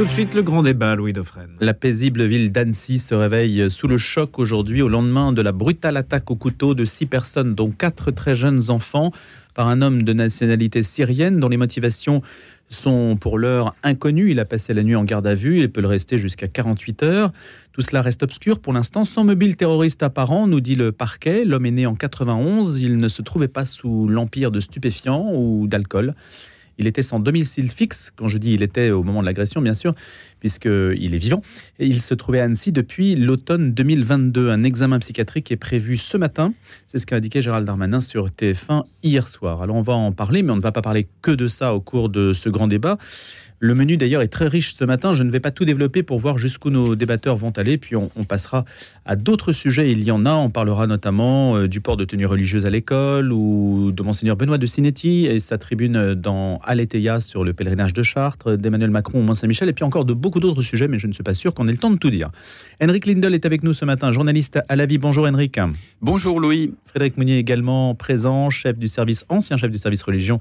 Tout 0.00 0.06
de 0.06 0.10
suite, 0.10 0.32
le 0.32 0.40
grand 0.40 0.62
débat, 0.62 0.94
Louis 0.94 1.12
Dauphren. 1.12 1.50
La 1.60 1.74
paisible 1.74 2.24
ville 2.24 2.50
d'Annecy 2.50 2.98
se 2.98 3.14
réveille 3.14 3.70
sous 3.70 3.86
le 3.86 3.98
choc 3.98 4.38
aujourd'hui 4.38 4.80
au 4.80 4.88
lendemain 4.88 5.30
de 5.30 5.42
la 5.42 5.52
brutale 5.52 5.98
attaque 5.98 6.30
au 6.30 6.36
couteau 6.36 6.72
de 6.72 6.86
six 6.86 7.04
personnes, 7.04 7.54
dont 7.54 7.70
quatre 7.70 8.10
très 8.10 8.34
jeunes 8.34 8.70
enfants, 8.70 9.12
par 9.52 9.68
un 9.68 9.82
homme 9.82 10.02
de 10.02 10.14
nationalité 10.14 10.82
syrienne 10.82 11.38
dont 11.38 11.50
les 11.50 11.58
motivations 11.58 12.22
sont 12.70 13.18
pour 13.20 13.36
l'heure 13.36 13.74
inconnues. 13.82 14.30
Il 14.30 14.40
a 14.40 14.46
passé 14.46 14.72
la 14.72 14.84
nuit 14.84 14.96
en 14.96 15.04
garde 15.04 15.26
à 15.26 15.34
vue, 15.34 15.60
il 15.60 15.70
peut 15.70 15.82
le 15.82 15.88
rester 15.88 16.16
jusqu'à 16.16 16.48
48 16.48 17.02
heures. 17.02 17.32
Tout 17.72 17.82
cela 17.82 18.00
reste 18.00 18.22
obscur 18.22 18.58
pour 18.58 18.72
l'instant, 18.72 19.04
sans 19.04 19.24
mobile 19.24 19.56
terroriste 19.56 20.02
apparent, 20.02 20.46
nous 20.46 20.62
dit 20.62 20.76
le 20.76 20.92
parquet. 20.92 21.44
L'homme 21.44 21.66
est 21.66 21.72
né 21.72 21.84
en 21.84 21.94
91, 21.94 22.78
il 22.78 22.96
ne 22.96 23.08
se 23.08 23.20
trouvait 23.20 23.48
pas 23.48 23.66
sous 23.66 24.08
l'empire 24.08 24.50
de 24.50 24.60
stupéfiants 24.60 25.30
ou 25.34 25.66
d'alcool. 25.66 26.14
Il 26.80 26.86
était 26.86 27.02
sans 27.02 27.20
domicile 27.20 27.70
fixe, 27.70 28.10
quand 28.16 28.26
je 28.26 28.38
dis 28.38 28.54
il 28.54 28.62
était 28.62 28.90
au 28.90 29.02
moment 29.02 29.20
de 29.20 29.26
l'agression, 29.26 29.60
bien 29.60 29.74
sûr, 29.74 29.94
puisqu'il 30.40 31.14
est 31.14 31.18
vivant. 31.18 31.42
Et 31.78 31.86
il 31.86 32.00
se 32.00 32.14
trouvait 32.14 32.40
à 32.40 32.44
Annecy 32.44 32.72
depuis 32.72 33.16
l'automne 33.16 33.74
2022. 33.74 34.48
Un 34.48 34.62
examen 34.62 34.98
psychiatrique 34.98 35.52
est 35.52 35.56
prévu 35.56 35.98
ce 35.98 36.16
matin. 36.16 36.54
C'est 36.86 36.96
ce 36.96 37.04
qu'a 37.04 37.16
indiqué 37.16 37.42
Gérald 37.42 37.66
Darmanin 37.66 38.00
sur 38.00 38.28
TF1 38.28 38.84
hier 39.02 39.28
soir. 39.28 39.60
Alors 39.60 39.76
on 39.76 39.82
va 39.82 39.92
en 39.92 40.12
parler, 40.12 40.42
mais 40.42 40.52
on 40.52 40.56
ne 40.56 40.62
va 40.62 40.72
pas 40.72 40.80
parler 40.80 41.06
que 41.20 41.30
de 41.30 41.48
ça 41.48 41.74
au 41.74 41.80
cours 41.80 42.08
de 42.08 42.32
ce 42.32 42.48
grand 42.48 42.66
débat. 42.66 42.96
Le 43.62 43.74
menu 43.74 43.98
d'ailleurs 43.98 44.22
est 44.22 44.28
très 44.28 44.48
riche 44.48 44.74
ce 44.74 44.84
matin. 44.84 45.12
Je 45.12 45.22
ne 45.22 45.30
vais 45.30 45.38
pas 45.38 45.50
tout 45.50 45.66
développer 45.66 46.02
pour 46.02 46.18
voir 46.18 46.38
jusqu'où 46.38 46.70
nos 46.70 46.96
débatteurs 46.96 47.36
vont 47.36 47.50
aller. 47.50 47.76
Puis 47.76 47.94
on, 47.94 48.08
passera 48.26 48.64
à 49.04 49.16
d'autres 49.16 49.52
sujets. 49.52 49.92
Il 49.92 50.02
y 50.02 50.10
en 50.10 50.24
a. 50.24 50.32
On 50.32 50.48
parlera 50.48 50.86
notamment 50.86 51.56
euh, 51.56 51.68
du 51.68 51.82
port 51.82 51.98
de 51.98 52.06
tenue 52.06 52.24
religieuse 52.24 52.64
à 52.64 52.70
l'école 52.70 53.34
ou 53.34 53.92
de 53.92 54.02
Monseigneur 54.02 54.36
Benoît 54.36 54.56
de 54.56 54.64
Sinetti 54.64 55.26
et 55.26 55.40
sa 55.40 55.58
tribune 55.58 56.14
dans 56.14 56.58
Aletheia 56.64 57.20
sur 57.20 57.44
le 57.44 57.52
pèlerinage 57.52 57.92
de 57.92 58.02
Chartres, 58.02 58.56
d'Emmanuel 58.56 58.90
Macron 58.90 59.18
au 59.18 59.22
Mont-Saint-Michel. 59.22 59.68
Et 59.68 59.74
puis 59.74 59.84
encore 59.84 60.06
de 60.06 60.14
beaucoup 60.14 60.40
d'autres 60.40 60.62
sujets, 60.62 60.88
mais 60.88 60.98
je 60.98 61.06
ne 61.06 61.12
suis 61.12 61.22
pas 61.22 61.34
sûr 61.34 61.52
qu'on 61.52 61.68
ait 61.68 61.72
le 61.72 61.76
temps 61.76 61.90
de 61.90 61.98
tout 61.98 62.10
dire. 62.10 62.30
Henrik 62.82 63.04
Lindel 63.04 63.34
est 63.34 63.44
avec 63.44 63.62
nous 63.62 63.74
ce 63.74 63.84
matin, 63.84 64.10
journaliste 64.10 64.58
à 64.70 64.76
la 64.76 64.86
vie. 64.86 64.96
Bonjour 64.96 65.26
Henrik. 65.26 65.60
Bonjour 66.00 66.40
Louis. 66.40 66.72
Frédéric 66.86 67.18
Mounier 67.18 67.36
également 67.36 67.94
présent, 67.94 68.48
chef 68.48 68.78
du 68.78 68.88
service, 68.88 69.26
ancien 69.28 69.58
chef 69.58 69.70
du 69.70 69.76
service 69.76 70.02
religion 70.02 70.38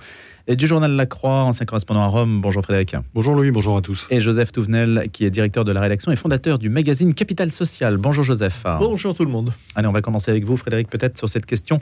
et 0.48 0.56
du 0.56 0.68
journal 0.68 0.92
La 0.92 1.06
Croix, 1.06 1.44
ancien 1.44 1.66
correspondant 1.66 2.02
à 2.02 2.08
Rome. 2.08 2.42
Bonjour 2.42 2.64
Frédéric. 2.64 2.96
Bonjour 3.14 3.36
Louis, 3.36 3.52
bonjour 3.52 3.78
à 3.78 3.82
tous. 3.82 4.08
Et 4.10 4.20
Joseph 4.20 4.52
Touvenel, 4.52 5.10
qui 5.12 5.26
est 5.26 5.30
directeur 5.30 5.66
de 5.66 5.72
la 5.72 5.82
rédaction 5.82 6.12
et 6.12 6.16
fondateur 6.16 6.60
du 6.60 6.70
magazine 6.70 7.14
Capital 7.14 7.52
Social. 7.52 7.98
Bonjour 7.98 8.24
Joseph. 8.24 8.64
Bonjour 8.80 9.16
tout 9.16 9.26
le 9.26 9.32
monde. 9.32 9.54
Allez, 9.76 9.88
on 9.88 9.92
va 9.92 10.02
commencer 10.02 10.32
avec 10.32 10.46
vous 10.46 10.58
Frédéric, 10.58 10.90
peut-être 10.90 11.18
sur 11.18 11.30
cette 11.30 11.46
question 11.46 11.80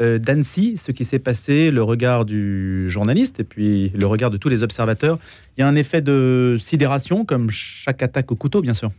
euh, 0.00 0.18
d'Annecy, 0.18 0.76
ce 0.76 0.92
qui 0.92 1.04
s'est 1.04 1.18
passé, 1.18 1.70
le 1.70 1.82
regard 1.82 2.24
du 2.24 2.88
journaliste 2.88 3.40
et 3.40 3.44
puis 3.44 3.90
le 3.90 4.06
regard 4.06 4.30
de 4.30 4.36
tous 4.36 4.48
les 4.48 4.62
observateurs. 4.62 5.18
Il 5.56 5.60
y 5.60 5.64
a 5.64 5.68
un 5.68 5.76
effet 5.76 6.00
de 6.00 6.56
sidération, 6.58 7.24
comme 7.24 7.50
chaque 7.50 8.02
attaque 8.02 8.30
au 8.32 8.36
couteau, 8.36 8.60
bien 8.60 8.74
sûr. 8.74 8.90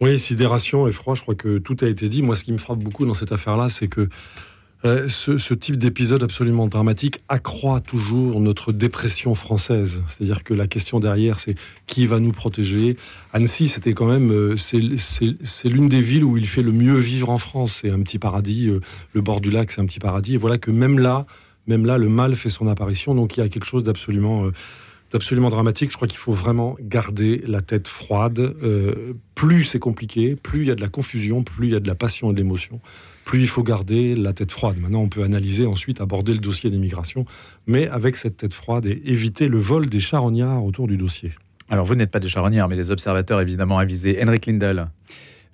Oui, 0.00 0.18
sidération, 0.18 0.88
effroi, 0.88 1.14
je 1.14 1.22
crois 1.22 1.34
que 1.34 1.58
tout 1.58 1.76
a 1.82 1.86
été 1.86 2.08
dit. 2.08 2.22
Moi, 2.22 2.34
ce 2.34 2.44
qui 2.44 2.52
me 2.52 2.58
frappe 2.58 2.78
beaucoup 2.78 3.06
dans 3.06 3.14
cette 3.14 3.32
affaire-là, 3.32 3.68
c'est 3.68 3.88
que 3.88 4.08
euh, 4.86 5.08
ce, 5.08 5.54
type 5.54 5.76
d'épisode 5.76 6.22
absolument 6.22 6.66
dramatique 6.66 7.22
accroît 7.30 7.80
toujours 7.80 8.38
notre 8.38 8.70
dépression 8.70 9.34
française. 9.34 10.02
C'est-à-dire 10.06 10.44
que 10.44 10.52
la 10.52 10.66
question 10.66 11.00
derrière, 11.00 11.40
c'est 11.40 11.54
qui 11.86 12.06
va 12.06 12.20
nous 12.20 12.32
protéger? 12.32 12.98
Annecy, 13.32 13.68
c'était 13.68 13.94
quand 13.94 14.04
même, 14.04 14.30
euh, 14.30 14.56
c'est 14.58 15.68
l'une 15.68 15.88
des 15.88 16.02
villes 16.02 16.24
où 16.24 16.36
il 16.36 16.46
fait 16.46 16.60
le 16.60 16.72
mieux 16.72 16.98
vivre 16.98 17.30
en 17.30 17.38
France. 17.38 17.80
C'est 17.80 17.90
un 17.90 18.02
petit 18.02 18.18
paradis. 18.18 18.68
Euh, 18.68 18.80
le 19.14 19.22
bord 19.22 19.40
du 19.40 19.50
lac, 19.50 19.70
c'est 19.70 19.80
un 19.80 19.86
petit 19.86 20.00
paradis. 20.00 20.34
Et 20.34 20.36
voilà 20.36 20.58
que 20.58 20.70
même 20.70 20.98
là, 20.98 21.24
même 21.66 21.86
là, 21.86 21.96
le 21.96 22.10
mal 22.10 22.36
fait 22.36 22.50
son 22.50 22.66
apparition. 22.66 23.14
Donc 23.14 23.38
il 23.38 23.40
y 23.40 23.42
a 23.42 23.48
quelque 23.48 23.66
chose 23.66 23.84
d'absolument 23.84 24.50
absolument 25.14 25.48
dramatique. 25.48 25.92
Je 25.92 25.96
crois 25.96 26.08
qu'il 26.08 26.18
faut 26.18 26.32
vraiment 26.32 26.76
garder 26.80 27.42
la 27.46 27.62
tête 27.62 27.88
froide. 27.88 28.54
plus 29.34 29.64
c'est 29.64 29.78
compliqué, 29.78 30.34
plus 30.34 30.62
il 30.62 30.68
y 30.68 30.70
a 30.70 30.74
de 30.74 30.82
la 30.82 30.88
confusion, 30.88 31.42
plus 31.42 31.68
il 31.68 31.72
y 31.72 31.76
a 31.76 31.80
de 31.80 31.88
la 31.88 31.94
passion 31.94 32.30
et 32.30 32.34
de 32.34 32.38
l'émotion 32.38 32.82
plus 33.24 33.40
il 33.40 33.48
faut 33.48 33.62
garder 33.62 34.14
la 34.14 34.32
tête 34.32 34.52
froide. 34.52 34.78
Maintenant, 34.80 35.00
on 35.00 35.08
peut 35.08 35.22
analyser 35.22 35.66
ensuite, 35.66 36.00
aborder 36.00 36.32
le 36.32 36.38
dossier 36.38 36.70
d'immigration, 36.70 37.24
mais 37.66 37.88
avec 37.88 38.16
cette 38.16 38.36
tête 38.36 38.54
froide 38.54 38.86
et 38.86 39.02
éviter 39.04 39.48
le 39.48 39.58
vol 39.58 39.86
des 39.86 40.00
charognards 40.00 40.64
autour 40.64 40.86
du 40.86 40.96
dossier. 40.96 41.32
Alors, 41.70 41.86
vous 41.86 41.94
n'êtes 41.94 42.10
pas 42.10 42.20
des 42.20 42.28
charognards, 42.28 42.68
mais 42.68 42.76
des 42.76 42.90
observateurs 42.90 43.40
évidemment 43.40 43.78
avisés. 43.78 44.18
Henrik 44.22 44.46
Lindel. 44.46 44.88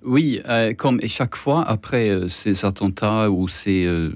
Oui, 0.03 0.41
euh, 0.49 0.73
comme 0.73 0.99
chaque 1.07 1.35
fois 1.35 1.63
après 1.63 2.09
euh, 2.09 2.27
ces 2.27 2.65
attentats 2.65 3.29
ou 3.29 3.47
ces 3.47 3.85
euh, 3.85 4.11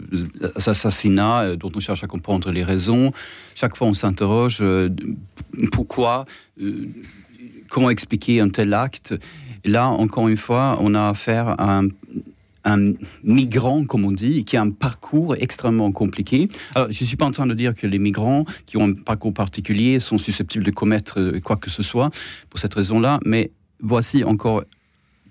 assassinats 0.55 1.55
dont 1.55 1.71
on 1.75 1.79
cherche 1.79 2.03
à 2.03 2.07
comprendre 2.07 2.51
les 2.51 2.63
raisons, 2.63 3.11
chaque 3.53 3.77
fois 3.77 3.87
on 3.87 3.93
s'interroge 3.93 4.63
pourquoi, 5.71 6.25
comment 7.69 7.91
expliquer 7.91 8.41
un 8.41 8.49
tel 8.49 8.73
acte. 8.73 9.13
Là, 9.63 9.87
encore 9.87 10.27
une 10.27 10.37
fois, 10.37 10.77
on 10.81 10.95
a 10.95 11.09
affaire 11.09 11.59
à 11.59 11.79
un 11.79 11.87
un 12.65 12.93
migrant, 13.23 13.85
comme 13.85 14.05
on 14.05 14.11
dit, 14.11 14.43
qui 14.43 14.57
a 14.57 14.61
un 14.61 14.71
parcours 14.71 15.35
extrêmement 15.35 15.91
compliqué. 15.91 16.47
Alors, 16.73 16.91
je 16.91 17.03
ne 17.03 17.07
suis 17.07 17.15
pas 17.15 17.25
en 17.25 17.31
train 17.31 17.47
de 17.47 17.53
dire 17.53 17.75
que 17.75 17.87
les 17.87 17.99
migrants 17.99 18.45
qui 18.65 18.77
ont 18.77 18.89
un 18.89 18.93
parcours 18.93 19.33
particulier 19.33 19.99
sont 19.99 20.17
susceptibles 20.17 20.65
de 20.65 20.71
commettre 20.71 21.19
euh, 21.19 21.39
quoi 21.39 21.55
que 21.55 21.69
ce 21.69 21.83
soit 21.83 22.09
pour 22.49 22.59
cette 22.59 22.73
raison-là, 22.73 23.19
mais 23.23 23.51
voici 23.79 24.23
encore 24.23 24.63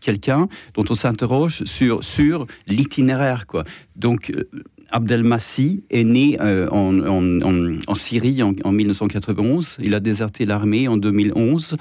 quelqu'un 0.00 0.48
dont 0.74 0.84
on 0.88 0.94
s'interroge 0.94 1.64
sur, 1.64 2.04
sur 2.04 2.46
l'itinéraire. 2.68 3.46
Quoi. 3.46 3.64
Donc, 3.96 4.30
euh, 4.30 4.48
Abdelmassi 4.90 5.82
est 5.90 6.04
né 6.04 6.36
euh, 6.40 6.68
en, 6.70 7.94
Syrie 7.94 8.42
en, 8.42 8.72
1991. 8.72 9.78
Il 9.80 9.94
a 9.94 10.00
déserté 10.00 10.44
l'armée 10.44 10.86
en 10.86 10.96
2011 10.96 11.76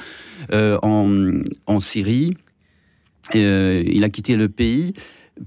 en, 0.51 1.79
Syrie. 1.79 2.33
il 3.35 4.03
a 4.03 4.09
quitté 4.09 4.35
le 4.35 4.49
pays 4.49 4.93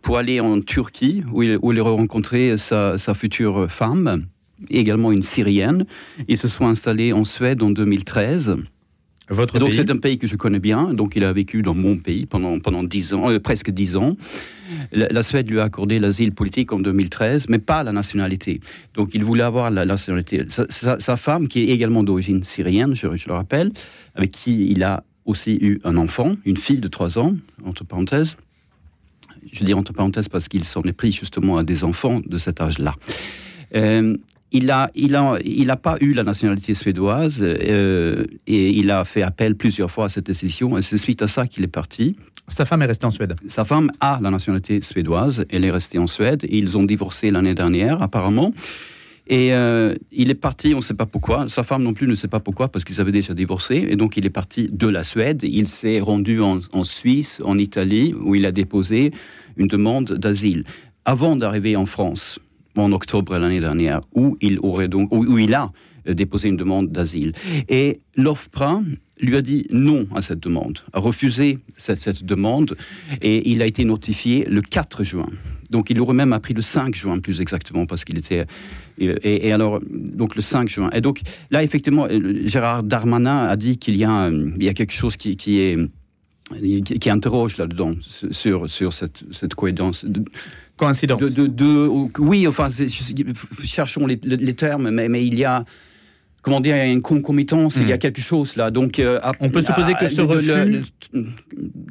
pour 0.03 0.19
aller 0.19 0.41
en 0.41 0.61
Turquie, 0.61 1.23
où 1.33 1.43
il, 1.43 1.59
où 1.63 1.73
il 1.73 1.79
a 1.79 1.83
rencontré 1.83 2.57
sa, 2.59 2.97
future 3.15 3.71
femme, 3.71 4.27
également 4.71 5.13
une 5.13 5.23
Syrienne. 5.23 5.87
Ils 6.29 6.39
se 6.39 6.49
sont 6.49 6.67
installés 6.67 7.13
en 7.13 7.25
Suède 7.25 7.63
en 7.63 7.71
2013. 7.71 8.57
Votre 9.29 9.59
donc 9.59 9.75
c'est 9.75 9.91
un 9.91 9.97
pays 9.97 10.19
que 10.19 10.29
je 10.29 10.37
connais 10.37 10.61
bien, 10.61 10.95
donc 10.95 11.17
il 11.17 11.25
a 11.25 11.33
vécu 11.33 11.63
dans 11.63 11.75
mon 11.75 11.97
pays 11.97 12.27
pendant, 12.27 12.61
pendant 12.61 12.85
10 12.85 13.15
ans, 13.15 13.31
euh, 13.31 13.41
presque 13.41 13.71
10 13.71 13.97
ans. 13.97 14.17
La, 14.93 15.23
Suède 15.23 15.49
lui 15.49 15.61
a 15.61 15.65
accordé 15.65 15.99
l'asile 15.99 16.33
politique 16.33 16.73
en 16.73 16.81
2013, 16.81 17.49
mais 17.49 17.59
pas 17.59 17.85
la 17.85 17.93
nationalité. 17.93 18.61
Donc 18.95 19.11
il 19.15 19.25
voulait 19.25 19.45
avoir 19.45 19.71
la, 19.71 19.85
nationalité. 19.85 20.43
Sa, 20.49 21.17
femme, 21.17 21.49
qui 21.49 21.61
est 21.63 21.69
également 21.69 22.03
d'origine 22.03 22.43
syrienne, 22.43 22.95
je, 22.95 23.15
je, 23.17 23.29
le 23.29 23.35
rappelle, 23.35 23.73
avec 24.15 24.33
qui 24.33 24.71
il 24.71 24.83
a 24.83 25.05
aussi 25.25 25.57
eu 25.61 25.81
un 25.85 25.97
enfant, 25.97 26.37
une 26.45 26.57
fille 26.57 26.81
de 26.81 26.89
3 26.89 27.19
ans, 27.19 27.35
entre 27.65 27.85
parenthèses, 27.85 28.37
je 29.53 29.65
dis 29.65 29.75
entre 29.75 29.93
parenthèses 29.93 30.29
parce 30.29 30.49
qu'il 30.49 30.65
s'en 30.65 30.83
est 30.83 30.93
pris 30.93 31.13
justement 31.13 31.57
à 31.57 31.65
des 31.65 31.85
enfants 31.85 32.21
de 32.25 32.39
cet 32.39 32.61
âge-là. 32.61 32.95
Euh, 33.75 34.17
il 34.53 34.67
n'a 34.67 34.91
il 34.95 35.15
a, 35.17 35.39
il 35.45 35.71
a 35.71 35.77
pas 35.77 35.97
eu 36.01 36.13
la 36.13 36.23
nationalité 36.23 36.75
suédoise 36.75 37.39
euh, 37.43 38.25
et 38.47 38.71
il 38.71 38.91
a 38.91 39.05
fait 39.05 39.23
appel 39.23 39.57
plusieurs 39.57 39.91
fois 39.91 40.07
à 40.07 40.09
cette 40.09 40.27
décision 40.27 40.79
et 40.79 40.83
c'est 40.83 40.99
suite 40.99 41.23
à 41.23 41.29
ça 41.29 41.47
qu'il 41.47 41.65
est 41.65 41.69
parti. 41.69 42.17
Sa 42.49 42.65
femme 42.65 42.83
est 42.83 42.87
restée 42.87 43.07
en 43.07 43.11
Suède. 43.11 43.35
Sa 43.49 43.65
femme 43.65 43.91
a 44.01 44.21
la 44.23 44.31
nationalité 44.31 44.81
suédoise, 44.81 45.45
elle 45.51 45.65
est 45.65 45.71
restée 45.71 45.99
en 45.99 46.07
Suède 46.07 46.45
et 46.45 46.59
ils 46.59 46.77
ont 46.77 46.85
divorcé 46.85 47.31
l'année 47.31 47.55
dernière 47.55 48.01
apparemment. 48.03 48.53
Et 49.29 49.53
euh, 49.53 49.95
il 50.13 50.31
est 50.31 50.35
parti, 50.35 50.73
on 50.75 50.79
ne 50.79 50.83
sait 50.83 50.95
pas 50.95 51.07
pourquoi. 51.07 51.49
Sa 51.49 51.65
femme 51.65 51.83
non 51.83 51.95
plus 51.95 52.07
ne 52.07 52.15
sait 52.15 52.29
pas 52.29 52.39
pourquoi, 52.39 52.69
parce 52.69 52.85
qu'ils 52.85 53.01
avaient 53.01 53.13
déjà 53.13 53.35
divorcé. 53.35 53.87
Et 53.89 53.97
donc, 53.97 54.17
il 54.17 54.25
est 54.25 54.31
parti 54.31 54.69
de 54.71 54.87
la 54.87 55.03
Suède. 55.03 55.41
Il 55.43 55.67
s'est 55.67 56.01
rendu 56.01 56.41
en, 56.41 56.85
Suisse, 56.85 57.41
en 57.45 57.59
Italie, 57.59 58.15
où 58.15 58.35
il 58.35 58.47
a 58.47 58.53
déposé 58.53 59.11
une 59.57 59.67
demande 59.67 60.13
d'asile. 60.13 60.65
Avant 61.05 61.35
d'arriver 61.35 61.75
en 61.77 61.87
France, 61.87 62.39
en 62.77 62.93
octobre 62.93 63.37
l'année 63.37 63.61
dernière, 63.61 64.01
où 64.15 64.37
il, 64.41 64.61
aurait 64.61 64.89
donc, 64.89 65.13
où 65.13 65.39
il 65.39 65.55
a 65.55 65.73
euh, 66.09 66.15
déposé 66.15 66.49
une 66.49 66.57
demande 66.57 66.91
d'asile. 66.91 67.33
Et 67.69 68.01
l'OFPRA 68.17 68.83
lui 69.21 69.37
a 69.37 69.43
dit 69.43 69.67
non 69.71 70.07
à 70.15 70.21
cette 70.21 70.41
demande, 70.41 70.79
a 70.93 71.01
refusé 71.01 71.59
cette, 71.77 72.01
cette, 72.01 72.25
demande, 72.25 72.77
et 73.23 73.51
il 73.51 73.63
a 73.63 73.67
été 73.67 73.85
notifié 73.85 74.45
le 74.45 74.61
4 74.61 75.05
juin. 75.05 75.29
Donc 75.71 75.91
il 75.91 76.01
aurait 76.01 76.15
même 76.15 76.33
appris 76.33 76.55
le 76.55 76.61
5 76.61 76.95
juin 76.95 77.19
plus 77.19 77.41
exactement, 77.41 77.87
parce 77.87 78.05
qu'il 78.05 78.19
était 78.19 78.47
et, 78.99 79.53
alors, 79.53 79.81
donc 79.91 80.35
le 80.35 80.41
5 80.41 80.69
juin. 80.69 80.91
Et 80.93 81.01
donc 81.01 81.21
là, 81.51 81.63
effectivement, 81.63 82.07
euh, 82.11 82.47
Gérard 82.47 82.83
Darmanin 82.83 83.47
a 83.47 83.57
dit 83.57 83.77
qu'il 83.79 83.97
y, 83.97 84.05
a, 84.05 84.31
il 84.31 84.63
y 84.63 84.69
a 84.69 84.75
quelque 84.75 84.95
chose 84.95 85.17
qui, 85.17 85.37
qui 85.37 85.59
est 85.59 85.77
qui, 87.01 87.11
interroge 87.11 87.57
là-dedans 87.57 87.95
sur, 88.31 88.71
sur 88.71 88.93
cette, 88.93 89.25
cette 89.33 89.55
coïncidence. 89.55 90.07
Coïncidence. 90.77 91.35
De, 91.35 91.47
de, 91.47 91.89
oui, 92.19 92.47
enfin, 92.47 92.69
cherchons 93.65 94.07
les, 94.07 94.21
les, 94.23 94.55
termes, 94.55 94.91
mais, 94.91 95.09
mais 95.09 95.27
il 95.27 95.37
y 95.39 95.45
a 95.45 95.65
comment 96.47 96.61
dire, 96.61 96.77
il 96.77 96.79
y 96.79 96.83
a 96.83 96.87
une 96.87 97.03
concomitance, 97.03 97.77
il 97.77 97.89
y 97.89 97.93
a 97.93 97.97
hmm. 97.97 97.99
quelque 97.99 98.21
chose 98.21 98.55
là. 98.55 98.71
Donc, 98.71 99.01
euh, 99.01 99.19
on 99.41 99.51
peut 99.51 99.63
supposer 99.63 99.95
que 99.95 100.07
ce 100.07 100.21
refus, 100.21 100.85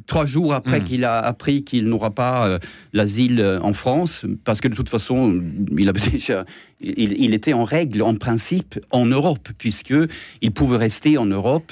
trois 0.06 0.24
jours 0.24 0.54
après 0.54 0.80
hmm. 0.80 0.84
qu'il 0.84 1.04
a 1.04 1.18
appris 1.18 1.62
qu'il 1.62 1.86
n'aura 1.88 2.10
pas 2.10 2.48
euh, 2.48 2.58
l'asile 2.94 3.38
euh, 3.38 3.60
en 3.60 3.74
France, 3.74 4.24
parce 4.44 4.62
que 4.62 4.68
de 4.68 4.74
toute 4.74 4.88
façon, 4.88 5.42
il 5.76 5.90
avait 5.90 6.00
déjà, 6.10 6.46
il, 6.80 7.34
était 7.34 7.52
en 7.52 7.64
règle, 7.64 8.00
en 8.00 8.14
principe, 8.14 8.80
en 8.90 9.04
Europe, 9.04 9.50
puisque 9.58 9.94
il 10.40 10.52
pouvait 10.52 10.78
rester 10.78 11.18
en 11.18 11.26
Europe 11.26 11.70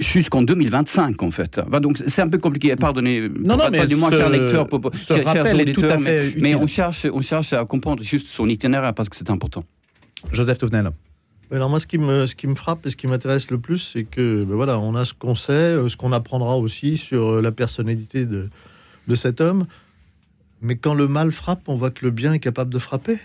jusqu'en 0.00 0.42
2025 0.42 1.22
en 1.22 1.30
fait. 1.30 1.60
Donc 1.80 2.02
c'est 2.08 2.22
un 2.22 2.28
peu 2.28 2.38
compliqué. 2.38 2.74
Pardonnez, 2.74 3.28
non, 3.28 3.56
non, 3.56 3.70
mais 3.70 3.86
moi, 3.94 4.10
ce, 4.10 4.16
cher 4.16 4.28
lecteur, 4.28 4.66
pour, 4.66 4.80
ce 4.94 5.12
rappel 5.12 5.68
est 5.68 5.72
tout 5.72 5.84
à 5.84 5.98
fait 5.98 6.34
mais 6.36 6.56
on 6.56 6.66
cherche, 6.66 7.06
on 7.12 7.22
cherche 7.22 7.52
à 7.52 7.64
comprendre 7.64 8.02
juste 8.02 8.26
son 8.26 8.48
itinéraire 8.48 8.92
parce 8.92 9.08
que 9.08 9.14
c'est 9.14 9.30
important. 9.30 9.60
Joseph 10.32 10.58
Touvenel. 10.58 10.90
Alors 11.52 11.68
moi, 11.68 11.78
ce 11.78 11.86
qui 11.86 11.98
me, 11.98 12.26
ce 12.26 12.34
qui 12.34 12.46
me 12.46 12.54
frappe 12.54 12.86
et 12.86 12.90
ce 12.90 12.96
qui 12.96 13.06
m'intéresse 13.06 13.50
le 13.50 13.58
plus, 13.58 13.78
c'est 13.78 14.04
que 14.04 14.42
ben 14.42 14.54
voilà, 14.54 14.78
on 14.78 14.94
a 14.94 15.04
ce 15.04 15.12
qu'on 15.12 15.34
sait, 15.34 15.52
euh, 15.52 15.88
ce 15.88 15.98
qu'on 15.98 16.12
apprendra 16.12 16.56
aussi 16.56 16.96
sur 16.96 17.28
euh, 17.28 17.42
la 17.42 17.52
personnalité 17.52 18.24
de, 18.24 18.48
de 19.06 19.14
cet 19.14 19.42
homme. 19.42 19.66
Mais 20.62 20.76
quand 20.76 20.94
le 20.94 21.08
mal 21.08 21.30
frappe, 21.30 21.60
on 21.66 21.76
voit 21.76 21.90
que 21.90 22.06
le 22.06 22.10
bien 22.10 22.32
est 22.32 22.38
capable 22.38 22.72
de 22.72 22.78
frapper. 22.78 23.18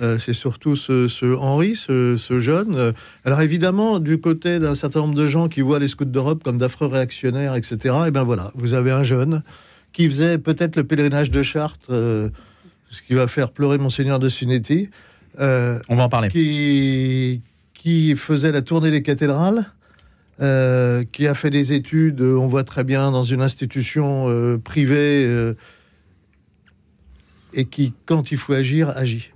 Euh, 0.00 0.18
c'est 0.18 0.32
surtout 0.32 0.74
ce, 0.74 1.06
ce 1.06 1.36
Henri, 1.36 1.76
ce, 1.76 2.16
ce, 2.16 2.40
jeune. 2.40 2.94
Alors 3.24 3.42
évidemment, 3.42 4.00
du 4.00 4.18
côté 4.18 4.58
d'un 4.58 4.74
certain 4.74 5.00
nombre 5.00 5.14
de 5.14 5.28
gens 5.28 5.48
qui 5.48 5.60
voient 5.60 5.78
les 5.78 5.86
scouts 5.86 6.06
d'Europe 6.06 6.42
comme 6.42 6.58
d'affreux 6.58 6.88
réactionnaires, 6.88 7.54
etc., 7.54 7.94
et 8.08 8.10
ben 8.10 8.24
voilà, 8.24 8.50
vous 8.56 8.74
avez 8.74 8.90
un 8.90 9.04
jeune 9.04 9.42
qui 9.92 10.08
faisait 10.08 10.38
peut-être 10.38 10.74
le 10.74 10.84
pèlerinage 10.84 11.30
de 11.30 11.42
Chartres, 11.42 11.90
euh, 11.90 12.30
ce 12.90 13.02
qui 13.02 13.14
va 13.14 13.28
faire 13.28 13.52
pleurer 13.52 13.78
Monseigneur 13.78 14.18
de 14.18 14.28
Sunetti. 14.28 14.88
On 15.38 15.78
va 15.90 16.04
en 16.04 16.08
parler. 16.08 16.28
Qui, 16.28 17.42
qui 17.82 18.14
faisait 18.14 18.52
la 18.52 18.62
tournée 18.62 18.92
des 18.92 19.02
cathédrales, 19.02 19.64
euh, 20.40 21.02
qui 21.10 21.26
a 21.26 21.34
fait 21.34 21.50
des 21.50 21.72
études, 21.72 22.20
on 22.20 22.46
voit 22.46 22.62
très 22.62 22.84
bien, 22.84 23.10
dans 23.10 23.24
une 23.24 23.42
institution 23.42 24.28
euh, 24.28 24.56
privée, 24.56 25.26
euh, 25.26 25.54
et 27.54 27.64
qui, 27.64 27.92
quand 28.06 28.30
il 28.30 28.38
faut 28.38 28.52
agir, 28.52 28.90
agit. 28.90 29.32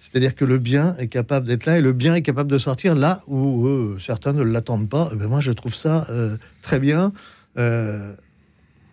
C'est-à-dire 0.00 0.34
que 0.34 0.44
le 0.44 0.58
bien 0.58 0.96
est 0.98 1.08
capable 1.08 1.46
d'être 1.46 1.64
là 1.64 1.78
et 1.78 1.80
le 1.80 1.94
bien 1.94 2.14
est 2.14 2.20
capable 2.20 2.50
de 2.50 2.58
sortir 2.58 2.94
là 2.94 3.22
où 3.26 3.66
euh, 3.66 3.96
certains 3.98 4.34
ne 4.34 4.42
l'attendent 4.42 4.90
pas. 4.90 5.08
Et 5.14 5.16
ben 5.16 5.26
moi, 5.26 5.40
je 5.40 5.52
trouve 5.52 5.74
ça 5.74 6.06
euh, 6.10 6.36
très 6.60 6.80
bien. 6.80 7.14
Euh, 7.56 8.12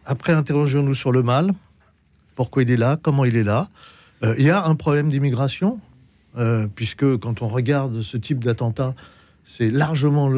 après, 0.06 0.31
interrogeons-nous 0.31 0.95
sur 0.95 1.12
le 1.12 1.21
mal. 1.21 1.51
Pourquoi 2.36 2.63
il 2.63 2.71
est 2.71 2.77
là? 2.77 2.97
Comment 3.01 3.25
il 3.25 3.36
est 3.36 3.44
là? 3.44 3.68
Euh, 4.24 4.36
Il 4.38 4.45
y 4.45 4.50
a 4.50 4.65
un 4.65 4.75
problème 4.75 5.09
d'immigration, 5.09 5.81
euh, 6.37 6.67
puisque 6.73 7.17
quand 7.17 7.41
on 7.41 7.47
regarde 7.47 8.01
ce 8.01 8.17
type 8.17 8.43
d'attentat, 8.43 8.95
c'est 9.45 9.69
largement 9.69 10.29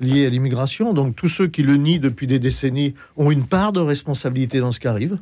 lié 0.00 0.26
à 0.26 0.30
l'immigration. 0.30 0.92
Donc 0.92 1.16
tous 1.16 1.28
ceux 1.28 1.46
qui 1.46 1.62
le 1.62 1.76
nient 1.76 1.98
depuis 1.98 2.26
des 2.26 2.38
décennies 2.38 2.94
ont 3.16 3.30
une 3.30 3.46
part 3.46 3.72
de 3.72 3.80
responsabilité 3.80 4.60
dans 4.60 4.72
ce 4.72 4.80
qui 4.80 4.88
arrive. 4.88 5.18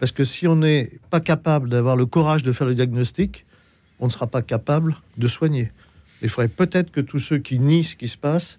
Parce 0.00 0.12
que 0.12 0.24
si 0.24 0.48
on 0.48 0.56
n'est 0.56 0.90
pas 1.10 1.20
capable 1.20 1.68
d'avoir 1.68 1.94
le 1.94 2.06
courage 2.06 2.42
de 2.42 2.52
faire 2.52 2.66
le 2.66 2.74
diagnostic, 2.74 3.44
on 4.00 4.06
ne 4.06 4.10
sera 4.10 4.26
pas 4.26 4.42
capable 4.42 4.96
de 5.18 5.28
soigner. 5.28 5.70
Il 6.22 6.28
faudrait 6.28 6.48
peut-être 6.48 6.90
que 6.90 7.00
tous 7.00 7.18
ceux 7.18 7.38
qui 7.38 7.58
nient 7.58 7.84
ce 7.84 7.96
qui 7.96 8.08
se 8.08 8.16
passe 8.16 8.58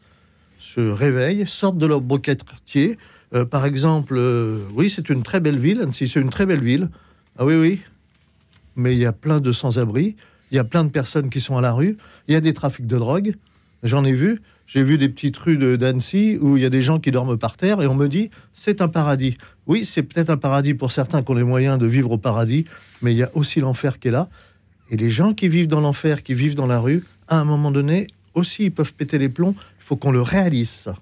se 0.60 0.80
réveillent, 0.80 1.48
sortent 1.48 1.78
de 1.78 1.86
leur 1.86 2.02
quartier. 2.22 2.98
Euh, 3.34 3.46
par 3.46 3.66
exemple, 3.66 4.16
euh, 4.18 4.64
oui, 4.76 4.90
c'est 4.90 5.10
une 5.10 5.24
très 5.24 5.40
belle 5.40 5.60
ville, 5.60 5.82
Annecy, 5.82 6.08
c'est 6.08 6.22
une 6.22 6.30
très 6.30 6.46
belle 6.46 6.64
ville. 6.64 6.90
Ah 7.38 7.46
oui, 7.46 7.56
oui. 7.56 7.82
Mais 8.76 8.94
il 8.94 9.00
y 9.00 9.06
a 9.06 9.12
plein 9.12 9.40
de 9.40 9.52
sans-abri, 9.52 10.16
il 10.52 10.56
y 10.56 10.60
a 10.60 10.64
plein 10.64 10.84
de 10.84 10.90
personnes 10.90 11.30
qui 11.30 11.40
sont 11.42 11.58
à 11.58 11.62
la 11.62 11.72
rue, 11.74 11.98
il 12.28 12.34
y 12.34 12.38
a 12.38 12.42
des 12.42 12.54
trafics 12.54 12.88
de 12.88 12.98
drogue. 12.98 13.36
J'en 13.84 14.04
ai 14.06 14.14
vu. 14.14 14.42
J'ai 14.68 14.84
vu 14.84 14.98
des 14.98 15.10
petites 15.10 15.36
rues 15.38 15.58
de- 15.58 15.76
d'Annecy 15.76 16.38
où 16.40 16.56
il 16.56 16.64
y 16.64 16.66
a 16.66 16.70
des 16.70 16.82
gens 16.82 16.98
qui 17.00 17.12
dorment 17.12 17.38
par 17.38 17.58
terre 17.58 17.82
et 17.82 17.88
on 17.88 17.96
me 17.96 18.08
dit 18.08 18.30
c'est 18.54 18.82
un 18.82 18.88
paradis. 18.88 19.38
Oui, 19.68 19.84
c'est 19.86 20.04
peut-être 20.04 20.30
un 20.30 20.38
paradis 20.38 20.74
pour 20.74 20.92
certains 20.94 21.22
qui 21.24 21.32
ont 21.32 21.34
les 21.36 21.44
moyens 21.44 21.78
de 21.78 21.86
vivre 21.88 22.12
au 22.12 22.18
paradis, 22.18 22.64
mais 23.02 23.12
il 23.12 23.18
y 23.18 23.24
a 23.24 23.30
aussi 23.36 23.60
l'enfer 23.60 24.00
qui 24.00 24.08
est 24.08 24.12
là. 24.12 24.30
Et 24.90 24.96
les 24.98 25.10
gens 25.10 25.34
qui 25.34 25.50
vivent 25.50 25.68
dans 25.68 25.82
l'enfer, 25.82 26.24
qui 26.24 26.34
vivent 26.36 26.56
dans 26.56 26.68
la 26.68 26.80
rue, 26.80 27.04
à 27.28 27.38
un 27.40 27.44
moment 27.44 27.72
donné, 27.72 28.08
aussi, 28.34 28.64
ils 28.66 28.72
peuvent 28.72 28.94
péter 28.94 29.18
les 29.18 29.28
plombs. 29.30 29.56
Il 29.80 29.84
faut 29.84 29.96
qu'on 29.98 30.12
le 30.12 30.22
réalise, 30.22 30.70
ça. 30.70 30.96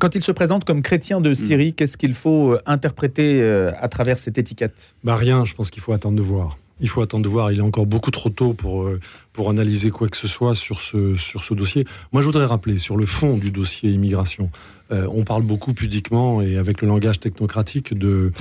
Quand 0.00 0.16
il 0.16 0.22
se 0.22 0.32
présente 0.32 0.64
comme 0.64 0.82
chrétien 0.82 1.20
de 1.20 1.32
Syrie, 1.32 1.74
qu'est-ce 1.74 1.96
qu'il 1.96 2.14
faut 2.14 2.54
euh, 2.54 2.60
interpréter 2.66 3.40
euh, 3.40 3.70
à 3.80 3.86
travers 3.88 4.18
cette 4.18 4.36
étiquette? 4.36 4.94
Bah 5.04 5.14
rien, 5.14 5.44
je 5.44 5.54
pense 5.54 5.70
qu'il 5.70 5.80
faut 5.82 5.92
attendre 5.92 6.16
de 6.16 6.22
voir. 6.22 6.58
Il 6.80 6.88
faut 6.88 7.00
attendre 7.00 7.24
de 7.24 7.28
voir. 7.28 7.52
Il 7.52 7.58
est 7.58 7.62
encore 7.62 7.86
beaucoup 7.86 8.10
trop 8.10 8.28
tôt 8.28 8.52
pour, 8.52 8.82
euh, 8.82 9.00
pour 9.32 9.48
analyser 9.48 9.90
quoi 9.90 10.08
que 10.08 10.16
ce 10.16 10.28
soit 10.28 10.54
sur 10.54 10.80
ce, 10.80 11.14
sur 11.14 11.42
ce 11.42 11.54
dossier. 11.54 11.86
Moi, 12.12 12.20
je 12.22 12.26
voudrais 12.26 12.44
rappeler 12.44 12.76
sur 12.76 12.96
le 12.96 13.06
fond 13.06 13.36
du 13.36 13.50
dossier 13.50 13.90
immigration. 13.90 14.50
euh, 14.92 15.08
on 15.12 15.24
parle 15.24 15.42
beaucoup 15.42 15.74
pudiquement 15.74 16.42
et 16.42 16.56
avec 16.56 16.82
le 16.82 16.88
langage 16.88 17.18
technocratique 17.18 17.94
de, 17.94 18.32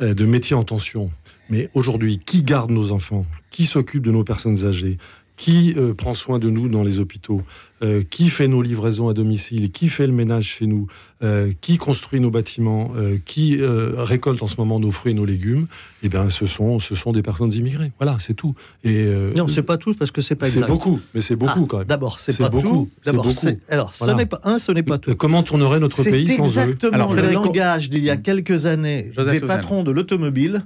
euh, 0.00 0.14
de 0.14 0.24
métiers 0.24 0.56
en 0.56 0.64
tension. 0.64 1.10
Mais 1.50 1.68
aujourd'hui, 1.74 2.18
qui 2.18 2.42
garde 2.42 2.70
nos 2.70 2.92
enfants? 2.92 3.26
Qui 3.50 3.66
s'occupe 3.66 4.02
de 4.02 4.10
nos 4.10 4.24
personnes 4.24 4.64
âgées? 4.64 4.96
Qui 5.36 5.74
euh, 5.76 5.94
prend 5.94 6.14
soin 6.14 6.38
de 6.38 6.50
nous 6.50 6.68
dans 6.68 6.82
les 6.82 7.00
hôpitaux? 7.00 7.42
Euh, 7.82 8.02
Qui 8.08 8.28
fait 8.30 8.46
nos 8.46 8.62
livraisons 8.62 9.08
à 9.08 9.14
domicile? 9.14 9.72
Qui 9.72 9.88
fait 9.88 10.06
le 10.06 10.12
ménage 10.12 10.44
chez 10.44 10.66
nous? 10.66 10.86
Euh, 11.24 11.50
Qui 11.60 11.78
construit 11.78 12.20
nos 12.20 12.30
bâtiments? 12.30 12.92
Qui 13.24 13.58
récolte 13.60 14.42
en 14.42 14.46
ce 14.46 14.56
moment 14.58 14.78
nos 14.78 14.90
fruits 14.90 15.12
et 15.12 15.14
nos 15.14 15.24
légumes? 15.24 15.66
Eh 16.04 16.08
bien, 16.08 16.28
ce 16.28 16.46
sont, 16.46 16.78
ce 16.78 16.94
sont 16.94 17.12
des 17.12 17.22
personnes 17.22 17.52
immigrées. 17.54 17.90
Voilà, 17.98 18.18
c'est 18.20 18.34
tout. 18.34 18.54
Et 18.84 19.06
Non, 19.36 19.48
c'est 19.48 19.62
pas 19.62 19.78
tout 19.78 19.94
parce 19.94 20.10
que 20.10 20.20
c'est 20.22 20.34
pas 20.36 20.46
c'est 20.48 20.58
exact. 20.58 20.68
beaucoup, 20.70 21.00
mais 21.14 21.20
c'est 21.22 21.34
beaucoup 21.36 21.62
Ah, 21.64 21.66
quand 21.68 21.78
même. 21.78 21.86
D'abord, 21.88 22.18
c'est 22.20 22.32
C'est 22.32 22.42
pas 22.42 22.50
beaucoup, 22.50 22.68
tout. 22.68 22.90
c'est 23.00 23.10
D'abord, 23.10 23.30
c'est- 23.32 23.70
alors, 23.72 23.92
Voilà. 23.98 24.12
ce 24.12 24.18
n'est 24.18 24.26
pas 24.26 24.40
un, 24.44 24.58
ce 24.58 24.70
n'est 24.70 24.82
pas 24.82 24.98
tout. 24.98 25.14
Comment 25.16 25.42
tournerait 25.42 25.80
notre 25.80 25.96
C'est 25.96 26.10
pays 26.10 26.26
sans 26.28 26.42
eux? 26.44 26.46
Exactement 26.46 26.92
Alors, 26.94 27.14
le 27.14 27.30
langage 27.32 27.90
d'il 27.90 28.04
y 28.04 28.10
a 28.10 28.16
quelques 28.16 28.66
années 28.66 29.10
Joseph 29.14 29.32
des 29.40 29.40
patrons 29.46 29.82
de 29.82 29.90
l'automobile 29.90 30.64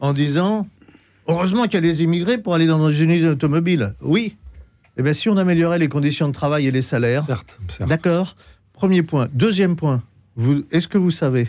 en 0.00 0.12
disant 0.12 0.66
heureusement 1.28 1.64
qu'il 1.64 1.74
y 1.74 1.76
a 1.76 1.80
les 1.80 2.02
immigrés 2.02 2.38
pour 2.38 2.54
aller 2.54 2.66
dans 2.66 2.90
une 2.90 3.10
usine 3.10 3.28
automobile. 3.28 3.94
Oui. 4.00 4.36
Eh 4.96 5.02
bien, 5.02 5.12
si 5.12 5.28
on 5.28 5.36
améliorait 5.36 5.78
les 5.78 5.88
conditions 5.88 6.26
de 6.28 6.32
travail 6.32 6.66
et 6.66 6.70
les 6.70 6.82
salaires, 6.82 7.24
Certes, 7.26 7.58
certes. 7.68 7.88
D'accord. 7.88 8.34
Premier 8.72 9.02
point. 9.02 9.28
Deuxième 9.32 9.76
point. 9.76 10.02
Est-ce 10.70 10.88
que 10.88 10.98
vous 10.98 11.10
savez 11.10 11.48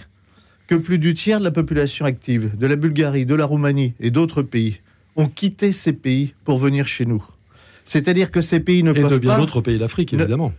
que 0.67 0.75
plus 0.75 0.97
du 0.99 1.13
tiers 1.15 1.39
de 1.39 1.43
la 1.43 1.51
population 1.51 2.05
active 2.05 2.57
de 2.57 2.67
la 2.67 2.75
Bulgarie, 2.75 3.25
de 3.25 3.35
la 3.35 3.45
Roumanie 3.45 3.93
et 3.99 4.11
d'autres 4.11 4.41
pays 4.43 4.81
ont 5.15 5.27
quitté 5.27 5.71
ces 5.71 5.93
pays 5.93 6.33
pour 6.43 6.59
venir 6.59 6.87
chez 6.87 7.05
nous? 7.05 7.23
C'est-à-dire 7.85 8.29
que 8.29 8.41
ces 8.41 8.59
pays 8.59 8.83
ne 8.83 8.91
Et 8.91 8.93
de 8.95 9.01
peuvent 9.07 9.19
bien 9.19 9.31
pas. 9.33 9.37
d'autres 9.39 9.61
pays 9.61 9.79
d'Afrique, 9.79 10.13
Ne- 10.13 10.19
évidemment. 10.19 10.53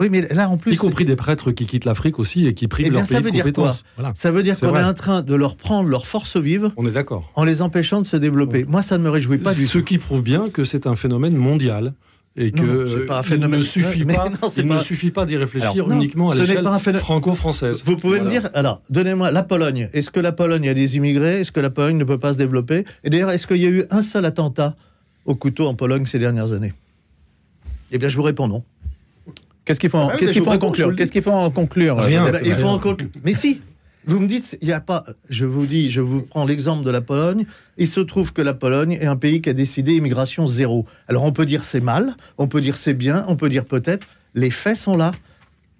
Oui, 0.00 0.08
mais 0.10 0.22
là 0.32 0.48
en 0.48 0.56
plus, 0.56 0.72
y 0.72 0.76
compris 0.76 1.04
des 1.04 1.16
prêtres 1.16 1.52
qui 1.52 1.66
quittent 1.66 1.84
l'Afrique 1.84 2.18
aussi 2.18 2.46
et 2.46 2.54
qui 2.54 2.68
privent 2.68 2.86
Eh 2.86 2.90
bien, 2.90 3.00
leur 3.00 3.06
ça 3.06 3.16
pays 3.16 3.24
veut 3.24 3.30
de 3.30 3.50
dire. 3.50 3.72
Voilà. 3.96 4.12
ça 4.14 4.30
veut 4.30 4.42
dire 4.42 4.58
qu'on 4.58 4.74
est 4.74 4.82
en 4.82 4.94
train 4.94 5.22
de 5.22 5.34
leur 5.34 5.56
prendre 5.56 5.88
leur 5.88 6.06
force 6.06 6.36
vive 6.36 6.72
On 6.76 6.86
est 6.86 6.90
d'accord. 6.90 7.30
en 7.36 7.44
les 7.44 7.60
empêchant 7.62 8.00
de 8.00 8.06
se 8.06 8.16
développer. 8.16 8.64
Moi, 8.64 8.82
ça 8.82 8.96
ne 8.98 9.02
me 9.02 9.10
réjouit 9.10 9.38
pas 9.38 9.52
du 9.54 9.66
Ce 9.66 9.78
tout. 9.78 9.84
qui 9.84 9.98
prouve 9.98 10.22
bien 10.22 10.48
que 10.48 10.64
c'est 10.64 10.86
un 10.86 10.94
phénomène 10.96 11.36
mondial 11.36 11.92
et 12.36 12.52
que 12.52 12.60
Non, 12.62 13.06
pas 13.06 13.20
euh, 13.20 13.22
il 13.32 13.40
ne 13.40 13.60
suffit 13.62 14.04
pas, 14.06 14.28
non, 14.30 14.48
c'est 14.48 14.62
il 14.62 14.68
pas- 14.68 14.76
ne 14.76 14.80
suffit 14.80 15.10
pas 15.10 15.26
d'y 15.26 15.36
réfléchir 15.36 15.70
Alors, 15.72 15.88
non, 15.88 15.96
uniquement 15.96 16.30
à 16.30 16.34
ce 16.34 16.40
l'échelle 16.42 16.58
phénomène- 16.64 16.94
franco-française. 16.94 17.82
Vous 17.84 17.96
pouvez 17.96 18.20
Voilà. 18.20 18.24
me 18.24 18.40
dire, 18.40 18.50
alors, 18.54 18.80
donnez-moi 18.88 19.30
la 19.32 19.42
Pologne. 19.42 19.90
Est-ce 19.92 20.10
que 20.10 20.20
la 20.20 20.32
Pologne 20.32 20.68
a 20.68 20.72
des 20.74 20.96
immigrés? 20.96 21.40
Est-ce 21.40 21.52
que 21.52 21.60
la 21.60 21.70
Pologne 21.70 21.96
ne 21.98 22.04
peut 22.04 22.18
pas 22.18 22.32
se 22.32 22.38
développer? 22.38 22.84
Et 23.04 23.10
d'ailleurs, 23.10 23.30
est-ce 23.30 23.46
qu'il 23.46 23.58
y 23.58 23.66
a 23.66 23.70
eu 23.70 23.84
un 23.90 24.02
seul 24.02 24.24
attentat 24.24 24.76
au 25.26 25.34
couteau 25.34 25.66
en 25.66 25.74
Pologne 25.74 26.06
ces 26.06 26.18
dernières 26.20 26.52
années? 26.52 26.72
Eh 27.90 27.98
bien, 27.98 28.08
je 28.08 28.16
vous 28.16 28.22
réponds 28.22 28.46
non. 28.48 28.62
Qu'est-ce 29.70 29.80
qu'il 29.80 29.90
faut, 29.90 29.98
en- 29.98 30.08
oui, 30.08 30.14
qu'est-ce 30.18 30.32
qu'il 30.32 30.42
faut 30.42 30.58
conclure 30.58 30.88
le 30.88 30.94
Qu'est-ce 30.96 31.12
qu'il 31.12 31.22
faut 31.22 31.30
en 31.30 31.50
conclure 31.50 31.96
Rien. 31.98 32.30
Il. 32.44 32.56
Mais 33.24 33.34
si 33.34 33.60
Vous 34.06 34.18
me 34.18 34.26
dites, 34.26 34.56
il 34.62 34.66
n'y 34.66 34.72
a 34.72 34.80
pas. 34.80 35.04
Je 35.28 35.44
vous 35.44 35.66
dis, 35.66 35.90
je 35.90 36.00
vous 36.00 36.22
prends 36.22 36.44
l'exemple 36.46 36.84
de 36.84 36.90
la 36.90 37.00
Pologne. 37.02 37.44
Il 37.76 37.86
se 37.86 38.00
trouve 38.00 38.32
que 38.32 38.40
la 38.42 38.54
Pologne 38.54 38.92
est 39.00 39.06
un 39.06 39.16
pays 39.16 39.42
qui 39.42 39.50
a 39.50 39.52
décidé 39.52 39.92
immigration 39.94 40.46
zéro. 40.46 40.86
Alors 41.06 41.22
on 41.24 41.32
peut 41.32 41.44
dire 41.46 41.64
c'est 41.64 41.80
mal, 41.82 42.14
on 42.38 42.48
peut 42.48 42.60
dire 42.62 42.76
c'est 42.76 42.94
bien, 42.94 43.24
on 43.28 43.36
peut 43.36 43.48
dire 43.50 43.64
peut-être. 43.66 44.06
Les 44.34 44.50
faits 44.50 44.76
sont 44.76 44.96
là. 44.96 45.12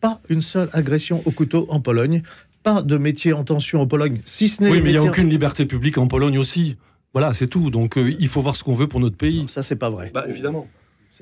Pas 0.00 0.20
une 0.28 0.42
seule 0.42 0.68
agression 0.72 1.22
au 1.24 1.30
couteau 1.30 1.66
en 1.70 1.80
Pologne. 1.80 2.22
Pas 2.62 2.82
de 2.82 2.96
métier 2.98 3.32
en 3.32 3.42
tension 3.42 3.80
en 3.80 3.86
Pologne, 3.86 4.20
si 4.26 4.48
ce 4.48 4.62
n'est 4.62 4.70
Oui, 4.70 4.80
mais 4.82 4.90
il 4.90 4.98
n'y 4.98 4.98
a 4.98 5.02
aucune 5.10 5.30
liberté 5.30 5.64
publique 5.64 5.96
en 5.98 6.06
Pologne 6.06 6.36
aussi. 6.38 6.76
Voilà, 7.14 7.32
c'est 7.32 7.46
tout. 7.46 7.70
Donc 7.70 7.96
euh, 7.96 8.12
il 8.18 8.28
faut 8.28 8.42
voir 8.42 8.54
ce 8.54 8.62
qu'on 8.64 8.74
veut 8.74 8.86
pour 8.86 9.00
notre 9.00 9.16
pays. 9.16 9.46
Ça, 9.48 9.62
c'est 9.62 9.76
pas 9.76 9.88
vrai. 9.90 10.10
Bah, 10.12 10.26
évidemment. 10.28 10.68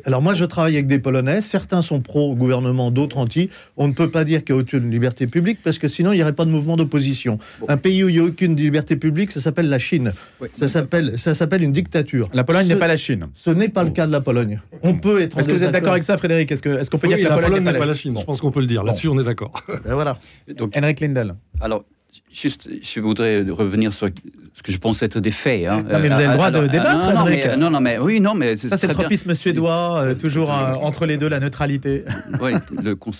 Alors 0.05 0.23
moi, 0.23 0.35
je 0.35 0.45
travaille 0.45 0.75
avec 0.75 0.87
des 0.87 0.99
Polonais. 0.99 1.41
Certains 1.41 1.83
sont 1.83 2.01
pro-gouvernement, 2.01 2.91
d'autres 2.91 3.19
anti. 3.19 3.51
On 3.77 3.89
ne 3.89 3.93
peut 3.93 4.11
pas 4.11 4.25
dire 4.25 4.45
qu'il 4.45 4.55
y 4.55 4.59
a 4.59 4.61
aucune 4.61 4.91
liberté 4.91 5.27
publique 5.27 5.59
parce 5.63 5.79
que 5.79 5.89
sinon, 5.89 6.13
il 6.13 6.17
n'y 6.17 6.23
aurait 6.23 6.33
pas 6.33 6.45
de 6.45 6.51
mouvement 6.51 6.77
d'opposition. 6.77 7.39
Bon. 7.61 7.67
Un 7.69 7.77
pays 7.77 8.05
où 8.05 8.09
il 8.09 8.15
n'y 8.17 8.21
a 8.21 8.25
aucune 8.25 8.57
liberté 8.57 8.97
publique, 8.97 9.33
ça 9.33 9.41
s'appelle 9.41 9.69
la 9.69 9.79
Chine. 9.79 10.13
Oui. 10.41 10.49
Ça 10.53 10.69
s'appelle, 10.69 11.19
ça 11.19 11.35
s'appelle 11.35 11.63
une 11.63 11.73
dictature. 11.73 12.29
La 12.33 12.45
Pologne 12.45 12.69
n'est 12.69 12.77
pas 12.77 12.87
la 12.89 12.97
Chine. 12.97 13.27
Ce 13.35 13.51
n'est 13.51 13.69
pas 13.69 13.85
le 13.85 13.91
cas 13.91 14.07
de 14.07 14.13
la 14.13 14.21
Pologne. 14.21 14.61
On 14.83 14.95
peut 14.95 15.21
être. 15.21 15.37
en 15.37 15.41
Est-ce 15.41 15.49
que 15.49 15.53
vous 15.53 15.65
êtes 15.65 15.73
d'accord 15.73 15.93
avec 15.93 16.05
ça, 16.05 16.17
Frédéric? 16.17 16.51
Est-ce 16.53 16.63
qu'on 16.91 16.99
peut 16.99 17.09
Oui, 17.09 17.17
dire 17.17 17.25
que 17.29 17.35
la 17.35 17.41
Pologne 17.41 17.65
n'est 17.65 17.79
pas 17.79 17.87
la 17.87 17.95
Chine? 17.95 18.13
Bon. 18.15 18.21
Je 18.21 18.27
pense 18.27 18.41
qu'on 18.41 18.51
peut 18.51 18.61
le 18.61 18.67
dire. 18.67 18.85
Là-dessus, 18.85 19.09
on 19.09 19.19
est 19.21 19.25
d'accord. 19.25 19.53
Ben 19.85 19.95
voilà. 19.95 20.19
Donc, 20.57 20.77
Henrik 20.77 21.01
Lindel. 21.01 21.35
alors, 21.61 21.85
juste, 22.33 22.69
je 22.83 23.01
voudrais 23.01 23.43
revenir 23.43 23.93
sur 23.95 24.09
ce 24.55 24.63
que 24.63 24.73
je 24.73 24.79
pense 24.79 25.03
être 25.03 25.21
des 25.21 25.31
faits. 25.31 25.67
hein. 25.69 25.83
Non, 25.89 25.99
mais 26.01 26.09
vous 26.09 26.15
avez 26.15 26.27
le 26.27 26.33
droit 26.35 26.51
de 26.51 26.67
débattre, 26.67 27.07
non, 27.07 27.15
non, 27.21 27.25
mais, 27.25 27.57
non, 27.57 27.71
non, 27.71 27.81
mais 27.81 27.99
oui, 27.99 28.21
non, 28.21 28.35
mais 28.35 28.57
Ça, 28.57 28.77
c'est 28.77 28.87
le 28.89 28.93
bien. 28.95 29.03
tropisme 29.03 29.33
suédois, 29.35 30.01
euh, 30.03 30.15
toujours 30.15 30.53
euh, 30.53 30.75
entre 30.75 31.07
les 31.07 31.17
deux, 31.17 31.29
la 31.29 31.39
neutralité. 31.41 32.05
Oui, 32.41 32.53
le 32.83 32.95
cons- 32.97 33.13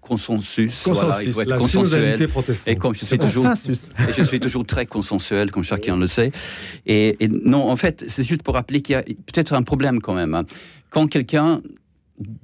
consensus. 0.00 0.82
Consensus. 0.82 1.28
Voilà, 1.34 1.50
La 1.50 1.56
consensuel. 1.58 2.28
protestante. 2.28 2.68
Et 2.72 2.76
comme 2.76 2.94
je 2.94 3.04
suis 3.04 3.18
toujours 3.18 3.44
Consensus. 3.44 3.88
Et 4.08 4.12
je 4.16 4.22
suis 4.22 4.40
toujours 4.40 4.66
très 4.66 4.86
consensuel, 4.86 5.50
comme 5.50 5.64
chacun 5.64 5.96
le 5.96 6.06
sait. 6.06 6.30
Et, 6.86 7.16
et 7.24 7.28
non, 7.28 7.68
en 7.70 7.76
fait, 7.76 8.04
c'est 8.08 8.24
juste 8.24 8.42
pour 8.42 8.54
rappeler 8.54 8.82
qu'il 8.82 8.92
y 8.94 8.96
a 8.96 9.02
peut-être 9.02 9.54
un 9.54 9.62
problème 9.62 10.00
quand 10.00 10.14
même. 10.14 10.34
hein. 10.34 10.44
Quand 10.90 11.06
quelqu'un 11.06 11.62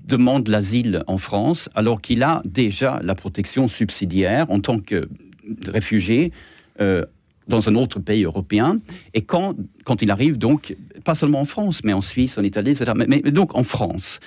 demande 0.07 0.49
l'asile 0.49 1.03
en 1.07 1.19
France 1.19 1.69
alors 1.75 2.01
qu'il 2.01 2.23
a 2.23 2.43
déjà 2.45 2.99
la 3.03 3.15
protection 3.15 3.69
subsidiaire 3.69 4.47
en 4.51 4.61
tant 4.61 4.79
que 4.81 5.09
réfugié 5.67 6.33
euh, 6.81 7.05
dans 7.49 7.69
un 7.69 7.75
autre 7.75 7.99
pays 7.99 8.25
européen. 8.25 8.77
Et 9.15 9.23
quand, 9.23 9.55
quand 9.85 10.03
il 10.03 10.11
arrive, 10.11 10.37
donc, 10.37 10.77
pas 11.05 11.15
seulement 11.15 11.41
en 11.41 11.47
France, 11.47 11.83
mais 11.83 11.93
en 11.93 12.03
Suisse, 12.03 12.37
en 12.37 12.43
Italie, 12.43 12.73
etc., 12.73 12.93
mais, 12.95 13.21
donc 13.23 13.57
en 13.57 13.65
France. 13.65 14.21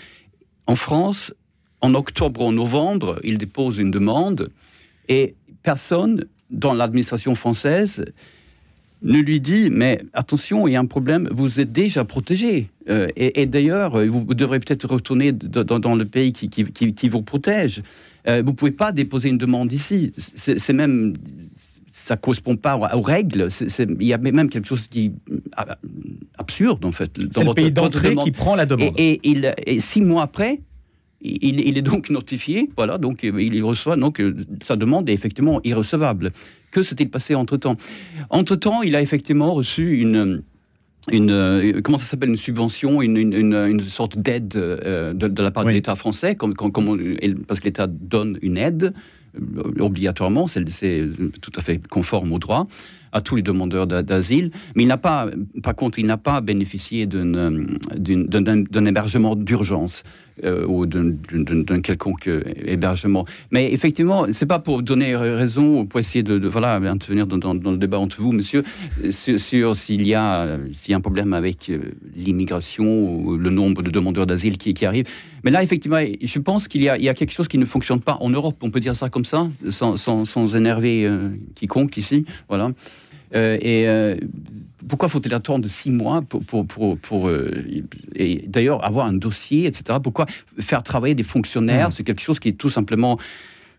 En 0.65 0.75
France, 0.75 1.33
en 1.81 1.93
octobre 1.93 2.41
ou 2.41 2.51
novembre, 2.51 3.19
il 3.23 3.37
dépose 3.37 3.77
une 3.77 3.91
demande 3.91 4.49
et 5.07 5.35
personne 5.63 6.25
dans 6.49 6.73
l'administration 6.73 7.35
française 7.35 8.05
ne 9.03 9.19
lui 9.19 9.41
dit 9.41 9.69
mais 9.71 10.01
attention, 10.13 10.67
il 10.67 10.73
y 10.73 10.75
a 10.75 10.79
un 10.79 10.85
problème, 10.85 11.27
vous 11.31 11.59
êtes 11.59 11.71
déjà 11.71 12.05
protégé. 12.05 12.69
Euh, 12.89 13.07
et, 13.15 13.45
d'ailleurs, 13.45 14.03
vous, 14.05 14.33
devrez 14.33 14.59
peut-être 14.59 14.87
retourner 14.87 15.31
dans, 15.31 15.95
le 15.95 16.05
pays 16.05 16.33
qui, 16.33 16.49
qui, 16.49 17.09
vous 17.09 17.21
protège. 17.21 17.81
Euh, 18.27 18.41
vous 18.43 18.51
ne 18.51 18.55
pouvez 18.55 18.71
pas 18.71 18.91
déposer 18.91 19.29
une 19.29 19.37
demande 19.37 19.71
ici. 19.71 20.13
C'est 20.17 20.73
même 20.73 21.15
ça 21.91 22.15
correspond 22.15 22.55
pas 22.55 22.77
aux 22.95 23.01
règles. 23.01 23.49
il 23.99 24.03
y 24.07 24.13
a 24.13 24.17
même 24.17 24.49
quelque 24.49 24.67
chose 24.67 24.87
qui 24.87 25.11
ah, 25.57 25.77
absurde 26.37 26.85
en 26.85 26.91
fait. 26.91 27.11
C'est 27.31 27.43
le 27.43 27.53
pays 27.53 27.71
d'entrée 27.71 28.15
qui 28.15 28.31
prend 28.31 28.55
la 28.55 28.65
demande. 28.65 28.93
Et, 28.97 29.19
il, 29.23 29.53
et, 29.65 29.79
six 29.81 30.01
mois 30.01 30.23
après, 30.23 30.61
il, 31.21 31.77
est 31.77 31.81
donc 31.81 32.09
notifié, 32.09 32.69
voilà, 32.77 32.97
donc 32.97 33.23
il 33.23 33.63
reçoit 33.63 33.95
donc 33.97 34.21
sa 34.63 34.75
demande 34.75 35.09
est 35.09 35.13
effectivement 35.13 35.59
irrecevable. 35.63 36.31
Que 36.71 36.81
s'est-il 36.81 37.09
passé 37.09 37.35
entre 37.35 37.57
temps 37.57 37.75
Entre 38.29 38.55
temps, 38.55 38.81
il 38.81 38.95
a 38.95 39.01
effectivement 39.01 39.53
reçu 39.53 39.97
une 39.99 40.43
une 41.09 41.81
comment 41.81 41.97
ça 41.97 42.05
s'appelle 42.05 42.29
une 42.29 42.37
subvention, 42.37 43.01
une, 43.01 43.17
une, 43.17 43.79
sorte 43.81 44.17
d'aide 44.17 44.55
euh, 44.55 45.13
de, 45.13 45.41
la 45.41 45.51
part 45.51 45.65
de 45.65 45.71
l'État 45.71 45.95
français, 45.95 46.35
comme, 46.35 46.53
comme, 46.53 47.15
parce 47.47 47.59
que 47.59 47.65
l'État 47.65 47.87
donne 47.87 48.37
une 48.41 48.57
aide 48.57 48.91
euh, 49.35 49.63
obligatoirement, 49.79 50.47
c'est 50.47 50.63
tout 51.41 51.51
à 51.55 51.61
fait 51.61 51.85
conforme 51.87 52.33
au 52.33 52.39
droit 52.39 52.67
à 53.11 53.21
tous 53.21 53.35
les 53.35 53.41
demandeurs 53.41 53.87
d'asile, 53.87 54.51
mais 54.75 54.83
il 54.83 54.87
n'a 54.87 54.97
pas, 54.97 55.29
par 55.63 55.75
contre, 55.75 55.99
il 55.99 56.05
n'a 56.05 56.17
pas 56.17 56.41
bénéficié 56.41 57.05
d'un 57.05 58.85
hébergement 58.85 59.35
d'urgence. 59.35 60.03
Euh, 60.43 60.65
ou 60.65 60.87
d'un 60.87 61.81
quelconque 61.81 62.27
euh, 62.27 62.41
hébergement. 62.65 63.25
Mais 63.51 63.71
effectivement, 63.71 64.25
c'est 64.31 64.47
pas 64.47 64.57
pour 64.57 64.81
donner 64.81 65.15
raison, 65.15 65.85
pour 65.85 65.99
essayer 65.99 66.23
de, 66.23 66.47
voilà, 66.47 66.75
intervenir 66.77 67.27
dans, 67.27 67.53
le 67.53 67.77
débat 67.77 67.99
entre 67.99 68.19
vous, 68.19 68.31
monsieur, 68.31 68.63
sur, 69.09 69.75
s'il 69.75 70.07
y, 70.07 70.15
a, 70.15 70.57
y 70.87 70.93
a 70.93 70.97
un 70.97 71.01
problème 71.01 71.33
avec 71.33 71.69
euh, 71.69 71.79
l'immigration 72.15 72.85
ou 72.85 73.37
le 73.37 73.51
nombre 73.51 73.83
de 73.83 73.91
demandeurs 73.91 74.25
d'asile 74.25 74.57
qui, 74.57 74.83
arrivent. 74.83 75.07
Mais 75.43 75.51
là, 75.51 75.61
effectivement, 75.61 75.99
je 75.99 76.39
pense 76.39 76.67
qu'il 76.67 76.81
y, 76.81 76.85
y 76.85 77.09
a 77.09 77.13
quelque 77.13 77.33
chose 77.33 77.47
qui 77.47 77.59
ne 77.59 77.65
fonctionne 77.65 77.99
pas 77.99 78.17
en 78.19 78.29
Europe, 78.31 78.55
on 78.61 78.71
peut 78.71 78.79
dire 78.79 78.95
ça 78.95 79.09
comme 79.09 79.25
ça, 79.25 79.47
sans, 79.69 79.95
sans, 79.97 80.55
énerver 80.55 81.07
quiconque 81.55 81.97
ici. 81.97 82.25
Voilà. 82.49 82.71
Et 83.33 83.87
pourquoi 84.87 85.09
faut-il 85.09 85.33
attendre 85.33 85.67
six 85.69 85.91
mois 85.91 86.21
pour, 86.21 86.43
pour, 86.65 86.97
pour, 86.97 87.29
euh, 87.29 87.63
et 88.15 88.43
d'ailleurs 88.47 88.83
avoir 88.83 89.05
un 89.05 89.13
dossier, 89.13 89.65
etc. 89.65 89.99
Pourquoi 90.01 90.25
faire 90.59 90.83
travailler 90.83 91.15
des 91.15 91.23
fonctionnaires? 91.23 91.89
Hmm. 91.89 91.91
C'est 91.91 92.03
quelque 92.03 92.21
chose 92.21 92.39
qui 92.39 92.49
est 92.49 92.53
tout 92.53 92.69
simplement 92.69 93.17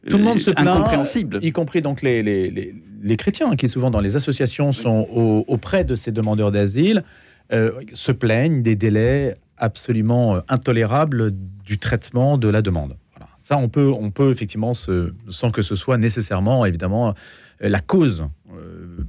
tout 0.08 0.18
le 0.18 0.24
monde 0.24 0.40
se 0.40 0.50
plaint, 0.50 0.66
incompréhensible. 0.68 1.38
y 1.42 1.52
compris 1.52 1.80
donc 1.80 2.02
les, 2.02 2.24
les, 2.24 2.74
les, 3.02 3.16
chrétiens 3.16 3.54
qui 3.54 3.68
souvent 3.68 3.90
dans 3.90 4.00
les 4.00 4.16
associations 4.16 4.72
sont 4.72 5.06
auprès 5.46 5.84
de 5.84 5.94
ces 5.94 6.10
demandeurs 6.10 6.50
d'asile, 6.50 7.04
euh, 7.52 7.70
se 7.92 8.10
plaignent 8.10 8.62
des 8.62 8.74
délais 8.74 9.36
absolument 9.58 10.36
euh, 10.36 10.40
intolérables 10.48 11.30
du 11.64 11.78
traitement 11.78 12.36
de 12.36 12.48
la 12.48 12.62
demande. 12.62 12.96
Ça, 13.42 13.58
on 13.58 13.68
peut, 13.68 13.92
on 13.96 14.10
peut 14.10 14.32
effectivement, 14.32 14.74
se, 14.74 15.12
sans 15.28 15.52
que 15.52 15.62
ce 15.62 15.76
soit 15.76 15.98
nécessairement 15.98 16.64
évidemment 16.64 17.14
la 17.62 17.80
cause 17.80 18.22
euh, 18.22 18.26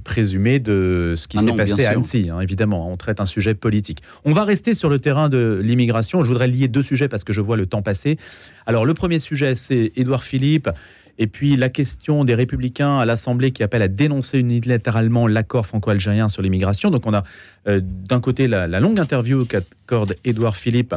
présumé 0.04 0.58
de 0.58 1.14
ce 1.16 1.28
qui 1.28 1.38
ah 1.38 1.42
s'est 1.42 1.52
passé 1.52 1.84
à 1.84 1.90
Annecy, 1.90 2.28
hein, 2.30 2.40
évidemment. 2.40 2.90
On 2.90 2.96
traite 2.96 3.20
un 3.20 3.26
sujet 3.26 3.54
politique. 3.54 4.02
On 4.24 4.32
va 4.32 4.44
rester 4.44 4.74
sur 4.74 4.88
le 4.88 4.98
terrain 4.98 5.28
de 5.28 5.60
l'immigration. 5.62 6.22
Je 6.22 6.28
voudrais 6.28 6.48
lier 6.48 6.68
deux 6.68 6.82
sujets 6.82 7.08
parce 7.08 7.24
que 7.24 7.32
je 7.32 7.40
vois 7.40 7.56
le 7.56 7.66
temps 7.66 7.82
passer. 7.82 8.18
Alors, 8.66 8.84
le 8.84 8.94
premier 8.94 9.18
sujet, 9.18 9.54
c'est 9.54 9.92
Édouard 9.96 10.24
Philippe. 10.24 10.68
Et 11.18 11.26
puis 11.26 11.56
la 11.56 11.68
question 11.68 12.24
des 12.24 12.34
républicains 12.34 12.98
à 12.98 13.04
l'Assemblée 13.04 13.50
qui 13.50 13.62
appelle 13.62 13.82
à 13.82 13.88
dénoncer 13.88 14.38
unilatéralement 14.38 15.26
l'accord 15.26 15.66
franco-algérien 15.66 16.28
sur 16.28 16.42
l'immigration. 16.42 16.90
Donc 16.90 17.06
on 17.06 17.14
a 17.14 17.24
euh, 17.68 17.80
d'un 17.82 18.20
côté 18.20 18.48
la, 18.48 18.66
longue 18.80 18.98
interview 18.98 19.44
qu'accorde 19.44 20.16
Édouard 20.24 20.56
Philippe 20.56 20.94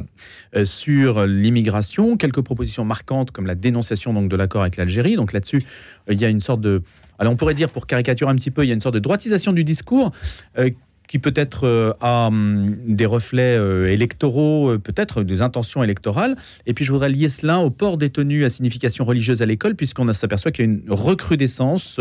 euh, 0.55 0.65
sur 0.65 1.25
l'immigration, 1.25 2.17
quelques 2.17 2.41
propositions 2.41 2.86
marquantes 2.86 3.31
comme 3.31 3.45
la 3.45 3.55
dénonciation 3.55 4.13
donc, 4.13 4.29
de 4.29 4.36
l'accord 4.36 4.62
avec 4.62 4.77
l'Algérie. 4.77 5.15
Donc 5.15 5.33
là-dessus, 5.33 5.63
il 6.09 6.19
y 6.19 6.25
a 6.25 6.29
une 6.29 6.41
sorte 6.41 6.62
de 6.62 6.81
alors 7.19 7.33
on 7.33 7.36
pourrait 7.36 7.53
dire, 7.53 7.69
pour 7.69 7.88
caricaturer 7.88 8.29
un 8.29 8.36
petit 8.36 8.51
peu, 8.51 8.63
il 8.63 8.67
y 8.67 8.71
a 8.71 8.74
une 8.74 8.81
sorte 8.81 8.95
de 8.95 9.00
droitisation 9.00 9.53
du 9.53 9.63
discours 9.63 10.12
euh, 10.57 10.69
qui 11.07 11.19
peut-être 11.19 11.65
euh, 11.65 11.93
a 12.01 12.27
hum, 12.27 12.75
des 12.85 13.05
reflets 13.05 13.57
euh, 13.57 13.87
électoraux, 13.87 14.77
peut-être 14.77 15.23
des 15.23 15.41
intentions 15.41 15.83
électorales. 15.83 16.35
Et 16.65 16.73
puis 16.73 16.85
je 16.85 16.91
voudrais 16.91 17.09
lier 17.09 17.29
cela 17.29 17.59
au 17.59 17.69
port 17.69 17.97
des 17.97 18.09
tenues 18.09 18.45
à 18.45 18.49
signification 18.49 19.05
religieuse 19.05 19.41
à 19.41 19.45
l'école, 19.45 19.75
puisqu'on 19.75 20.11
s'aperçoit 20.13 20.51
qu'il 20.51 20.65
y 20.65 20.67
a 20.67 20.71
une 20.71 20.83
recrudescence 20.89 21.99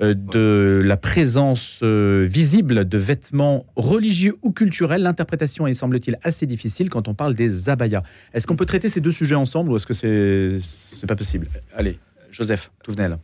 de 0.00 0.82
la 0.84 0.96
présence 0.96 1.82
visible 1.82 2.88
de 2.88 2.98
vêtements 2.98 3.66
religieux 3.76 4.36
ou 4.42 4.50
culturels. 4.50 5.02
L'interprétation 5.02 5.66
est, 5.66 5.74
semble-t-il, 5.74 6.18
assez 6.22 6.46
difficile 6.46 6.90
quand 6.90 7.08
on 7.08 7.14
parle 7.14 7.34
des 7.34 7.68
abayas. 7.68 8.02
Est-ce 8.32 8.46
qu'on 8.46 8.56
peut 8.56 8.66
traiter 8.66 8.88
ces 8.88 9.00
deux 9.00 9.12
sujets 9.12 9.34
ensemble 9.34 9.70
ou 9.70 9.76
est-ce 9.76 9.86
que 9.86 9.94
c'est 9.94 10.58
n'est 11.04 11.06
pas 11.06 11.16
possible? 11.16 11.48
Allez, 11.74 11.98
Joseph 12.30 12.70
Touvenel. 12.82 13.18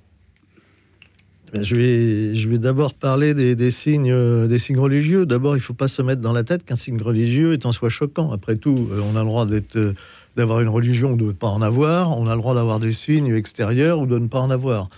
Eh 1.53 1.65
je 1.65 2.49
vais, 2.49 2.59
d'abord 2.59 2.95
parler 2.95 3.35
des, 3.35 3.71
signes, 3.71 4.13
euh, 4.13 4.59
signes 4.59 4.79
religieux. 4.79 5.27
D'abord, 5.27 5.57
il 5.57 5.59
ne 5.59 5.65
faut 5.65 5.75
pas 5.75 5.89
se 5.89 6.01
mettre 6.01 6.21
dans 6.21 6.33
la 6.33 6.45
tête 6.45 6.65
qu'un 6.65 6.77
signe 6.77 7.01
religieux 7.01 7.55
est 7.55 7.67
en 7.67 7.73
soi 7.73 7.89
choquant. 7.89 8.31
Après 8.31 8.55
tout, 8.55 8.89
euh, 8.93 9.01
on 9.13 9.17
a 9.17 9.21
le 9.21 9.27
droit 9.27 9.47
euh, 9.47 9.93
d'avoir 10.37 10.61
une 10.61 10.69
religion 10.69 11.13
ou 11.13 11.17
de 11.17 11.25
ne 11.25 11.33
pas 11.33 11.49
en 11.49 11.61
avoir. 11.61 12.17
On 12.17 12.27
a 12.27 12.35
le 12.37 12.41
droit 12.41 12.55
d'avoir 12.55 12.79
des 12.79 12.93
signes 12.93 13.35
extérieurs 13.35 13.99
ou 13.99 14.07
de 14.07 14.19
ne 14.19 14.29
pas 14.29 14.41
en 14.41 14.51
avoir. 14.51 14.89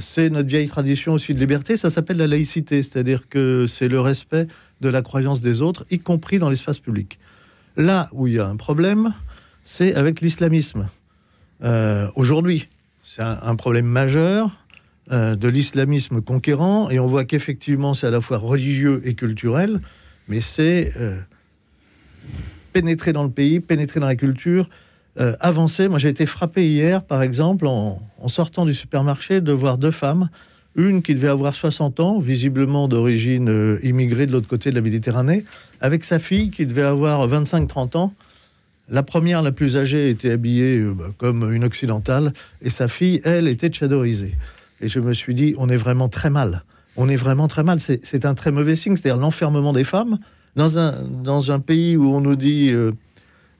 c'est 0.00 0.30
notre 0.30 0.48
vieille 0.48 0.68
tradition 0.68 1.14
aussi 1.14 1.32
de 1.32 1.38
liberté. 1.38 1.76
Ça 1.76 1.90
s'appelle 1.90 2.16
la 2.16 2.26
laïcité, 2.26 2.82
c'est-à-dire 2.82 3.28
que 3.28 3.66
c'est 3.68 3.88
le 3.88 4.00
respect 4.00 4.46
de 4.80 4.88
la 4.88 5.02
croyance 5.02 5.40
des 5.40 5.62
autres, 5.62 5.84
y 5.90 5.98
compris 5.98 6.38
dans 6.38 6.50
l'espace 6.50 6.78
public. 6.78 7.18
Là 7.76 8.08
où 8.12 8.26
il 8.26 8.34
y 8.34 8.38
a 8.38 8.46
un 8.46 8.56
problème, 8.56 9.14
c'est 9.62 9.94
avec 9.94 10.20
l'islamisme. 10.20 10.88
aujourd'hui, 12.16 12.68
c'est 13.02 13.22
un 13.22 13.56
problème 13.56 13.86
majeur 13.86 14.63
euh, 15.12 15.36
de 15.36 15.48
l'islamisme 15.48 16.22
conquérant, 16.22 16.88
et 16.88 16.98
on 16.98 17.06
voit 17.06 17.24
qu'effectivement 17.24 17.92
c'est 17.92 18.06
à 18.06 18.10
la 18.10 18.22
fois 18.22 18.38
religieux 18.38 19.02
et 19.04 19.12
culturel, 19.12 19.80
mais 20.28 20.40
c'est 20.40 20.94
euh, 20.96 21.18
pénétrer 22.72 23.12
dans 23.12 23.22
le 23.22 23.28
pays, 23.28 23.60
pénétrer 23.60 24.00
dans 24.00 24.06
la 24.06 24.16
culture, 24.16 24.70
euh, 25.20 25.34
avancer. 25.40 25.88
Moi 25.88 25.98
j'ai 25.98 26.08
été 26.08 26.24
frappé 26.24 26.66
hier, 26.66 27.02
par 27.02 27.22
exemple, 27.22 27.66
en, 27.66 28.00
sortant 28.28 28.64
du 28.64 28.72
supermarché, 28.72 29.42
de 29.42 29.52
voir 29.52 29.76
deux 29.76 29.90
femmes, 29.90 30.30
une 30.74 31.02
qui 31.02 31.14
devait 31.14 31.28
avoir 31.28 31.54
60 31.54 32.00
ans, 32.00 32.18
visiblement 32.18 32.88
d'origine 32.88 33.78
immigrée 33.82 34.24
de 34.24 34.32
l'autre 34.32 34.48
côté 34.48 34.70
de 34.70 34.74
la 34.74 34.80
Méditerranée, 34.80 35.44
avec 35.82 36.02
sa 36.02 36.18
fille 36.18 36.50
qui 36.50 36.64
devait 36.64 36.80
avoir 36.80 37.28
25-30 37.28 37.98
ans. 37.98 38.14
La 38.88 39.02
première, 39.02 39.42
la 39.42 39.52
plus 39.52 39.76
âgée, 39.76 40.08
était 40.08 40.30
habillée 40.30 40.80
bah, 40.80 41.08
comme 41.18 41.52
une 41.52 41.64
occidentale, 41.64 42.32
et 42.62 42.70
sa 42.70 42.88
fille, 42.88 43.20
elle, 43.24 43.48
était 43.48 43.68
tchadorisée. 43.68 44.34
Et 44.80 44.88
je 44.88 45.00
me 45.00 45.14
suis 45.14 45.34
dit, 45.34 45.54
on 45.58 45.68
est 45.68 45.76
vraiment 45.76 46.08
très 46.08 46.30
mal. 46.30 46.64
On 46.96 47.08
est 47.08 47.16
vraiment 47.16 47.48
très 47.48 47.62
mal. 47.62 47.80
C'est 47.80 48.24
un 48.24 48.34
très 48.34 48.52
mauvais 48.52 48.76
signe, 48.76 48.96
c'est-à-dire 48.96 49.20
l'enfermement 49.20 49.72
des 49.72 49.84
femmes 49.84 50.18
dans 50.56 50.78
un, 50.78 51.02
dans 51.02 51.50
un 51.50 51.60
pays 51.60 51.96
où 51.96 52.14
on 52.14 52.20
nous 52.20 52.36
dit 52.36 52.70
euh, 52.70 52.92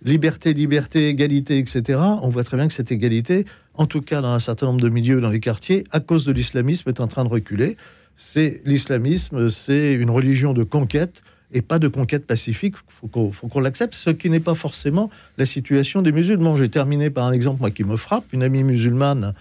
liberté, 0.05 0.55
liberté, 0.55 1.09
égalité, 1.09 1.59
etc. 1.59 1.99
On 2.23 2.29
voit 2.29 2.45
très 2.45 2.57
bien 2.57 2.69
que 2.69 2.75
cette 2.75 2.93
égalité, 2.93 3.45
en 3.75 3.87
tout 3.87 4.03
cas 4.03 4.21
dans 4.21 4.33
un 4.33 4.39
certain 4.39 4.67
nombre 4.67 4.81
de 4.81 4.89
milieux, 4.89 5.21
dans 5.21 5.31
les 5.31 5.41
quartiers, 5.41 5.85
à 5.91 6.01
cause 6.01 6.25
de 6.25 6.33
l'islamisme, 6.33 6.89
est 6.89 7.01
en 7.01 7.09
train 7.09 7.25
de 7.25 7.31
reculer. 7.31 7.77
C'est 8.17 8.61
l'islamisme, 8.65 9.51
c'est 9.51 9.95
une 9.95 10.11
religion 10.11 10.53
de 10.53 10.63
conquête 10.63 11.23
et 11.53 11.63
pas 11.63 11.79
de 11.79 11.89
conquête 11.89 12.27
pacifique. 12.27 12.75
Il 13.03 13.33
faut 13.33 13.49
qu'on 13.49 13.61
l'accepte, 13.61 13.95
ce 13.95 14.11
qui 14.11 14.31
n'est 14.31 14.41
pas 14.41 14.55
forcément 14.55 15.11
la 15.39 15.47
situation 15.47 16.03
des 16.03 16.13
musulmans. 16.13 16.57
J'ai 16.57 16.69
terminé 16.69 17.11
par 17.11 17.27
un 17.27 17.33
exemple 17.33 17.61
moi, 17.61 17.71
qui 17.71 17.85
me 17.85 17.97
frappe. 17.97 18.25
Une 18.33 18.43
amie 18.43 18.63
musulmane 18.63 19.35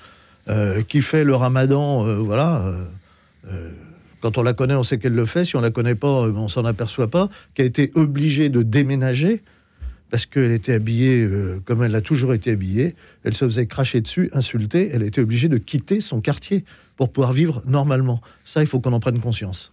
qui 0.87 1.01
fait 1.01 1.23
le 1.23 1.35
ramadan, 1.35 2.05
euh, 2.05 2.17
voilà. 2.17 2.73
Euh, 3.49 3.69
quand 4.21 4.37
on 4.37 4.43
la 4.43 4.53
connaît, 4.53 4.75
on 4.75 4.83
sait 4.83 4.97
qu'elle 4.99 5.15
le 5.15 5.25
fait. 5.25 5.45
Si 5.45 5.55
on 5.55 5.61
la 5.61 5.69
connaît 5.69 5.95
pas, 5.95 6.07
on 6.07 6.47
s'en 6.47 6.63
aperçoit 6.63 7.09
pas. 7.09 7.29
Qui 7.55 7.61
a 7.61 7.65
été 7.65 7.91
obligée 7.95 8.49
de 8.49 8.61
déménager 8.63 9.41
parce 10.13 10.27
qu'elle 10.27 10.51
était 10.51 10.73
habillée 10.73 11.23
euh, 11.23 11.59
comme 11.65 11.83
elle 11.83 11.95
a 11.95 12.01
toujours 12.01 12.33
été 12.33 12.51
habillée. 12.51 12.95
Elle 13.23 13.33
se 13.33 13.45
faisait 13.45 13.65
cracher 13.65 13.99
dessus, 13.99 14.29
insulter. 14.33 14.91
Elle 14.93 15.01
était 15.01 15.21
obligée 15.21 15.49
de 15.49 15.57
quitter 15.57 15.99
son 15.99 16.21
quartier 16.21 16.65
pour 16.95 17.11
pouvoir 17.11 17.33
vivre 17.33 17.61
normalement. 17.65 18.21
Ça, 18.45 18.61
il 18.61 18.67
faut 18.67 18.79
qu'on 18.79 18.93
en 18.93 18.99
prenne 18.99 19.19
conscience. 19.19 19.71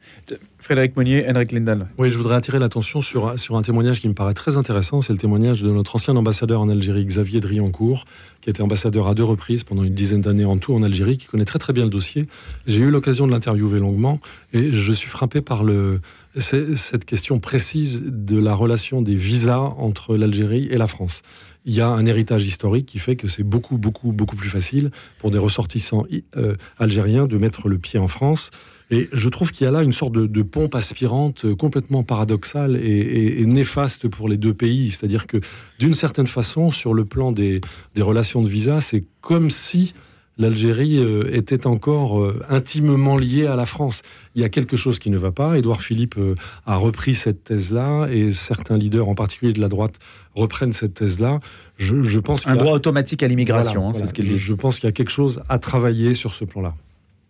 Frédéric 0.58 0.96
Monnier, 0.96 1.26
Henrik 1.28 1.52
Lindal. 1.52 1.88
Oui, 1.98 2.10
je 2.10 2.16
voudrais 2.16 2.36
attirer 2.36 2.58
l'attention 2.58 3.00
sur, 3.00 3.38
sur 3.38 3.56
un 3.56 3.62
témoignage 3.62 4.00
qui 4.00 4.08
me 4.08 4.14
paraît 4.14 4.34
très 4.34 4.56
intéressant. 4.56 5.00
C'est 5.00 5.12
le 5.12 5.18
témoignage 5.18 5.62
de 5.62 5.70
notre 5.70 5.96
ancien 5.96 6.16
ambassadeur 6.16 6.60
en 6.60 6.68
Algérie, 6.68 7.04
Xavier 7.04 7.40
Driancourt, 7.40 8.04
qui 8.40 8.50
était 8.50 8.62
ambassadeur 8.62 9.08
à 9.08 9.14
deux 9.14 9.24
reprises 9.24 9.64
pendant 9.64 9.82
une 9.82 9.94
dizaine 9.94 10.22
d'années 10.22 10.44
en 10.44 10.56
tout 10.56 10.74
en 10.74 10.82
Algérie, 10.82 11.18
qui 11.18 11.26
connaît 11.26 11.44
très 11.44 11.58
très 11.58 11.72
bien 11.72 11.84
le 11.84 11.90
dossier. 11.90 12.26
J'ai 12.66 12.80
eu 12.80 12.90
l'occasion 12.90 13.26
de 13.26 13.32
l'interviewer 13.32 13.80
longuement 13.80 14.20
et 14.52 14.72
je 14.72 14.92
suis 14.92 15.08
frappé 15.08 15.40
par 15.40 15.64
le, 15.64 16.00
cette 16.36 17.04
question 17.04 17.38
précise 17.38 18.04
de 18.06 18.38
la 18.38 18.54
relation 18.54 19.02
des 19.02 19.16
visas 19.16 19.58
entre 19.58 20.16
l'Algérie 20.16 20.68
et 20.70 20.76
la 20.76 20.86
France. 20.86 21.22
Il 21.64 21.74
y 21.74 21.80
a 21.80 21.88
un 21.88 22.06
héritage 22.06 22.46
historique 22.46 22.86
qui 22.86 22.98
fait 22.98 23.16
que 23.16 23.28
c'est 23.28 23.42
beaucoup, 23.42 23.76
beaucoup, 23.76 24.12
beaucoup 24.12 24.36
plus 24.36 24.48
facile 24.48 24.90
pour 25.18 25.30
des 25.30 25.38
ressortissants 25.38 26.04
euh, 26.36 26.56
algériens 26.78 27.26
de 27.26 27.36
mettre 27.38 27.68
le 27.68 27.78
pied 27.78 27.98
en 27.98 28.08
France. 28.08 28.50
Et 28.90 29.08
je 29.12 29.28
trouve 29.28 29.52
qu'il 29.52 29.66
y 29.66 29.68
a 29.68 29.70
là 29.70 29.82
une 29.82 29.92
sorte 29.92 30.12
de, 30.12 30.42
pompe 30.42 30.74
aspirante 30.74 31.54
complètement 31.54 32.02
paradoxale 32.02 32.76
et, 32.76 33.46
néfaste 33.46 34.08
pour 34.08 34.28
les 34.28 34.36
deux 34.36 34.52
pays. 34.52 34.90
C'est-à-dire 34.90 35.28
que, 35.28 35.36
d'une 35.78 35.94
certaine 35.94 36.26
façon, 36.26 36.72
sur 36.72 36.92
le 36.92 37.04
plan 37.04 37.30
des 37.30 37.60
relations 37.98 38.42
de 38.42 38.48
visa, 38.48 38.80
c'est 38.80 39.04
comme 39.20 39.50
si 39.50 39.94
l'Algérie 40.40 40.98
euh, 40.98 41.36
était 41.36 41.66
encore 41.66 42.20
euh, 42.20 42.42
intimement 42.48 43.16
liée 43.16 43.46
à 43.46 43.56
la 43.56 43.66
France. 43.66 44.02
Il 44.34 44.40
y 44.40 44.44
a 44.44 44.48
quelque 44.48 44.76
chose 44.76 44.98
qui 44.98 45.10
ne 45.10 45.18
va 45.18 45.32
pas. 45.32 45.58
Édouard 45.58 45.82
Philippe 45.82 46.16
euh, 46.18 46.34
a 46.66 46.76
repris 46.76 47.14
cette 47.14 47.44
thèse-là 47.44 48.08
et 48.10 48.32
certains 48.32 48.78
leaders, 48.78 49.08
en 49.08 49.14
particulier 49.14 49.52
de 49.52 49.60
la 49.60 49.68
droite, 49.68 49.98
reprennent 50.34 50.72
cette 50.72 50.94
thèse-là. 50.94 51.40
Je, 51.76 52.18
pense 52.18 52.46
un 52.46 52.56
droit 52.56 52.72
automatique 52.72 53.22
à 53.22 53.28
l'immigration, 53.28 53.88
hein, 53.88 53.92
c'est 53.94 54.06
ce 54.06 54.14
qu'il 54.14 54.24
dit. 54.24 54.38
Je 54.38 54.54
pense 54.54 54.80
qu'il 54.80 54.86
y 54.86 54.88
a 54.88 54.92
quelque 54.92 55.10
chose 55.10 55.42
à 55.48 55.58
travailler 55.58 56.14
sur 56.14 56.34
ce 56.34 56.44
plan-là. 56.44 56.74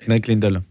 Henrik 0.08 0.28
Lindel. 0.28 0.62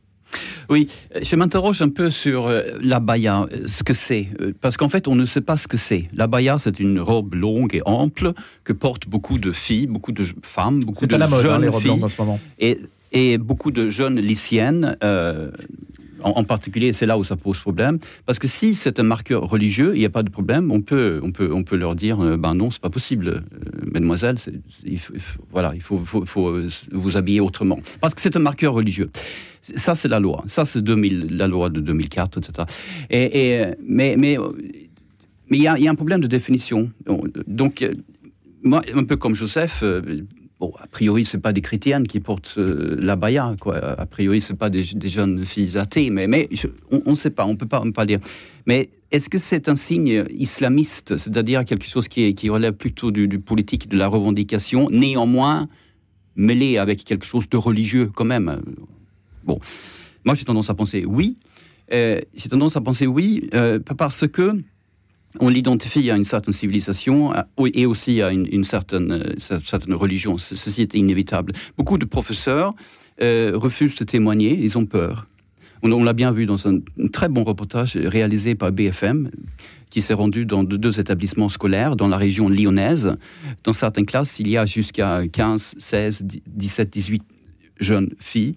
Oui, 0.69 0.87
je 1.21 1.35
m'interroge 1.35 1.81
un 1.81 1.89
peu 1.89 2.11
sur 2.11 2.47
euh, 2.47 2.61
la 2.81 2.99
baya, 2.99 3.47
ce 3.65 3.83
que 3.83 3.93
c'est. 3.93 4.27
Euh, 4.41 4.53
parce 4.61 4.77
qu'en 4.77 4.89
fait, 4.89 5.07
on 5.07 5.15
ne 5.15 5.25
sait 5.25 5.41
pas 5.41 5.57
ce 5.57 5.67
que 5.67 5.77
c'est. 5.77 6.07
La 6.13 6.27
baya, 6.27 6.57
c'est 6.59 6.79
une 6.79 6.99
robe 6.99 7.33
longue 7.33 7.75
et 7.75 7.81
ample 7.85 8.33
que 8.63 8.73
portent 8.73 9.07
beaucoup 9.07 9.39
de 9.39 9.51
filles, 9.51 9.87
beaucoup 9.87 10.11
de 10.11 10.25
femmes, 10.43 10.83
beaucoup 10.83 11.07
de 11.07 11.15
à 11.15 11.17
la 11.17 11.27
mode, 11.27 11.45
hein, 11.45 11.53
jeunes 11.53 11.61
les 11.61 11.67
robes 11.69 11.81
filles. 11.81 12.03
en 12.03 12.07
ce 12.07 12.21
moment. 12.21 12.39
Et, 12.59 12.79
et 13.11 13.37
beaucoup 13.37 13.71
de 13.71 13.89
jeunes 13.89 14.19
lycéennes. 14.19 14.97
Euh, 15.03 15.51
en, 16.23 16.43
particulier, 16.43 16.93
c'est 16.93 17.05
là 17.05 17.17
où 17.17 17.23
ça 17.23 17.35
pose 17.35 17.59
problème, 17.59 17.99
parce 18.25 18.39
que 18.39 18.47
si 18.47 18.75
c'est 18.75 18.99
un 18.99 19.03
marqueur 19.03 19.43
religieux, 19.43 19.91
il 19.95 19.99
n'y 19.99 20.05
a 20.05 20.09
pas 20.09 20.23
de 20.23 20.29
problème, 20.29 20.71
on 20.71 20.81
peut, 20.81 21.19
on 21.23 21.31
peut, 21.31 21.51
on 21.53 21.63
peut 21.63 21.75
leur 21.75 21.95
dire, 21.95 22.17
ben 22.37 22.53
non, 22.53 22.71
c'est 22.71 22.81
pas 22.81 22.89
possible, 22.89 23.43
mademoiselle, 23.91 24.35
il 24.83 24.99
faut, 24.99 25.13
voilà, 25.51 25.73
il 25.75 25.81
faut, 25.81 25.97
faut, 25.97 26.59
vous 26.91 27.17
habiller 27.17 27.39
autrement, 27.39 27.79
parce 28.01 28.13
que 28.13 28.21
c'est 28.21 28.35
un 28.35 28.39
marqueur 28.39 28.73
religieux. 28.73 29.09
Ça, 29.61 29.93
c'est 29.93 30.07
la 30.07 30.19
loi. 30.19 30.43
Ça, 30.47 30.65
c'est 30.65 30.81
la 30.87 31.47
loi 31.47 31.69
de 31.69 31.81
2004, 31.81 32.37
etc. 32.37 32.65
Et, 33.09 33.65
mais 33.85 34.15
mais 34.17 34.37
mais 35.49 35.57
il 35.57 35.63
y, 35.63 35.67
a 35.67 35.91
un 35.91 35.95
problème 35.95 36.21
de 36.21 36.27
définition. 36.27 36.89
Donc, 37.47 37.83
moi, 38.61 38.81
un 38.93 39.03
peu 39.03 39.15
comme 39.15 39.35
Joseph, 39.35 39.79
euh, 39.83 40.21
bon, 40.59 40.73
a 40.79 40.87
priori, 40.87 41.25
c'est 41.25 41.39
pas 41.39 41.53
des 41.53 41.61
chrétiennes 41.61 42.07
qui 42.07 42.19
portent 42.19 42.55
euh, 42.57 42.97
la 43.01 43.15
baya, 43.15 43.55
quoi. 43.59 43.77
A 43.77 44.05
priori, 44.05 44.41
c'est 44.41 44.55
pas 44.55 44.69
des, 44.69 44.83
jeunes 44.83 45.45
filles 45.45 45.77
athées, 45.77 46.09
mais, 46.09 46.49
on 46.91 47.11
ne 47.11 47.15
sait 47.15 47.29
pas, 47.29 47.45
on 47.45 47.55
peut 47.55 47.67
pas, 47.67 47.83
pas 47.93 48.05
dire. 48.05 48.19
Mais 48.65 48.89
est-ce 49.11 49.29
que 49.29 49.37
c'est 49.37 49.69
un 49.69 49.75
signe 49.75 50.25
islamiste, 50.29 51.17
c'est-à-dire 51.17 51.65
quelque 51.65 51.85
chose 51.85 52.07
qui, 52.07 52.49
relève 52.49 52.73
plutôt 52.73 53.11
du, 53.11 53.27
du, 53.27 53.39
politique, 53.39 53.89
de 53.89 53.97
la 53.97 54.07
revendication, 54.07 54.89
néanmoins 54.89 55.67
mêlé 56.35 56.77
avec 56.77 57.03
quelque 57.03 57.25
chose 57.25 57.49
de 57.49 57.57
religieux 57.57 58.11
quand 58.13 58.25
même? 58.25 58.61
Bon, 59.43 59.59
moi 60.25 60.35
j'ai 60.35 60.45
tendance 60.45 60.69
à 60.69 60.73
penser 60.73 61.05
oui. 61.05 61.37
Euh, 61.91 62.21
j'ai 62.35 62.49
tendance 62.49 62.75
à 62.75 62.81
penser 62.81 63.07
oui 63.07 63.49
euh, 63.55 63.79
parce 63.97 64.27
que 64.27 64.61
on 65.39 65.49
l'identifie 65.49 66.09
à 66.09 66.15
une 66.15 66.23
certaine 66.23 66.53
civilisation 66.53 67.33
et 67.73 67.85
aussi 67.85 68.21
à 68.21 68.31
une, 68.31 68.63
certaine, 68.63 69.11
euh, 69.11 69.59
certaine 69.63 69.93
religion. 69.93 70.37
Ceci 70.37 70.81
est 70.81 70.93
inévitable. 70.93 71.53
Beaucoup 71.77 71.97
de 71.97 72.05
professeurs 72.05 72.73
refusent 73.21 73.97
de 73.97 74.05
témoigner, 74.05 74.57
ils 74.57 74.77
ont 74.77 74.85
peur. 74.85 75.27
On, 75.81 76.03
l'a 76.03 76.13
bien 76.13 76.31
vu 76.31 76.45
dans 76.45 76.67
un, 76.67 76.79
très 77.11 77.29
bon 77.29 77.43
reportage 77.43 77.95
réalisé 77.95 78.55
par 78.55 78.71
BFM 78.71 79.29
qui 79.89 80.01
s'est 80.01 80.13
rendu 80.13 80.45
dans 80.45 80.63
deux 80.63 80.99
établissements 80.99 81.49
scolaires 81.49 81.95
dans 81.95 82.07
la 82.07 82.17
région 82.17 82.49
lyonnaise. 82.49 83.15
Dans 83.63 83.73
certaines 83.73 84.05
classes, 84.05 84.39
il 84.39 84.49
y 84.49 84.57
a 84.57 84.65
jusqu'à 84.65 85.23
15, 85.27 85.75
16, 85.79 86.23
17, 86.47 86.89
18 86.89 87.23
jeune 87.79 88.09
fille 88.19 88.55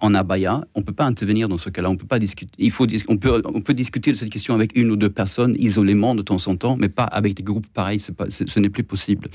en 0.00 0.14
abaya, 0.14 0.64
on 0.74 0.80
ne 0.80 0.84
peut 0.84 0.92
pas 0.92 1.04
intervenir 1.04 1.48
dans 1.48 1.58
ce 1.58 1.70
cas-là. 1.70 1.90
On 1.90 1.96
peut 1.96 2.06
pas 2.06 2.18
discuter. 2.18 2.52
Il 2.58 2.70
faut, 2.70 2.86
on 3.08 3.16
peut, 3.16 3.42
on 3.44 3.60
peut 3.60 3.74
discuter 3.74 4.12
de 4.12 4.16
cette 4.16 4.30
question 4.30 4.54
avec 4.54 4.76
une 4.76 4.90
ou 4.90 4.96
deux 4.96 5.10
personnes 5.10 5.54
isolément 5.58 6.14
de 6.14 6.22
temps 6.22 6.46
en 6.46 6.56
temps, 6.56 6.76
mais 6.76 6.88
pas 6.88 7.04
avec 7.04 7.34
des 7.34 7.42
groupes 7.42 7.66
pareils. 7.66 8.00
Pas, 8.16 8.26
ce 8.30 8.60
n'est 8.60 8.70
plus 8.70 8.84
possible. 8.84 9.28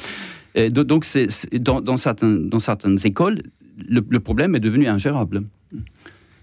donc, 0.72 1.06
c'est, 1.06 1.28
dans, 1.54 1.82
dans, 1.82 1.98
certaines, 1.98 2.50
dans 2.50 2.60
certaines 2.60 2.98
écoles, 3.06 3.44
le, 3.88 4.20
problème 4.20 4.56
est 4.56 4.60
devenu 4.60 4.88
ingérable. 4.88 5.44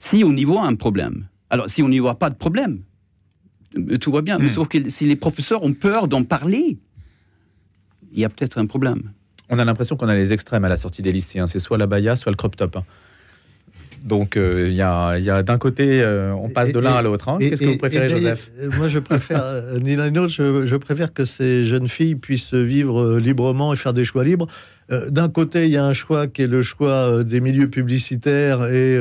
Si 0.01 0.23
on 0.25 0.35
y 0.37 0.45
voit 0.45 0.65
un 0.65 0.75
problème, 0.75 1.27
alors 1.51 1.69
si 1.69 1.83
on 1.83 1.89
n'y 1.89 1.99
voit 1.99 2.19
pas 2.19 2.31
de 2.31 2.37
problème, 2.37 2.83
euh, 3.77 3.99
tout 3.99 4.13
va 4.13 4.23
bien. 4.23 4.39
Mais 4.39 4.47
hmm. 4.47 4.51
sauf 4.51 4.69
que 4.69 4.89
si 4.89 5.07
les 5.07 5.17
professeurs 5.17 5.63
ont 5.63 5.73
peur 5.75 6.09
d'en 6.09 6.25
parler, 6.25 6.79
il 8.13 8.21
y 8.21 8.25
a 8.25 8.29
peut-être 8.29 8.59
un 8.59 8.67
problème 8.67 9.11
on 9.49 9.59
a 9.59 9.65
l'impression 9.65 9.97
qu'on 9.97 10.09
a 10.09 10.15
les 10.15 10.33
extrêmes 10.33 10.65
à 10.65 10.69
la 10.69 10.77
sortie 10.77 11.03
des 11.03 11.13
lycéens. 11.13 11.47
C'est 11.47 11.59
soit 11.59 11.79
la 11.79 11.87
baya, 11.87 12.17
soit 12.17 12.33
le 12.33 12.37
crop 12.37 12.57
top. 12.57 12.77
Hein. 12.77 12.85
Donc 14.07 14.37
euh, 14.37 14.69
il 14.69 14.77
y 14.77 14.83
a, 14.83 15.43
d'un 15.43 15.59
côté, 15.59 16.01
euh, 16.01 16.33
on 16.33 16.49
passe 16.49 16.71
de 16.71 16.79
l'un 16.79 16.95
à 16.95 17.03
l'autre. 17.03 17.29
Hein. 17.29 17.39
Qu'est-ce 17.41 17.61
que 17.61 17.67
vous 17.67 17.77
préférez, 17.77 18.09
Joseph 18.09 18.49
Moi, 18.77 18.89
je 18.89 19.01
préfère, 19.01 19.43
euh, 19.43 19.81
ni 19.81 19.97
l'un 19.97 20.11
ni 20.11 20.17
l'autre, 20.17 20.33
je, 20.33 20.77
préfère 20.77 21.13
que 21.13 21.25
ces 21.25 21.65
jeunes 21.65 21.89
filles 21.89 22.15
puissent 22.15 22.55
vivre 22.55 23.19
librement 23.19 23.73
et 23.73 23.77
faire 23.77 23.93
des 23.93 24.05
choix 24.05 24.23
libres. 24.23 24.47
d'un 24.91 25.29
côté, 25.29 25.65
il 25.65 25.73
y 25.73 25.77
a 25.77 25.85
un 25.85 25.93
choix 25.93 26.29
qui 26.29 26.43
est 26.43 26.47
le 26.47 26.63
choix 26.63 27.25
des 27.25 27.41
milieux 27.41 27.69
publicitaires 27.69 28.67
et 28.67 28.97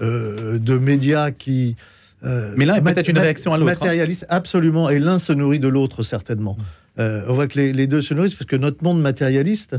de 0.00 0.78
médias 0.78 1.32
qui... 1.32 1.74
Mais 2.22 2.64
l'un 2.64 2.76
est 2.76 2.82
peut-être 2.82 3.08
une 3.08 3.18
réaction 3.18 3.52
à 3.52 3.58
l'autre. 3.58 3.72
Hein. 3.72 3.74
Matérialiste, 3.80 4.26
absolument, 4.28 4.90
et 4.90 5.00
l'un 5.00 5.18
se 5.18 5.32
nourrit 5.32 5.58
de 5.58 5.68
l'autre, 5.68 6.04
certainement. 6.04 6.56
Euh, 6.98 7.24
on 7.28 7.34
voit 7.34 7.46
que 7.46 7.58
les, 7.58 7.86
deux 7.86 8.02
se 8.02 8.14
nourrissent 8.14 8.34
parce 8.34 8.48
que 8.48 8.56
notre 8.56 8.82
monde 8.82 9.00
matérialiste, 9.00 9.76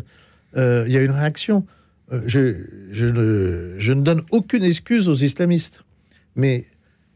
euh, 0.56 0.86
il 0.88 0.93
y 0.93 0.97
a 0.97 1.01
une 1.01 1.12
réaction. 1.12 1.65
Euh, 2.12 2.21
je, 2.25 3.06
ne, 3.06 4.01
donne 4.01 4.21
aucune 4.32 4.63
excuse 4.63 5.10
aux 5.10 5.15
islamistes, 5.15 5.84
mais 6.36 6.65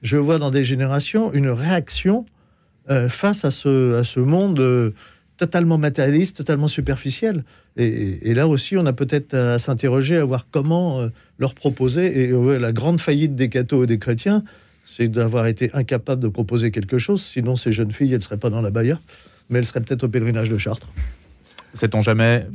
je 0.02 0.18
vois 0.18 0.40
dans 0.40 0.50
des 0.52 0.64
générations 0.64 1.32
une 1.34 1.50
réaction 1.50 2.26
face 3.08 3.46
à 3.46 3.52
ce, 3.52 4.20
monde 4.20 4.94
totalement 5.38 5.78
matérialiste, 5.78 6.36
totalement 6.36 6.68
superficiel. 6.68 7.46
Et, 7.78 8.34
là 8.34 8.50
aussi, 8.50 8.76
on 8.76 8.86
a 8.86 8.92
peut-être 8.92 9.34
à 9.34 9.60
s'interroger 9.60 10.18
à 10.18 10.26
voir 10.26 10.48
comment 10.52 11.08
leur 11.40 11.54
proposer. 11.54 12.24
Et 12.24 12.60
la 12.60 12.74
grande 12.74 13.00
faillite 13.00 13.36
des 13.36 13.48
cathos 13.48 13.86
et 13.86 13.88
des 13.88 14.00
chrétiens, 14.00 14.44
c'est 14.84 15.08
d'avoir 15.08 15.46
été 15.46 15.70
incapable 15.74 16.22
de 16.22 16.28
proposer 16.28 16.72
quelque 16.72 16.98
chose. 16.98 17.24
Sinon, 17.24 17.56
ces 17.56 17.72
jeunes 17.72 17.92
filles, 17.92 18.12
elles 18.12 18.18
ne 18.18 18.24
seraient 18.24 18.36
pas 18.36 18.50
dans 18.50 18.62
la 18.62 18.72
baïa 18.72 19.00
mais 19.52 19.60
elle 19.60 19.68
serait 19.68 19.82
peut-être 19.82 20.04
au 20.04 20.10
pèlerinage 20.10 20.50
de 20.50 20.58
Chartres. 20.58 20.88
Sait-on 21.74 22.02
jamais 22.02 22.48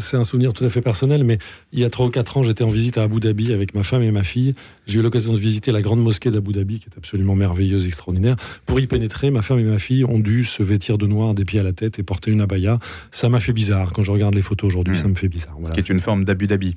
C'est 0.00 0.16
un 0.16 0.24
souvenir 0.24 0.52
tout 0.52 0.64
à 0.64 0.68
fait 0.68 0.80
personnel, 0.80 1.22
mais 1.22 1.38
il 1.72 1.78
y 1.78 1.84
a 1.84 1.90
3 1.90 2.06
ou 2.06 2.10
4 2.10 2.38
ans, 2.38 2.42
j'étais 2.42 2.64
en 2.64 2.68
visite 2.68 2.98
à 2.98 3.04
Abu 3.04 3.20
Dhabi 3.20 3.52
avec 3.52 3.74
ma 3.74 3.82
femme 3.84 4.02
et 4.02 4.10
ma 4.10 4.24
fille. 4.24 4.54
J'ai 4.86 4.98
eu 4.98 5.02
l'occasion 5.02 5.32
de 5.32 5.38
visiter 5.38 5.70
la 5.70 5.82
grande 5.82 6.02
mosquée 6.02 6.30
d'Abu 6.30 6.52
Dhabi, 6.52 6.80
qui 6.80 6.86
est 6.86 6.98
absolument 6.98 7.36
merveilleuse, 7.36 7.86
extraordinaire. 7.86 8.36
Pour 8.66 8.80
y 8.80 8.86
pénétrer, 8.86 9.30
ma 9.30 9.42
femme 9.42 9.60
et 9.60 9.64
ma 9.64 9.78
fille 9.78 10.04
ont 10.04 10.18
dû 10.18 10.44
se 10.44 10.62
vêtir 10.62 10.98
de 10.98 11.06
noir 11.06 11.34
des 11.34 11.44
pieds 11.44 11.60
à 11.60 11.62
la 11.62 11.72
tête 11.72 11.98
et 11.98 12.02
porter 12.02 12.32
une 12.32 12.40
abaya. 12.40 12.78
Ça 13.12 13.28
m'a 13.28 13.38
fait 13.38 13.52
bizarre. 13.52 13.92
Quand 13.92 14.02
je 14.02 14.10
regarde 14.10 14.34
les 14.34 14.42
photos 14.42 14.66
aujourd'hui, 14.68 14.94
hmm. 14.94 15.02
ça 15.02 15.08
me 15.08 15.14
fait 15.14 15.28
bizarre. 15.28 15.56
Ce 15.62 15.70
qui 15.70 15.78
est 15.78 15.88
une 15.88 16.00
forme 16.00 16.24
d'Abu 16.24 16.48
Dhabi. 16.48 16.76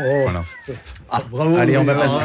Oh. 0.00 0.26
Ah, 1.10 1.22
bravo. 1.30 1.56
Allez, 1.56 1.76
on 1.76 1.84
va, 1.84 1.94
passer... 1.94 2.16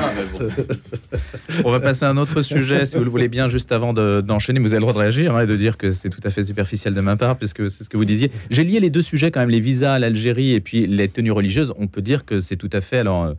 on 1.65 1.71
va 1.71 1.79
passer 1.79 2.05
à 2.05 2.10
un 2.10 2.17
autre 2.17 2.41
sujet, 2.41 2.86
si 2.86 2.97
vous 2.97 3.03
le 3.03 3.10
voulez 3.10 3.27
bien, 3.27 3.47
juste 3.47 3.71
avant 3.71 3.93
d'enchaîner. 3.93 4.60
vous 4.60 4.73
avez 4.73 4.77
le 4.77 4.81
droit 4.81 4.93
de 4.93 4.99
réagir 4.99 5.36
hein, 5.36 5.43
et 5.43 5.47
de 5.47 5.55
dire 5.55 5.77
que 5.77 5.91
c'est 5.91 6.10
tout 6.10 6.21
à 6.23 6.29
fait 6.29 6.43
superficiel 6.43 6.93
de 6.93 7.01
ma 7.01 7.15
part, 7.15 7.38
puisque 7.38 7.69
c'est 7.69 7.84
ce 7.84 7.89
que 7.89 7.97
vous 7.97 8.05
disiez. 8.05 8.31
J'ai 8.49 8.63
lié 8.63 8.79
les 8.79 8.89
deux 8.89 9.01
sujets 9.01 9.31
quand 9.31 9.39
même, 9.39 9.49
les 9.49 9.60
visas 9.60 9.93
à 9.93 9.99
l'Algérie 9.99 10.51
et 10.51 10.62
puis 10.62 10.88
les 10.88 11.07
tenues 11.07 11.31
religieuses. 11.31 11.73
On 11.77 11.88
peut 11.88 12.01
dire 12.01 12.25
que 12.25 12.39
c'est 12.39 12.57
tout 12.57 12.69
à 12.73 12.81
fait 12.81 12.99
alors 12.99 13.23
euh, 13.25 13.36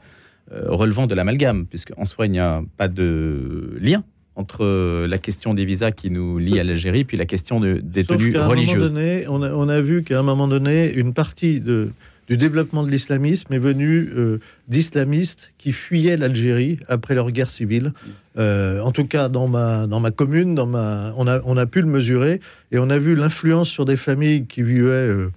relevant 0.67 1.07
de 1.07 1.15
l'amalgame, 1.15 1.67
puisqu'en 1.67 2.05
soi, 2.05 2.27
il 2.27 2.33
n'y 2.33 2.41
a 2.41 2.63
pas 2.77 2.89
de 2.89 3.79
lien 3.81 4.05
entre 4.35 5.07
la 5.07 5.19
question 5.19 5.53
des 5.53 5.65
visas 5.65 5.91
qui 5.91 6.11
nous 6.11 6.39
lie 6.39 6.59
à 6.59 6.65
l'Algérie 6.65 7.01
et 7.01 7.05
puis 7.05 7.17
la 7.17 7.27
question 7.27 7.61
de, 7.61 7.81
des 7.83 8.05
tenues 8.05 8.37
religieuses. 8.37 8.95
Donné, 8.95 9.25
on, 9.29 9.43
a, 9.43 9.51
on 9.53 9.69
a 9.69 9.81
vu 9.81 10.03
qu'à 10.03 10.19
un 10.19 10.23
moment 10.23 10.49
donné, 10.49 10.93
une 10.95 11.13
partie 11.13 11.61
de 11.61 11.91
du 12.29 12.37
développement 12.37 12.83
de 12.83 12.91
l'islamisme 12.91 13.53
est 13.53 13.59
venu 13.59 14.09
euh, 14.15 14.39
d'islamistes 14.69 15.53
qui 15.59 15.73
fuyaient 15.73 16.17
l'Algérie 16.17 16.79
après 16.89 17.15
leur 17.15 17.31
guerre 17.31 17.51
civile. 17.51 17.93
Euh, 18.39 18.81
en 18.81 18.93
tout 18.93 19.07
cas, 19.07 19.29
dans 19.29 19.49
ma, 19.49 19.87
dans 19.87 20.01
ma 20.01 20.11
commune, 20.11 20.55
dans 20.55 20.67
ma, 20.67 21.13
on, 21.17 21.27
a, 21.27 21.41
on 21.45 21.57
a 21.57 21.67
pu 21.67 21.81
le 21.81 21.89
mesurer 21.89 22.41
et 22.71 22.79
on 22.79 22.91
a 22.91 22.99
vu 22.99 23.15
l'influence 23.15 23.69
sur 23.69 23.85
des 23.85 23.97
familles 23.97 24.47
qui 24.47 24.63
vivaient, 24.63 24.89
euh, 24.89 25.33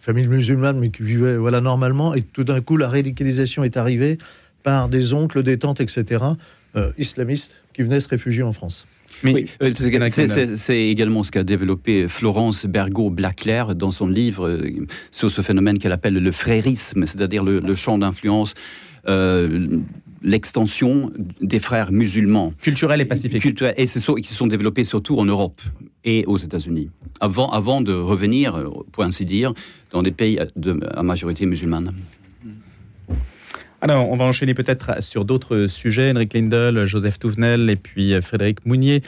familles 0.00 0.28
musulmanes, 0.28 0.78
mais 0.78 0.90
qui 0.90 1.02
vivaient 1.02 1.36
voilà, 1.36 1.60
normalement, 1.60 2.14
et 2.14 2.22
tout 2.22 2.44
d'un 2.44 2.60
coup, 2.60 2.76
la 2.76 2.88
radicalisation 2.88 3.62
est 3.64 3.76
arrivée 3.76 4.18
par 4.64 4.88
des 4.88 5.14
oncles, 5.14 5.42
des 5.42 5.58
tantes, 5.58 5.80
etc., 5.80 6.24
islamistes 6.98 7.54
qui 7.72 7.82
venaient 7.82 8.00
se 8.00 8.08
réfugier 8.08 8.42
en 8.42 8.52
France. 8.52 8.84
Oui, 9.24 9.46
euh, 9.62 9.72
c'est 10.56 10.82
également 10.82 11.22
ce 11.22 11.30
qu'a 11.30 11.44
développé 11.44 12.08
Florence 12.08 12.66
Bergot-Blaclair 12.66 13.74
dans 13.74 13.90
son 13.90 14.06
livre 14.06 14.48
euh, 14.48 14.86
sur 15.10 15.30
ce 15.30 15.40
phénomène 15.40 15.78
qu'elle 15.78 15.92
appelle 15.92 16.14
le 16.14 16.32
frérisme, 16.32 17.06
c'est-à-dire 17.06 17.44
le, 17.44 17.74
champ 17.74 17.98
d'influence. 17.98 18.54
Euh, 19.06 19.68
l'extension 20.22 21.12
des 21.42 21.58
frères 21.58 21.92
musulmans. 21.92 22.52
Culturels 22.62 23.02
et 23.02 23.04
pacifiques. 23.04 23.44
et 23.76 23.86
qui 23.86 24.32
sont 24.32 24.46
développés 24.46 24.84
surtout 24.84 25.18
en 25.18 25.26
Europe 25.26 25.60
et 26.04 26.24
aux 26.26 26.38
États-Unis, 26.38 26.88
avant, 27.20 27.50
avant 27.50 27.82
de 27.82 27.92
revenir, 27.92 28.70
pour 28.92 29.04
ainsi 29.04 29.26
dire, 29.26 29.52
dans 29.90 30.02
des 30.02 30.12
pays 30.12 30.40
de, 30.56 30.80
à 30.94 31.02
majorité 31.02 31.44
musulmane. 31.44 31.92
Alors, 33.84 34.10
on 34.10 34.16
va 34.16 34.24
enchaîner 34.24 34.54
peut-être 34.54 35.02
sur 35.02 35.26
d'autres 35.26 35.66
sujets. 35.66 36.10
Henrik 36.10 36.32
Lindel, 36.32 36.86
Joseph 36.86 37.18
Touvenel 37.18 37.68
et 37.68 37.76
puis 37.76 38.18
Frédéric 38.22 38.64
Mounier. 38.64 39.02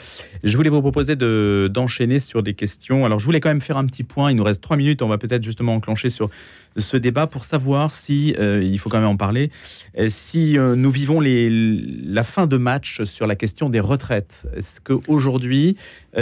Je 0.44 0.54
voulais 0.54 0.68
vous 0.68 0.82
proposer 0.82 1.16
de, 1.16 1.70
d'enchaîner 1.72 2.18
sur 2.18 2.42
des 2.42 2.52
questions. 2.52 3.06
Alors, 3.06 3.18
je 3.18 3.24
voulais 3.24 3.40
quand 3.40 3.48
même 3.48 3.62
faire 3.62 3.78
un 3.78 3.86
petit 3.86 4.02
point. 4.02 4.30
Il 4.30 4.36
nous 4.36 4.44
reste 4.44 4.60
trois 4.60 4.76
minutes. 4.76 5.00
On 5.00 5.08
va 5.08 5.16
peut-être 5.16 5.42
justement 5.42 5.74
enclencher 5.74 6.10
sur 6.10 6.28
ce 6.76 6.98
débat 6.98 7.26
pour 7.26 7.46
savoir 7.46 7.94
si, 7.94 8.34
euh, 8.38 8.62
il 8.62 8.78
faut 8.78 8.90
quand 8.90 8.98
même 8.98 9.08
en 9.08 9.16
parler, 9.16 9.50
euh, 9.98 10.08
si 10.10 10.58
euh, 10.58 10.76
nous 10.76 10.90
vivons 10.90 11.20
la 11.22 12.22
fin 12.22 12.46
de 12.46 12.58
match 12.58 13.02
sur 13.04 13.26
la 13.26 13.34
question 13.34 13.70
des 13.70 13.80
retraites. 13.80 14.42
Est-ce 14.54 14.82
qu'aujourd'hui, 14.82 15.76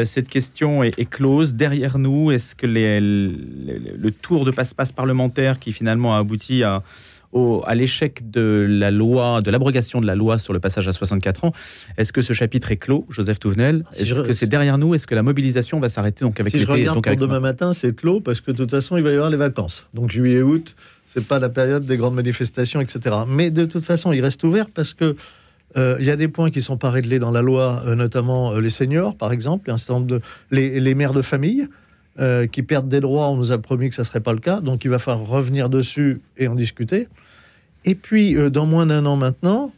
cette 0.05 0.29
question 0.29 0.83
est, 0.83 1.09
close 1.09 1.55
derrière 1.55 1.99
nous? 1.99 2.33
Est-ce 2.33 2.55
que 2.55 2.67
le 2.67 4.11
tour 4.11 4.45
de 4.45 4.51
passe-passe 4.51 4.93
parlementaire 4.93 5.59
qui 5.59 5.73
finalement 5.73 6.17
a 6.17 6.19
abouti 6.19 6.65
à 6.65 6.83
à 7.67 7.75
l'échec 7.75 8.31
de 8.31 8.67
la 8.69 8.91
loi, 8.91 9.43
de 9.43 9.51
l'abrogation 9.51 10.01
de 10.01 10.07
la 10.07 10.15
loi 10.15 10.39
sur 10.39 10.53
le 10.53 10.61
passage 10.61 10.87
à 10.89 10.93
64 10.93 11.45
ans. 11.45 11.53
Est-ce 11.97 12.13
que 12.13 12.23
ce 12.23 12.33
chapitre 12.33 12.71
est 12.71 12.77
clos, 12.77 13.07
Joseph 13.09 13.39
Touvenel? 13.41 13.85
Est-ce 13.97 14.15
que 14.15 14.33
c'est 14.33 14.47
derrière 14.47 14.79
nous? 14.79 14.95
Est-ce 14.95 15.07
que 15.07 15.15
la 15.15 15.23
mobilisation 15.23 15.81
va 15.81 15.89
s'arrêter 15.89 16.25
donc 16.25 16.39
avec 16.39 16.53
Si 16.53 16.61
je 16.61 16.67
regarde 16.67 17.03
pour 17.03 17.17
demain 17.17 17.41
matin, 17.41 17.73
c'est 17.73 17.95
clos 17.95 18.21
parce 18.21 18.41
que 18.41 18.51
de 18.51 18.57
toute 18.57 18.71
façon, 18.71 18.97
il 18.97 19.03
va 19.03 19.11
y 19.11 19.15
avoir 19.15 19.31
les 19.31 19.37
vacances. 19.37 19.87
Donc 19.95 20.11
juillet, 20.11 20.43
août, 20.43 20.77
c'est 21.07 21.27
pas 21.27 21.39
la 21.39 21.49
période 21.49 21.87
des 21.87 21.97
grandes 21.97 22.15
manifestations, 22.15 22.81
etc. 22.81 23.17
Mais 23.29 23.51
de 23.51 23.65
toute 23.65 23.85
façon, 23.85 24.13
il 24.13 24.21
reste 24.21 24.43
ouvert 24.45 24.67
parce 24.71 24.95
que 24.95 25.17
euh, 25.77 25.97
il 25.99 26.07
y 26.07 26.11
a 26.11 26.17
des 26.17 26.29
points 26.29 26.51
qui 26.51 26.63
sont 26.63 26.77
pas 26.77 26.91
réglés 26.91 27.19
dans 27.19 27.31
la 27.33 27.43
loi, 27.43 27.83
euh, 27.87 27.95
notamment 27.97 28.53
euh, 28.53 28.61
les 28.61 28.71
seniors, 28.71 29.17
par 29.17 29.33
exemple, 29.33 29.71
un 29.71 29.77
certain 29.77 29.95
nombre 29.95 30.07
de 30.07 30.21
les, 30.51 30.79
les 30.79 30.95
mères 30.95 31.13
de 31.13 31.23
famille. 31.23 31.69
qui 32.53 32.63
perdent 32.63 32.89
des 32.89 33.01
droits, 33.01 33.29
on 33.29 33.37
nous 33.37 33.51
a 33.51 33.59
promis 33.59 33.89
que 33.89 33.97
ça 33.97 34.05
serait 34.05 34.21
pas 34.21 34.33
le 34.33 34.39
cas, 34.39 34.61
donc 34.61 34.85
il 34.85 34.89
va 34.89 35.01
falloir 35.01 35.27
revenir 35.27 35.69
dessus 35.69 36.21
et 36.37 36.47
en 36.47 36.55
discuter. 36.55 37.09
Et 37.85 37.95
puis, 37.95 38.37
euh, 38.37 38.51
dans 38.51 38.67
moins 38.67 38.87
d'un 38.87 39.05
an 39.07 39.17
maintenant, 39.17 39.73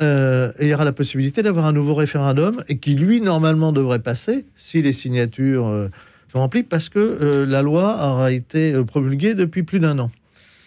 euh, 0.00 0.52
il 0.60 0.68
y 0.68 0.74
aura 0.74 0.84
la 0.84 0.92
possibilité 0.92 1.42
d'avoir 1.42 1.66
un 1.66 1.72
nouveau 1.72 1.94
référendum 1.94 2.62
et 2.68 2.78
qui, 2.78 2.94
lui, 2.94 3.20
normalement, 3.20 3.72
devrait 3.72 3.98
passer 3.98 4.46
si 4.56 4.80
les 4.80 4.92
signatures 4.92 5.66
euh, 5.66 5.88
sont 6.32 6.38
remplies, 6.38 6.62
parce 6.62 6.88
que 6.88 7.44
la 7.48 7.62
loi 7.62 7.96
aura 8.00 8.32
été 8.32 8.72
promulguée 8.84 9.34
depuis 9.34 9.62
plus 9.62 9.80
d'un 9.80 9.98
an. 9.98 10.10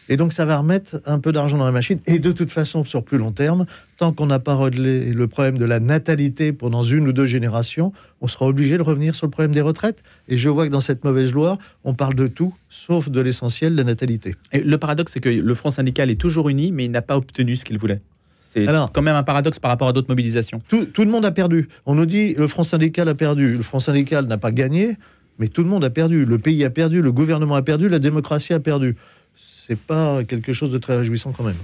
Et 0.10 0.18
donc, 0.18 0.34
ça 0.34 0.44
va 0.44 0.58
remettre 0.58 1.00
un 1.06 1.20
peu 1.20 1.32
d'argent 1.32 1.58
dans 1.58 1.66
la 1.66 1.72
machine. 1.72 2.00
Et 2.08 2.20
de 2.20 2.32
toute 2.32 2.52
façon, 2.52 2.84
sur 2.84 3.04
plus 3.04 3.18
long 3.18 3.32
terme, 3.32 3.66
tant 4.02 4.14
qu'on 4.14 4.26
n'a 4.26 4.40
pas 4.40 4.56
réglé 4.56 5.14
le 5.14 5.28
problème 5.28 5.60
de 5.60 5.66
la 5.66 5.80
natalité 5.80 6.54
pendant 6.54 6.82
une 6.82 7.08
ou 7.08 7.14
deux 7.14 7.28
générations, 7.28 7.94
on 8.20 8.28
sera 8.28 8.48
obligé 8.48 8.76
de 8.80 8.82
revenir 8.82 9.14
sur 9.14 9.28
le 9.28 9.30
problème 9.30 9.52
des 9.52 9.62
retraites. 9.62 10.02
Et 10.28 10.40
je 10.40 10.50
vois 10.50 10.66
que 10.66 10.72
dans 10.72 10.82
cette 10.82 11.04
mauvaise 11.04 11.32
loi, 11.32 11.60
on 11.84 11.94
parle 11.94 12.16
de 12.16 12.26
tout, 12.26 12.52
sauf 12.72 13.10
de 13.10 13.22
l'essentiel, 13.22 13.76
la 13.76 13.84
natalité. 13.84 14.36
Et 14.54 14.62
le 14.62 14.78
paradoxe, 14.80 15.12
c'est 15.12 15.20
que 15.20 15.30
le 15.30 15.54
Front 15.54 15.70
syndical 15.70 16.10
est 16.10 16.16
toujours 16.16 16.50
uni, 16.50 16.72
mais 16.72 16.86
il 16.86 16.90
n'a 16.90 17.04
pas 17.04 17.16
obtenu 17.16 17.56
ce 17.56 17.64
qu'il 17.64 17.78
voulait. 17.78 18.02
C'est 18.40 18.66
quand 18.66 19.04
même 19.04 19.16
un 19.16 19.22
paradoxe 19.22 19.60
par 19.60 19.70
rapport 19.70 19.90
à 19.90 19.94
d'autres 19.94 20.10
mobilisations. 20.10 20.64
Tout, 20.68 20.86
tout, 20.86 21.04
le 21.04 21.12
monde 21.12 21.26
a 21.26 21.32
perdu. 21.32 21.70
On 21.86 21.94
nous 21.94 22.08
dit 22.08 22.34
le 22.34 22.48
Front 22.48 22.64
syndical 22.64 23.08
a 23.08 23.14
perdu. 23.14 23.56
Le 23.56 23.62
Front 23.62 23.80
syndical 23.80 24.26
n'a 24.26 24.40
pas 24.40 24.52
gagné, 24.52 24.98
mais 25.38 25.48
tout 25.48 25.62
le 25.62 25.70
monde 25.70 25.86
a 25.86 25.92
perdu. 25.92 26.26
Le 26.26 26.40
pays 26.40 26.66
a 26.66 26.72
perdu, 26.72 27.04
le 27.04 27.12
gouvernement 27.12 27.54
a 27.54 27.62
perdu, 27.62 27.88
la 27.88 28.00
démocratie 28.00 28.54
a 28.54 28.60
perdu 28.60 28.96
c'est 29.36 29.80
pas 29.80 30.24
quelque 30.24 30.54
chose 30.54 30.72
de 30.72 30.78
très 30.78 30.98
réjouissant 30.98 31.32
quand 31.32 31.44
même. 31.44 31.56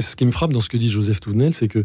Ce 0.00 0.16
qui 0.16 0.26
me 0.26 0.32
frappe 0.32 0.52
dans 0.52 0.60
ce 0.60 0.68
que 0.68 0.76
dit 0.76 0.88
Joseph 0.88 1.20
Touvenel, 1.20 1.54
c'est 1.54 1.68
que 1.68 1.84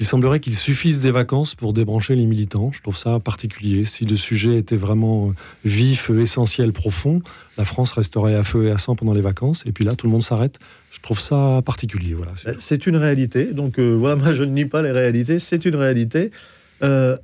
il 0.00 0.06
semblerait 0.06 0.40
qu'il 0.40 0.56
suffise 0.56 1.00
des 1.00 1.12
vacances 1.12 1.54
pour 1.54 1.72
débrancher 1.72 2.16
les 2.16 2.26
militants. 2.26 2.72
Je 2.72 2.82
trouve 2.82 2.96
ça 2.96 3.20
particulier. 3.20 3.84
Si 3.84 4.04
le 4.04 4.16
sujet 4.16 4.56
était 4.56 4.76
vraiment 4.76 5.32
vif, 5.64 6.10
essentiel, 6.10 6.72
profond, 6.72 7.22
la 7.56 7.64
France 7.64 7.92
resterait 7.92 8.34
à 8.34 8.42
feu 8.42 8.66
et 8.66 8.70
à 8.72 8.78
sang 8.78 8.96
pendant 8.96 9.14
les 9.14 9.20
vacances. 9.20 9.62
Et 9.66 9.72
puis 9.72 9.84
là, 9.84 9.94
tout 9.94 10.06
le 10.06 10.12
monde 10.12 10.24
s'arrête. 10.24 10.58
Je 10.90 11.00
trouve 11.00 11.20
ça 11.20 11.62
particulier. 11.64 12.14
Voilà. 12.14 12.32
C'est 12.58 12.86
une 12.86 12.96
réalité. 12.96 13.52
Donc 13.52 13.78
euh, 13.78 13.92
voilà, 13.92 14.16
moi 14.20 14.34
je 14.34 14.42
ne 14.42 14.50
nie 14.50 14.64
pas 14.64 14.82
les 14.82 14.90
réalités. 14.90 15.38
C'est 15.38 15.64
une 15.64 15.76
réalité. 15.76 16.32
Euh, 16.82 17.16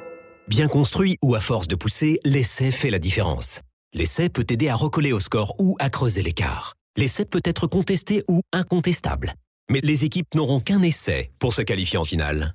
Bien 0.48 0.68
construit 0.68 1.16
ou 1.22 1.34
à 1.34 1.40
force 1.40 1.68
de 1.68 1.76
pousser, 1.76 2.20
l'essai 2.24 2.70
fait 2.70 2.90
la 2.90 2.98
différence. 2.98 3.60
L'essai 3.94 4.28
peut 4.28 4.46
aider 4.50 4.68
à 4.68 4.74
recoller 4.74 5.12
au 5.12 5.20
score 5.20 5.54
ou 5.58 5.76
à 5.78 5.88
creuser 5.88 6.22
l'écart. 6.22 6.74
L'essai 6.96 7.24
peut 7.24 7.42
être 7.44 7.66
contesté 7.66 8.22
ou 8.28 8.42
incontestable. 8.52 9.32
Mais 9.70 9.80
les 9.80 10.04
équipes 10.04 10.34
n'auront 10.34 10.60
qu'un 10.60 10.82
essai 10.82 11.30
pour 11.38 11.54
se 11.54 11.62
qualifier 11.62 11.98
en 11.98 12.04
finale. 12.04 12.54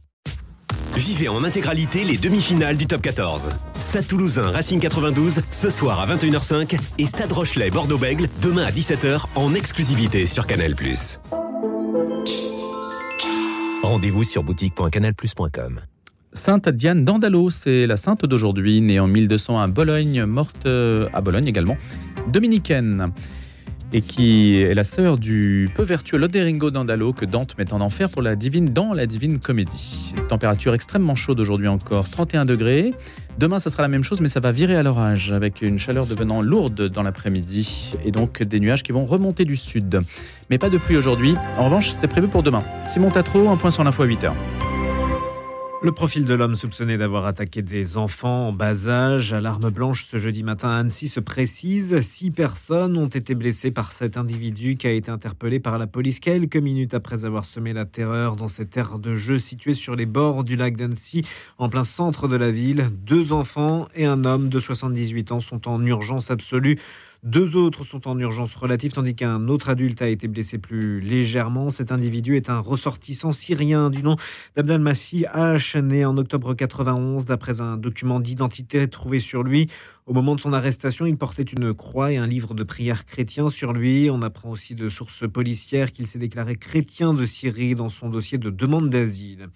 Vivez 0.96 1.28
en 1.28 1.44
intégralité 1.44 2.04
les 2.04 2.18
demi-finales 2.18 2.78
du 2.78 2.86
top 2.86 3.02
14. 3.02 3.50
Stade 3.80 4.08
Toulousain 4.08 4.52
Racing 4.52 4.80
92 4.80 5.42
ce 5.50 5.70
soir 5.72 6.00
à 6.00 6.06
21h05 6.16 6.78
et 7.00 7.06
Stade 7.08 7.32
Rochelet 7.32 7.72
Bordeaux-Bègle 7.72 8.30
demain 8.44 8.64
à 8.66 8.70
17h 8.70 9.24
en 9.36 9.56
exclusivité 9.56 10.28
sur 10.28 10.46
Canal+. 10.46 10.76
Rendez-vous 13.82 14.24
sur 14.24 14.44
boutique.canalplus.com. 14.44 15.80
Sainte 16.32 16.70
Diane 16.70 17.04
d'Andalo, 17.04 17.50
c'est 17.50 17.88
la 17.88 17.98
sainte 17.98 18.26
d'aujourd'hui, 18.26 18.80
née 18.82 19.00
en 19.00 19.08
1200 19.08 19.60
à 19.60 19.68
Bologne, 19.68 20.26
morte 20.26 20.66
euh, 20.68 21.10
à 21.14 21.22
Bologne 21.22 21.48
également, 21.48 21.78
dominicaine, 22.28 23.12
et 23.94 24.02
qui 24.02 24.60
est 24.60 24.74
la 24.74 24.84
sœur 24.84 25.18
du 25.18 25.70
peu 25.76 25.84
vertueux 25.84 26.18
Loderingo 26.18 26.72
d'Andalo 26.72 27.14
que 27.14 27.26
Dante 27.26 27.58
met 27.58 27.72
en 27.72 27.82
enfer 27.82 28.10
pour 28.10 28.22
la 28.22 28.36
divine 28.36 28.66
dans 28.66 28.94
la 28.94 29.06
divine 29.06 29.40
comédie. 29.40 30.14
Température 30.30 30.74
extrêmement 30.74 31.16
chaude 31.16 31.40
aujourd'hui 31.40 31.68
encore, 31.68 32.10
31 32.10 32.46
degrés. 32.46 32.92
Demain, 33.38 33.60
ça 33.60 33.70
sera 33.70 33.84
la 33.84 33.90
même 33.90 34.04
chose, 34.04 34.20
mais 34.22 34.28
ça 34.28 34.40
va 34.40 34.52
virer 34.52 34.76
à 34.76 34.84
l'orage 34.84 35.32
avec 35.32 35.62
une 35.62 35.80
chaleur 35.80 36.06
devenant 36.06 36.42
lourde 36.42 36.90
dans 36.90 37.04
l'après-midi 37.04 37.92
et 38.04 38.12
donc 38.12 38.42
des 38.44 38.60
nuages 38.60 38.84
qui 38.84 38.92
vont 38.92 39.06
remonter 39.06 39.46
du 39.46 39.56
sud. 39.56 40.02
Mais 40.50 40.58
pas 40.58 40.70
de 40.70 40.78
pluie 40.78 40.98
aujourd'hui. 40.98 41.36
En 41.58 41.66
revanche, 41.66 41.92
c'est 41.92 42.08
prévu 42.08 42.28
pour 42.28 42.44
demain. 42.44 42.64
Simon 42.84 43.12
Tatro, 43.12 43.50
un 43.50 43.58
point 43.58 43.72
sur 43.72 43.84
l'info 43.84 44.04
à 44.04 44.06
8 44.06 44.24
heures. 44.24 44.36
Le 45.84 45.92
profil 45.92 46.24
de 46.24 46.34
l'homme 46.34 46.56
soupçonné 46.56 46.98
d'avoir 46.98 47.26
attaqué 47.26 47.62
des 47.62 47.98
enfants 47.98 48.48
en 48.48 48.54
bas 48.54 48.88
âge 48.88 49.34
à 49.34 49.42
l'arme 49.42 49.70
blanche 49.70 50.06
ce 50.06 50.16
jeudi 50.16 50.42
matin 50.42 50.70
à 50.70 50.78
Annecy 50.78 51.10
se 51.10 51.20
précise. 51.20 52.00
Six 52.00 52.32
personnes 52.32 52.98
ont 52.98 53.10
été 53.10 53.36
blessées 53.36 53.70
par 53.70 53.92
cet 53.92 54.16
individu 54.16 54.78
qui 54.78 54.88
a 54.88 54.92
été 54.92 55.12
interpellé 55.12 55.60
par 55.60 55.78
la 55.78 55.86
police 55.86 56.22
quelques 56.22 56.56
minutes 56.56 56.94
après 56.94 57.26
avoir 57.26 57.44
semé 57.44 57.74
la 57.74 57.84
terreur 57.84 58.38
dans 58.38 58.48
cette 58.48 58.78
aire 58.78 58.98
de 58.98 59.16
jeu 59.16 59.40
située 59.40 59.74
sur 59.74 59.98
les 59.98 60.06
bords 60.06 60.46
du 60.46 60.56
lac 60.56 60.78
d'Annecy, 60.78 61.26
en 61.58 61.68
plein 61.68 61.84
centre 61.84 62.30
de 62.30 62.38
la 62.38 62.50
ville. 62.50 62.90
Deux 63.06 63.34
enfants 63.34 63.90
et 63.94 64.06
un 64.06 64.24
homme 64.24 64.48
de 64.48 64.60
78 64.60 65.34
ans 65.34 65.42
sont 65.42 65.68
en 65.68 65.86
urgence 65.86 66.32
absolue. 66.32 66.80
Deux 67.24 67.56
autres 67.56 67.86
sont 67.86 68.10
en 68.10 68.20
urgence 68.20 68.54
relative, 68.54 68.92
tandis 68.92 69.16
qu'un 69.16 69.48
autre 69.48 69.70
adulte 69.70 70.02
a 70.02 70.10
été 70.10 70.28
blessé 70.28 70.58
plus 70.58 71.00
légèrement. 71.00 71.70
Cet 71.70 71.94
individu 71.94 72.36
est 72.36 72.50
un 72.50 72.60
ressortissant 72.60 73.32
syrien 73.32 73.90
du 73.90 74.04
nom 74.04 74.18
d'Abdel 74.58 74.82
Massi 74.82 75.24
H, 75.34 75.80
né 75.80 76.04
en 76.04 76.18
octobre 76.18 76.54
91, 76.54 77.24
d'après 77.24 77.62
un 77.62 77.78
document 77.78 78.20
d'identité 78.20 78.90
trouvé 78.90 79.22
sur 79.22 79.44
lui. 79.44 79.70
Au 80.06 80.12
moment 80.12 80.36
de 80.36 80.42
son 80.42 80.52
arrestation, 80.52 81.06
il 81.06 81.16
portait 81.16 81.44
une 81.44 81.74
croix 81.74 82.12
et 82.12 82.18
un 82.18 82.28
livre 82.28 82.54
de 82.54 82.64
prière 82.64 83.06
chrétien 83.06 83.50
sur 83.50 83.72
lui. 83.72 84.10
On 84.12 84.22
apprend 84.22 84.50
aussi 84.50 84.76
de 84.76 84.90
sources 84.90 85.26
policières 85.26 85.94
qu'il 85.94 86.08
s'est 86.08 86.20
déclaré 86.20 86.58
chrétien 86.58 87.14
de 87.14 87.24
Syrie 87.24 87.74
dans 87.74 87.88
son 87.88 88.10
dossier 88.10 88.38
de 88.38 88.50
demande 88.50 88.90
d'asile. 88.90 89.48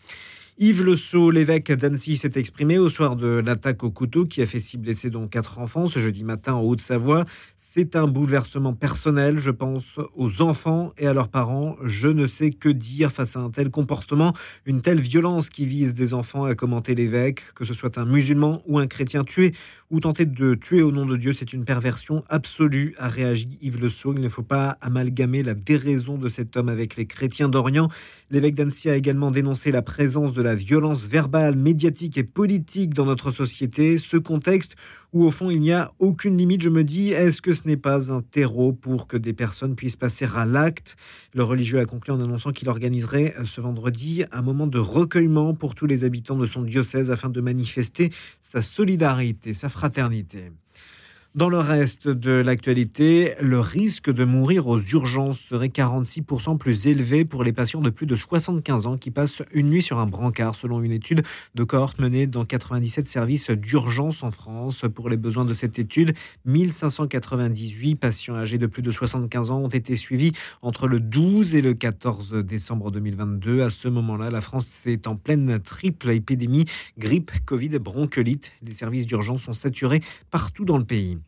Yves 0.59 0.83
Le 0.83 0.95
Sceau, 0.95 1.29
l'évêque 1.29 1.71
d'Annecy, 1.71 2.17
s'est 2.17 2.31
exprimé 2.33 2.79
au 2.79 2.89
soir 2.89 3.15
de 3.15 3.27
l'attaque 3.27 3.83
au 3.83 3.91
couteau 3.91 4.25
qui 4.25 4.41
a 4.41 4.47
fait 4.47 4.59
six 4.59 4.77
blessés, 4.77 5.11
dont 5.11 5.27
quatre 5.27 5.59
enfants, 5.59 5.85
ce 5.85 5.99
jeudi 5.99 6.23
matin 6.23 6.55
en 6.55 6.61
Haute-Savoie. 6.61 7.25
C'est 7.57 7.95
un 7.95 8.07
bouleversement 8.07 8.73
personnel, 8.73 9.37
je 9.37 9.51
pense, 9.51 9.99
aux 10.15 10.41
enfants 10.41 10.93
et 10.97 11.05
à 11.05 11.13
leurs 11.13 11.27
parents. 11.29 11.75
Je 11.83 12.07
ne 12.07 12.25
sais 12.25 12.49
que 12.49 12.69
dire 12.69 13.11
face 13.11 13.35
à 13.35 13.39
un 13.39 13.51
tel 13.51 13.69
comportement, 13.69 14.33
une 14.65 14.81
telle 14.81 14.99
violence 14.99 15.51
qui 15.51 15.67
vise 15.67 15.93
des 15.93 16.15
enfants, 16.15 16.45
a 16.45 16.55
commenté 16.55 16.95
l'évêque, 16.95 17.43
que 17.53 17.63
ce 17.63 17.75
soit 17.75 17.99
un 17.99 18.05
musulman 18.05 18.63
ou 18.65 18.79
un 18.79 18.87
chrétien 18.87 19.23
tué 19.23 19.53
ou 19.89 20.01
tenter 20.01 20.25
de 20.25 20.53
tuer 20.53 20.81
au 20.81 20.91
nom 20.91 21.05
de 21.05 21.15
Dieu, 21.15 21.31
c'est 21.31 21.53
une 21.53 21.63
perversion 21.63 22.25
absolue, 22.27 22.93
a 22.97 23.07
réagi 23.07 23.57
Yves 23.61 23.79
Le 23.79 23.87
Sceau. 23.87 24.13
Il 24.13 24.19
ne 24.19 24.27
faut 24.27 24.43
pas 24.43 24.77
amalgamer 24.81 25.43
la 25.43 25.53
déraison 25.53 26.17
de 26.17 26.27
cet 26.27 26.57
homme 26.57 26.67
avec 26.67 26.97
les 26.97 27.05
chrétiens 27.05 27.47
d'Orient. 27.47 27.87
L'évêque 28.29 28.55
d'Annecy 28.55 28.89
a 28.89 28.97
également 28.97 29.31
dénoncé 29.31 29.71
la 29.71 29.81
présence 29.81 30.33
de 30.33 30.41
la 30.41 30.55
violence 30.55 31.05
verbale, 31.05 31.55
médiatique 31.55 32.17
et 32.17 32.25
politique 32.25 32.93
dans 32.93 33.05
notre 33.05 33.31
société. 33.31 33.97
Ce 33.97 34.17
contexte 34.17 34.75
où 35.13 35.23
au 35.23 35.31
fond 35.31 35.49
il 35.49 35.59
n'y 35.59 35.71
a 35.71 35.91
aucune 35.99 36.37
limite, 36.37 36.61
je 36.61 36.69
me 36.69 36.83
dis, 36.83 37.11
est-ce 37.11 37.41
que 37.41 37.53
ce 37.53 37.67
n'est 37.67 37.77
pas 37.77 38.11
un 38.11 38.21
terreau 38.21 38.73
pour 38.73 39.07
que 39.07 39.17
des 39.17 39.33
personnes 39.33 39.75
puissent 39.75 39.95
passer 39.95 40.25
à 40.35 40.45
l'acte? 40.45 40.95
Le 41.33 41.43
religieux 41.43 41.79
a 41.79 41.85
conclu 41.85 42.13
en 42.13 42.21
annonçant 42.21 42.51
qu'il 42.51 42.69
organiserait 42.69 43.33
euh, 43.39 43.45
ce 43.45 43.61
vendredi 43.61 44.23
un 44.31 44.41
moment 44.41 44.67
de 44.67 44.79
recueillement 44.79 45.53
pour 45.53 45.75
tous 45.75 45.85
les 45.85 46.03
habitants 46.03 46.37
de 46.37 46.45
son 46.45 46.61
diocèse 46.61 47.11
afin 47.11 47.29
de 47.29 47.41
manifester 47.41 48.11
sa 48.41 48.61
solidarité, 48.61 49.53
sa 49.53 49.69
fraternité. 49.69 50.51
Dans 51.37 51.49
le 51.49 51.59
reste 51.59 52.07
de 52.07 52.31
l'actualité, 52.31 53.35
le 53.39 53.59
risque 53.59 54.11
de 54.11 54.25
mourir 54.25 54.65
aux 54.65 54.79
urgences 54.79 55.39
serait 55.39 55.67
46% 55.67 56.57
plus 56.57 56.87
élevé 56.87 57.25
pour 57.25 57.43
les 57.43 57.53
patients 57.53 57.79
de 57.79 57.91
plus 57.91 58.07
de 58.07 58.15
75 58.15 58.87
ans 58.87 58.97
qui 58.97 59.11
passent 59.11 59.43
une 59.51 59.69
nuit 59.69 59.83
sur 59.83 59.99
un 59.99 60.07
brancard, 60.07 60.55
selon 60.55 60.81
une 60.81 60.91
étude 60.91 61.21
de 61.53 61.63
cohorte 61.63 61.99
menée 61.99 62.25
dans 62.25 62.43
97 62.43 63.07
services 63.07 63.51
d'urgence 63.51 64.23
en 64.23 64.31
France. 64.31 64.85
Pour 64.95 65.09
les 65.09 65.17
besoins 65.17 65.45
de 65.45 65.53
cette 65.53 65.77
étude, 65.77 66.15
1598 66.45 67.93
patients 67.97 68.35
âgés 68.35 68.57
de 68.57 68.65
plus 68.65 68.81
de 68.81 68.89
75 68.89 69.51
ans 69.51 69.59
ont 69.59 69.67
été 69.67 69.95
suivis 69.95 70.31
entre 70.63 70.87
le 70.87 70.99
12 70.99 71.53
et 71.53 71.61
le 71.61 71.75
14 71.75 72.33
décembre 72.43 72.89
2022. 72.89 73.61
À 73.61 73.69
ce 73.69 73.87
moment-là, 73.89 74.31
la 74.31 74.41
France 74.41 74.87
est 74.87 75.05
en 75.05 75.15
pleine 75.15 75.59
triple 75.59 76.09
épidémie 76.09 76.65
grippe, 76.97 77.29
Covid, 77.45 77.77
bronchiolite. 77.77 78.53
Les 78.63 78.73
services 78.73 79.05
d'urgence 79.05 79.43
sont 79.43 79.53
saturés 79.53 80.01
partout 80.31 80.65
dans 80.65 80.79
le 80.79 80.83
pays. 80.83 81.19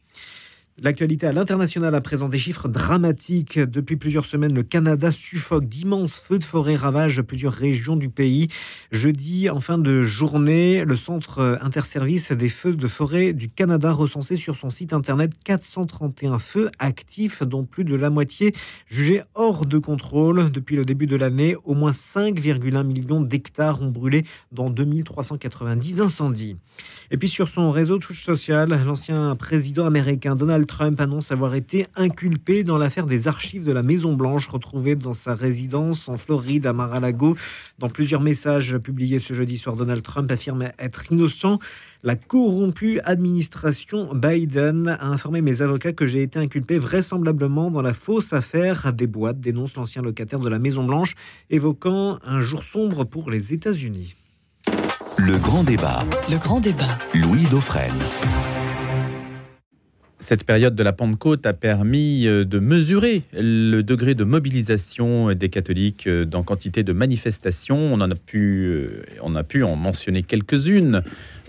L'actualité 0.82 1.28
à 1.28 1.34
l'international 1.34 1.94
a 1.94 2.00
présenté 2.00 2.30
des 2.30 2.40
chiffres 2.40 2.70
dramatiques. 2.70 3.60
Depuis 3.60 3.98
plusieurs 3.98 4.26
semaines, 4.26 4.54
le 4.54 4.64
Canada 4.64 5.12
suffoque. 5.12 5.66
D'immenses 5.66 6.20
feux 6.20 6.40
de 6.40 6.44
forêt 6.44 6.76
ravagent 6.76 7.22
plusieurs 7.22 7.54
régions 7.54 7.98
du 7.98 8.08
pays. 8.10 8.48
Jeudi, 8.92 9.50
en 9.50 9.60
fin 9.60 9.78
de 9.78 10.04
journée, 10.04 10.86
le 10.86 10.96
centre 10.96 11.60
interservice 11.62 12.32
des 12.32 12.48
feux 12.48 12.76
de 12.76 12.88
forêt 12.88 13.34
du 13.34 13.50
Canada 13.50 13.92
recensait 13.92 14.38
sur 14.38 14.56
son 14.56 14.70
site 14.70 14.94
internet 14.94 15.32
431 15.44 16.40
feux 16.40 16.70
actifs, 16.80 17.44
dont 17.44 17.66
plus 17.66 17.84
de 17.84 17.96
la 17.96 18.10
moitié 18.10 18.54
jugés 18.86 19.22
hors 19.36 19.66
de 19.66 19.80
contrôle. 19.80 20.50
Depuis 20.52 20.78
le 20.78 20.86
début 20.86 21.08
de 21.08 21.18
l'année, 21.18 21.58
au 21.66 21.74
moins 21.74 21.92
5,1 21.92 22.84
millions 22.86 23.22
d'hectares 23.22 23.82
ont 23.82 23.90
brûlé 23.90 24.24
dans 24.54 24.70
2390 24.70 26.00
incendies. 26.00 26.56
Et 27.12 27.18
puis 27.18 27.28
sur 27.28 27.50
son 27.50 27.72
réseau 27.72 27.98
Twitch 27.98 28.24
social, 28.24 28.70
l'ancien 28.86 29.36
président 29.36 29.86
américain 29.86 30.36
Donald 30.38 30.69
Trump 30.70 31.02
annonce 31.02 31.32
avoir 31.32 31.56
été 31.56 31.88
inculpé 31.96 32.64
dans 32.64 32.78
l'affaire 32.78 33.08
des 33.08 33.28
archives 33.28 33.66
de 33.66 33.72
la 33.72 33.82
Maison-Blanche 33.82 34.48
retrouvées 34.48 34.96
dans 34.96 35.16
sa 35.16 35.34
résidence 35.34 36.08
en 36.08 36.16
Floride 36.16 36.68
à 36.68 36.74
Mar-a-Lago. 36.74 37.36
Dans 37.80 37.90
plusieurs 37.90 38.22
messages 38.22 38.78
publiés 38.78 39.20
ce 39.20 39.34
jeudi 39.34 39.58
soir, 39.58 39.76
Donald 39.76 40.04
Trump 40.04 40.32
affirme 40.32 40.70
être 40.78 41.12
innocent. 41.12 41.60
La 42.04 42.16
corrompue 42.16 43.00
administration 43.04 44.14
Biden 44.14 44.88
a 44.88 45.08
informé 45.08 45.42
mes 45.42 45.64
avocats 45.64 45.92
que 45.92 46.06
j'ai 46.06 46.22
été 46.22 46.38
inculpé 46.38 46.78
vraisemblablement 46.78 47.72
dans 47.72 47.82
la 47.82 47.94
fausse 47.94 48.32
affaire 48.32 48.94
des 48.94 49.08
boîtes, 49.08 49.40
dénonce 49.40 49.76
l'ancien 49.76 50.04
locataire 50.04 50.40
de 50.40 50.50
la 50.50 50.60
Maison-Blanche, 50.60 51.16
évoquant 51.50 52.20
un 52.24 52.42
jour 52.42 52.64
sombre 52.64 53.06
pour 53.06 53.32
les 53.32 53.54
États-Unis. 53.54 54.16
Le 55.18 55.38
grand 55.40 55.64
débat. 55.64 56.06
Le 56.30 56.38
grand 56.38 56.60
débat. 56.62 56.98
Louis 57.16 57.44
Dauphren. 57.50 57.98
Cette 60.22 60.44
période 60.44 60.76
de 60.76 60.84
la 60.84 60.92
Pentecôte 60.92 61.46
a 61.46 61.54
permis 61.54 62.28
euh, 62.28 62.44
de 62.44 62.60
mesurer 62.60 63.24
le 63.32 63.82
degré 63.84 64.16
de 64.16 64.26
mobilisation 64.26 65.34
des 65.34 65.48
catholiques 65.48 66.08
euh, 66.08 66.26
dans 66.26 66.44
quantité 66.44 66.84
de 66.84 66.92
manifestations. 66.92 67.78
On 67.78 68.02
en 68.02 68.12
a 68.12 68.16
pu, 68.16 68.66
euh, 68.66 69.04
on 69.24 69.38
a 69.38 69.44
en 69.64 69.76
mentionner 69.78 70.24
quelques-unes 70.24 71.04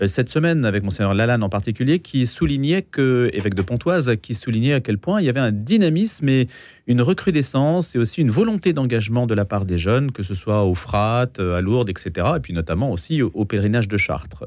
cette 0.05 0.29
semaine 0.29 0.63
avec 0.63 0.83
monseigneur 0.83 1.13
Lalanne 1.13 1.43
en 1.43 1.49
particulier, 1.49 1.99
qui 1.99 2.25
soulignait 2.25 2.81
que, 2.81 3.29
évêque 3.33 3.55
de 3.55 3.61
Pontoise, 3.61 4.15
qui 4.21 4.35
soulignait 4.35 4.73
à 4.73 4.79
quel 4.79 4.97
point 4.97 5.19
il 5.19 5.25
y 5.25 5.29
avait 5.29 5.41
un 5.41 5.51
dynamisme 5.51 6.29
et 6.29 6.47
une 6.87 7.01
recrudescence 7.01 7.93
et 7.95 7.99
aussi 7.99 8.21
une 8.21 8.31
volonté 8.31 8.71
d'engagement 8.71 9.27
de 9.27 9.33
la 9.33 9.43
part 9.43 9.65
des 9.65 9.77
jeunes, 9.77 10.11
que 10.11 10.23
ce 10.23 10.33
soit 10.33 10.63
au 10.63 10.75
Frat, 10.75 11.29
à 11.37 11.61
Lourdes, 11.61 11.89
etc., 11.89 12.27
et 12.37 12.39
puis 12.39 12.53
notamment 12.53 12.91
aussi 12.91 13.21
au 13.21 13.45
pèlerinage 13.45 13.89
de 13.89 13.97
Chartres. 13.97 14.45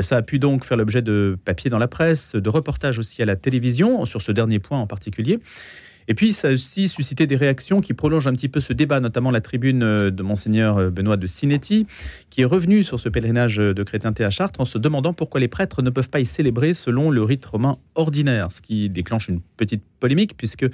Ça 0.00 0.16
a 0.16 0.22
pu 0.22 0.38
donc 0.38 0.64
faire 0.64 0.76
l'objet 0.76 1.02
de 1.02 1.36
papiers 1.44 1.70
dans 1.70 1.78
la 1.78 1.88
presse, 1.88 2.34
de 2.34 2.48
reportages 2.48 2.98
aussi 2.98 3.22
à 3.22 3.26
la 3.26 3.36
télévision, 3.36 4.04
sur 4.06 4.22
ce 4.22 4.32
dernier 4.32 4.58
point 4.58 4.78
en 4.78 4.86
particulier. 4.86 5.40
Et 6.10 6.14
puis, 6.14 6.32
ça 6.32 6.48
a 6.48 6.52
aussi 6.52 6.88
suscité 6.88 7.26
des 7.26 7.36
réactions 7.36 7.82
qui 7.82 7.92
prolongent 7.92 8.28
un 8.28 8.32
petit 8.32 8.48
peu 8.48 8.60
ce 8.60 8.72
débat, 8.72 8.98
notamment 8.98 9.30
la 9.30 9.42
tribune 9.42 9.80
de 9.80 10.22
Monseigneur 10.22 10.90
Benoît 10.90 11.18
de 11.18 11.26
Sinetti, 11.26 11.86
qui 12.30 12.40
est 12.40 12.46
revenu 12.46 12.82
sur 12.82 12.98
ce 12.98 13.10
pèlerinage 13.10 13.56
de 13.56 13.82
chrétienté 13.82 14.24
à 14.24 14.30
Chartres 14.30 14.60
en 14.60 14.64
se 14.64 14.78
demandant 14.78 15.12
pourquoi 15.12 15.38
les 15.38 15.48
prêtres 15.48 15.82
ne 15.82 15.90
peuvent 15.90 16.08
pas 16.08 16.20
y 16.20 16.26
célébrer 16.26 16.72
selon 16.72 17.10
le 17.10 17.22
rite 17.22 17.44
romain 17.44 17.76
ordinaire, 17.94 18.50
ce 18.52 18.62
qui 18.62 18.88
déclenche 18.88 19.28
une 19.28 19.40
petite 19.58 19.82
polémique, 20.00 20.34
puisque 20.38 20.64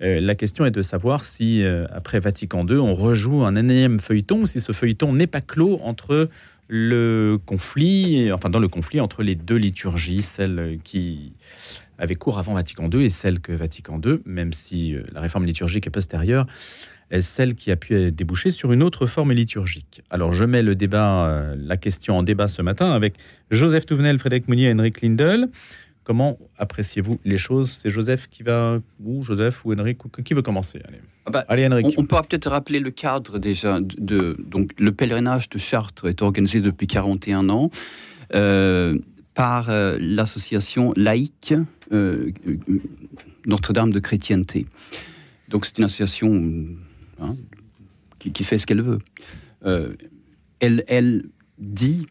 euh, 0.00 0.20
la 0.20 0.34
question 0.34 0.64
est 0.64 0.70
de 0.70 0.82
savoir 0.82 1.24
si, 1.24 1.64
euh, 1.64 1.86
après 1.92 2.20
Vatican 2.20 2.66
II, 2.66 2.76
on 2.76 2.94
rejoue 2.94 3.44
un 3.44 3.56
énième 3.56 3.98
feuilleton, 3.98 4.46
si 4.46 4.60
ce 4.60 4.72
feuilleton 4.72 5.12
n'est 5.12 5.26
pas 5.26 5.40
clos 5.40 5.80
entre 5.82 6.28
le 6.68 7.38
conflit, 7.44 8.30
enfin 8.32 8.50
dans 8.50 8.58
le 8.58 8.68
conflit 8.68 9.00
entre 9.00 9.22
les 9.22 9.34
deux 9.34 9.56
liturgies, 9.56 10.22
celle 10.22 10.78
qui 10.84 11.32
avait 11.98 12.14
cours 12.14 12.38
avant 12.38 12.54
Vatican 12.54 12.88
II 12.90 13.04
et 13.04 13.10
celle 13.10 13.40
que 13.40 13.52
Vatican 13.52 14.00
II, 14.04 14.20
même 14.24 14.52
si 14.52 14.94
euh, 14.94 15.02
la 15.12 15.20
réforme 15.20 15.46
liturgique 15.46 15.86
est 15.86 15.90
postérieure, 15.90 16.46
est 17.10 17.22
celle 17.22 17.54
qui 17.54 17.70
a 17.70 17.76
pu 17.76 18.12
déboucher 18.12 18.50
sur 18.50 18.72
une 18.72 18.82
autre 18.82 19.06
forme 19.06 19.32
liturgique. 19.32 20.02
Alors 20.10 20.32
je 20.32 20.44
mets 20.44 20.62
le 20.62 20.74
débat, 20.74 21.26
euh, 21.26 21.56
la 21.58 21.76
question 21.76 22.18
en 22.18 22.22
débat 22.22 22.48
ce 22.48 22.62
matin 22.62 22.92
avec 22.92 23.14
Joseph 23.50 23.86
Touvenel, 23.86 24.18
Frédéric 24.18 24.46
Mounier 24.48 24.68
et 24.68 24.72
Henrik 24.72 25.00
Lindel. 25.00 25.48
Comment 26.08 26.38
appréciez-vous 26.56 27.20
les 27.26 27.36
choses? 27.36 27.70
C'est 27.82 27.90
Joseph 27.90 28.28
qui 28.30 28.42
va, 28.42 28.80
ou 29.04 29.22
Joseph 29.22 29.62
ou 29.66 29.74
Henrik, 29.74 29.98
qui 30.24 30.32
veut 30.32 30.40
commencer? 30.40 30.80
Allez, 30.88 31.00
Ah 31.26 31.30
bah, 31.30 31.44
Allez 31.48 31.66
Henrik. 31.66 31.84
On, 31.98 32.00
on 32.00 32.06
peut 32.06 32.16
peut-être 32.26 32.48
rappeler 32.48 32.80
le 32.80 32.90
cadre 32.90 33.38
déjà. 33.38 33.78
De, 33.78 33.94
de- 33.98 34.36
donc, 34.42 34.70
le 34.78 34.90
pèlerinage 34.90 35.50
de 35.50 35.58
Chartres 35.58 36.08
est 36.08 36.22
organisé 36.22 36.62
depuis 36.62 36.86
41 36.86 37.50
ans 37.50 37.70
euh, 38.34 38.96
par 39.34 39.68
euh, 39.68 39.98
l'association 40.00 40.94
laïque 40.96 41.52
euh, 41.92 42.32
Notre-Dame 43.44 43.92
de 43.92 43.98
chrétienté. 44.00 44.64
Donc, 45.50 45.66
c'est 45.66 45.76
une 45.76 45.84
association 45.84 46.64
hein, 47.20 47.36
qui, 48.18 48.32
qui 48.32 48.44
fait 48.44 48.56
ce 48.56 48.64
qu'elle 48.66 48.80
veut. 48.80 48.98
Elle, 50.60 50.84
elle 50.88 51.26
dit 51.58 52.06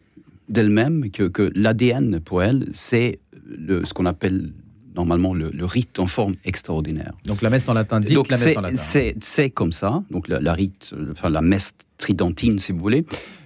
d'elle-même 0.48 1.10
que, 1.10 1.24
que 1.24 1.50
l'ADN 1.56 2.20
pour 2.20 2.44
elle, 2.44 2.68
c'est 2.72 3.18
le- 3.48 3.84
ce 3.84 3.92
qu'on 3.94 4.06
appelle 4.06 4.52
normalement 4.94 5.32
le- 5.34 5.50
le 5.50 5.64
rite 5.64 5.98
en 5.98 6.06
forme 6.06 6.34
extraordinaire. 6.44 7.12
Donc 7.24 7.40
la 7.42 7.50
messe 7.50 7.68
en 7.68 7.74
latin, 7.74 8.00
Donc 8.00 8.28
la 8.28 8.36
messe 8.36 8.48
c'est- 8.48 8.56
en 8.56 8.60
latin. 8.62 9.14
c'est 9.20 9.50
comme 9.50 9.72
ça, 9.72 10.02
donc 10.10 10.28
la, 10.28 10.40
la 10.40 10.52
rite, 10.52 10.92
enfin 11.12 11.30
la 11.30 11.40
messe 11.42 11.72
tridentine 11.98 12.58
si 12.58 12.72
vous 12.72 12.78
voulez, 12.80 13.04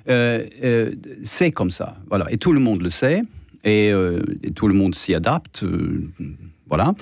Euh, 0.09 0.45
euh, 0.65 0.95
c'est 1.23 1.53
comme 1.53 1.71
ça, 1.71 1.97
voilà, 2.09 2.27
et 2.33 2.37
tout 2.37 2.53
le 2.53 2.59
monde 2.59 2.83
le 2.83 2.91
sait, 2.91 3.21
et, 3.63 3.93
euh, 3.93 4.21
et 4.43 4.51
tout 4.51 4.67
le 4.67 4.75
monde 4.75 4.97
s'y 4.97 5.15
adapte, 5.15 5.65
voilà. 6.69 6.93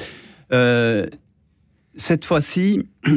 Cette 1.97 2.25
fois-ci, 2.25 2.83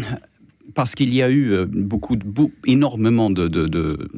parce 0.76 0.96
qu'il 0.96 1.14
y 1.14 1.22
a 1.22 1.30
eu 1.30 1.66
beaucoup, 1.68 2.16
de, 2.16 2.24
énormément 2.66 3.30
de, 3.30 3.48
de- 3.48 3.68
de- 3.68 4.10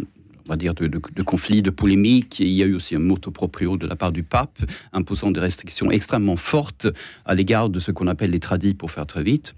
on 0.46 0.50
va 0.50 0.58
dire 0.58 0.74
de, 0.74 0.88
de- 0.88 1.02
de 1.16 1.24
conflits, 1.24 1.62
de 1.62 1.70
polémiques. 1.72 2.40
Et 2.42 2.46
il 2.46 2.54
y 2.54 2.64
a 2.64 2.66
eu 2.66 2.76
aussi 2.76 2.96
un 2.96 3.00
moto 3.00 3.32
proprio 3.32 3.78
de 3.78 3.88
la 3.88 3.96
part 3.96 4.12
du 4.12 4.24
pape, 4.24 4.60
imposant 4.94 5.32
des 5.32 5.40
restrictions 5.40 5.90
extrêmement 5.92 6.38
fortes 6.38 6.88
à 7.26 7.34
l'égard 7.36 7.70
de 7.70 7.80
ce 7.80 7.92
qu'on 7.92 8.08
appelle 8.08 8.32
les 8.32 8.40
tradis, 8.40 8.74
pour 8.74 8.92
faire 8.92 9.06
très 9.08 9.24
vite. 9.24 9.56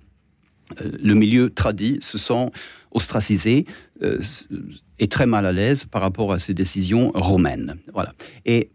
Euh, 0.81 0.91
le 1.01 1.13
milieu 1.13 1.49
tradit 1.49 1.97
se 2.01 2.17
sent 2.17 2.51
ostracisé 2.91 3.65
euh, 4.01 4.19
est 4.99 5.11
très 5.11 5.25
mal 5.25 5.45
à 5.45 5.51
l'aise 5.51 5.85
par 5.85 6.01
rapport 6.01 6.31
à 6.33 6.39
ces 6.39 6.53
décisions 6.53 7.11
romaines. 7.13 7.75
Voilà. 7.93 8.13
Et 8.45 8.69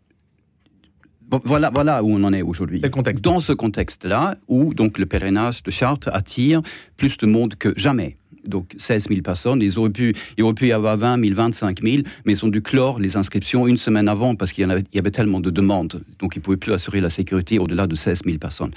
voilà, 1.45 1.71
voilà 1.75 2.03
où 2.05 2.11
on 2.11 2.23
en 2.25 2.33
est 2.35 2.43
aujourd'hui. 2.43 2.81
Dans 3.23 3.41
ce 3.41 3.55
contexte-là, 3.55 4.37
où 4.49 4.75
donc 4.75 4.99
le 4.99 5.07
pèlerinage 5.07 5.63
de 5.63 5.71
Chartres 5.71 6.11
attire 6.13 6.61
plus 6.99 7.17
de 7.17 7.27
monde 7.27 7.55
que 7.55 7.73
jamais. 7.77 8.15
Donc 8.47 8.75
16 8.77 9.09
000 9.09 9.21
personnes, 9.23 9.63
ils 9.63 9.79
auraient 9.79 9.91
pu, 9.91 10.15
il 10.37 10.45
aurait 10.45 10.55
pu 10.55 10.69
y 10.69 10.73
avoir 10.73 10.97
20 10.97 11.25
000, 11.25 11.35
25 11.35 11.83
000, 11.83 12.03
mais 12.25 12.33
ils 12.33 12.45
ont 12.45 12.49
dû 12.49 12.63
clore 12.63 12.99
les 12.99 13.17
inscriptions 13.17 13.67
une 13.67 13.77
semaine 13.77 14.09
avant 14.09 14.35
parce 14.35 14.53
qu'il 14.53 14.67
y, 14.93 14.99
avait, 14.99 15.11
tellement 15.11 15.41
de 15.41 15.51
demandes. 15.51 16.03
Donc 16.19 16.37
ils 16.37 16.39
ne 16.39 16.45
pouvaient 16.45 16.57
plus 16.57 16.73
assurer 16.73 17.01
la 17.01 17.11
sécurité 17.11 17.59
au-delà 17.59 17.87
de 17.87 17.95
16 17.95 18.23
000 18.25 18.39
personnes. 18.39 18.73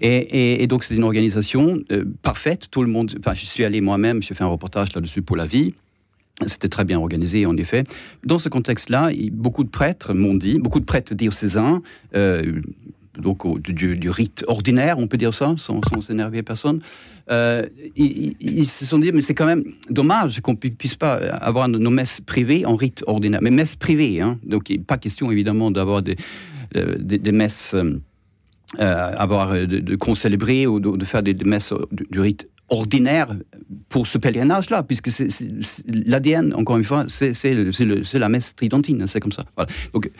Et, 0.00 0.66
donc 0.66 0.84
c'est 0.84 0.94
une 0.94 1.04
organisation 1.04 1.78
euh, 1.90 2.04
parfaite. 2.22 2.66
Tout 2.70 2.82
le 2.82 2.88
monde. 2.88 3.14
Enfin, 3.20 3.34
je 3.34 3.44
suis 3.44 3.64
allé 3.64 3.80
moi-même. 3.80 4.22
J'ai 4.22 4.34
fait 4.34 4.44
un 4.44 4.48
reportage 4.48 4.94
là-dessus 4.94 5.22
pour 5.22 5.36
la 5.36 5.46
vie. 5.46 5.74
C'était 6.46 6.68
très 6.68 6.84
bien 6.84 6.98
organisé, 6.98 7.46
en 7.46 7.56
effet. 7.56 7.84
Dans 8.24 8.40
ce 8.40 8.48
contexte-là, 8.48 9.10
beaucoup 9.30 9.62
de 9.62 9.68
prêtres 9.68 10.14
m'ont 10.14 10.34
dit, 10.34 10.58
beaucoup 10.58 10.80
de 10.80 10.84
prêtres 10.84 11.14
diocésains, 11.14 11.80
donc 13.18 13.60
du, 13.60 14.10
rite 14.10 14.44
ordinaire, 14.48 14.98
on 14.98 15.06
peut 15.06 15.16
dire 15.16 15.34
ça, 15.34 15.54
sans, 15.56 15.80
sans 15.82 16.42
personne, 16.44 16.80
euh, 17.30 17.66
ils, 17.96 18.66
se 18.66 18.84
sont 18.84 18.98
dit, 18.98 19.10
mais 19.12 19.22
c'est 19.22 19.34
quand 19.34 19.46
même 19.46 19.64
dommage 19.88 20.40
qu'on 20.40 20.56
pu- 20.56 20.70
puisse 20.70 20.94
pas 20.94 21.14
avoir 21.14 21.68
nos 21.68 21.90
messes 21.90 22.20
privées 22.20 22.66
en 22.66 22.76
rite 22.76 23.02
ordinaire. 23.06 23.40
Mais 23.42 23.50
messes 23.50 23.76
privées, 23.76 24.20
hein, 24.20 24.38
donc 24.44 24.70
pas 24.86 24.98
question 24.98 25.30
évidemment 25.30 25.70
d'avoir 25.70 26.02
des, 26.02 26.16
euh, 26.76 26.96
des, 26.98 27.32
messes, 27.32 27.74
euh, 27.74 27.98
euh, 28.78 29.66
de, 29.66 29.78
de 29.78 29.96
concélébrer 29.96 30.66
ou 30.66 30.80
de, 30.80 30.96
de 30.96 31.04
faire 31.04 31.22
des, 31.22 31.34
des 31.34 31.48
messes 31.48 31.72
du, 31.92 32.06
du 32.10 32.20
rite 32.20 32.48
ordinaire 32.68 33.36
pour 33.88 34.06
ce 34.06 34.18
pèlerinage-là, 34.18 34.82
puisque 34.82 35.10
l'ADN, 35.86 36.54
encore 36.54 36.78
une 36.78 36.84
fois, 36.84 37.06
c'est 37.08 38.14
la 38.14 38.28
messe 38.28 38.54
tridentine, 38.54 39.06
c'est 39.06 39.20
comme 39.20 39.32
ça. 39.32 39.44
Donc, 39.92 40.10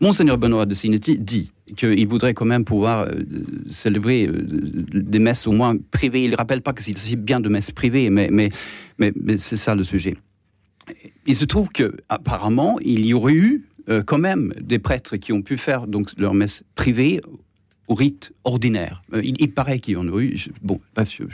Monseigneur 0.00 0.38
Benoît 0.38 0.66
de 0.66 0.74
Sinetti 0.74 1.18
dit 1.18 1.52
qu'il 1.76 2.06
voudrait 2.06 2.34
quand 2.34 2.46
même 2.46 2.64
pouvoir 2.64 3.06
euh, 3.06 3.22
célébrer 3.68 4.26
euh, 4.26 4.44
des 4.92 5.18
messes 5.18 5.46
au 5.46 5.52
moins 5.52 5.76
privées. 5.90 6.24
Il 6.24 6.30
ne 6.30 6.36
rappelle 6.36 6.62
pas 6.62 6.72
que 6.72 6.82
c'est 6.82 7.16
bien 7.16 7.40
de 7.40 7.48
messes 7.48 7.70
privées, 7.70 8.10
mais, 8.10 8.50
c'est 9.36 9.56
ça 9.56 9.74
le 9.74 9.84
sujet. 9.84 10.16
Il 11.26 11.36
se 11.36 11.44
trouve 11.44 11.68
que 11.68 11.96
apparemment 12.08 12.78
il 12.80 13.06
y 13.06 13.14
aurait 13.14 13.34
eu 13.34 13.68
euh, 13.88 14.02
quand 14.02 14.18
même 14.18 14.52
des 14.60 14.78
prêtres 14.78 15.16
qui 15.16 15.32
ont 15.32 15.42
pu 15.42 15.56
faire 15.56 15.86
donc 15.86 16.10
leur 16.16 16.34
messe 16.34 16.64
privée 16.74 17.20
au 17.86 17.94
rite 17.94 18.32
ordinaire. 18.44 19.02
Il, 19.22 19.52
paraît 19.52 19.78
qu'il 19.80 19.94
y 19.94 19.96
en 19.96 20.08
a 20.08 20.20
eu. 20.20 20.36
Bon, 20.62 20.80
bref, 20.94 21.14
je- 21.18 21.24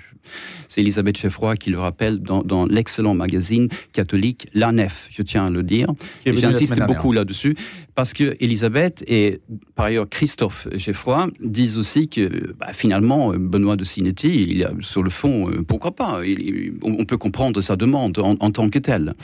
c'est 0.68 0.80
Elisabeth 0.80 1.16
Cheffroy 1.18 1.56
qui 1.56 1.70
le 1.70 1.78
rappelle 1.78 2.20
dans, 2.20 2.42
dans 2.42 2.66
l'excellent 2.66 3.14
magazine 3.14 3.68
catholique 3.92 4.48
La 4.54 4.72
Nef, 4.72 5.08
je 5.10 5.22
tiens 5.22 5.46
à 5.46 5.50
le 5.50 5.62
dire. 5.62 5.88
J'insiste 6.52 6.74
beaucoup 6.94 7.12
là-dessus, 7.12 7.56
parce 7.94 8.12
que 8.12 8.36
Elisabeth 8.40 9.04
et 9.06 9.40
par 9.74 9.86
ailleurs 9.86 10.08
Christophe 10.08 10.68
Geffroy 10.74 11.28
disent 11.40 11.78
aussi 11.78 12.08
que 12.08 12.54
bah, 12.58 12.72
finalement 12.72 13.32
Benoît 13.36 13.76
de 13.76 13.84
Sinetti, 13.84 14.46
il 14.48 14.64
a, 14.64 14.72
sur 14.80 15.02
le 15.02 15.10
fond, 15.10 15.50
euh, 15.50 15.62
pourquoi 15.62 15.92
pas 15.94 16.20
Il- 16.24 16.74
on 16.82 17.04
peut 17.04 17.16
comprendre 17.18 17.60
sa 17.60 17.76
demande 17.76 18.18
en, 18.18 18.36
en 18.40 18.50
tant 18.50 18.68
que 18.68 18.78
telle. 18.78 19.14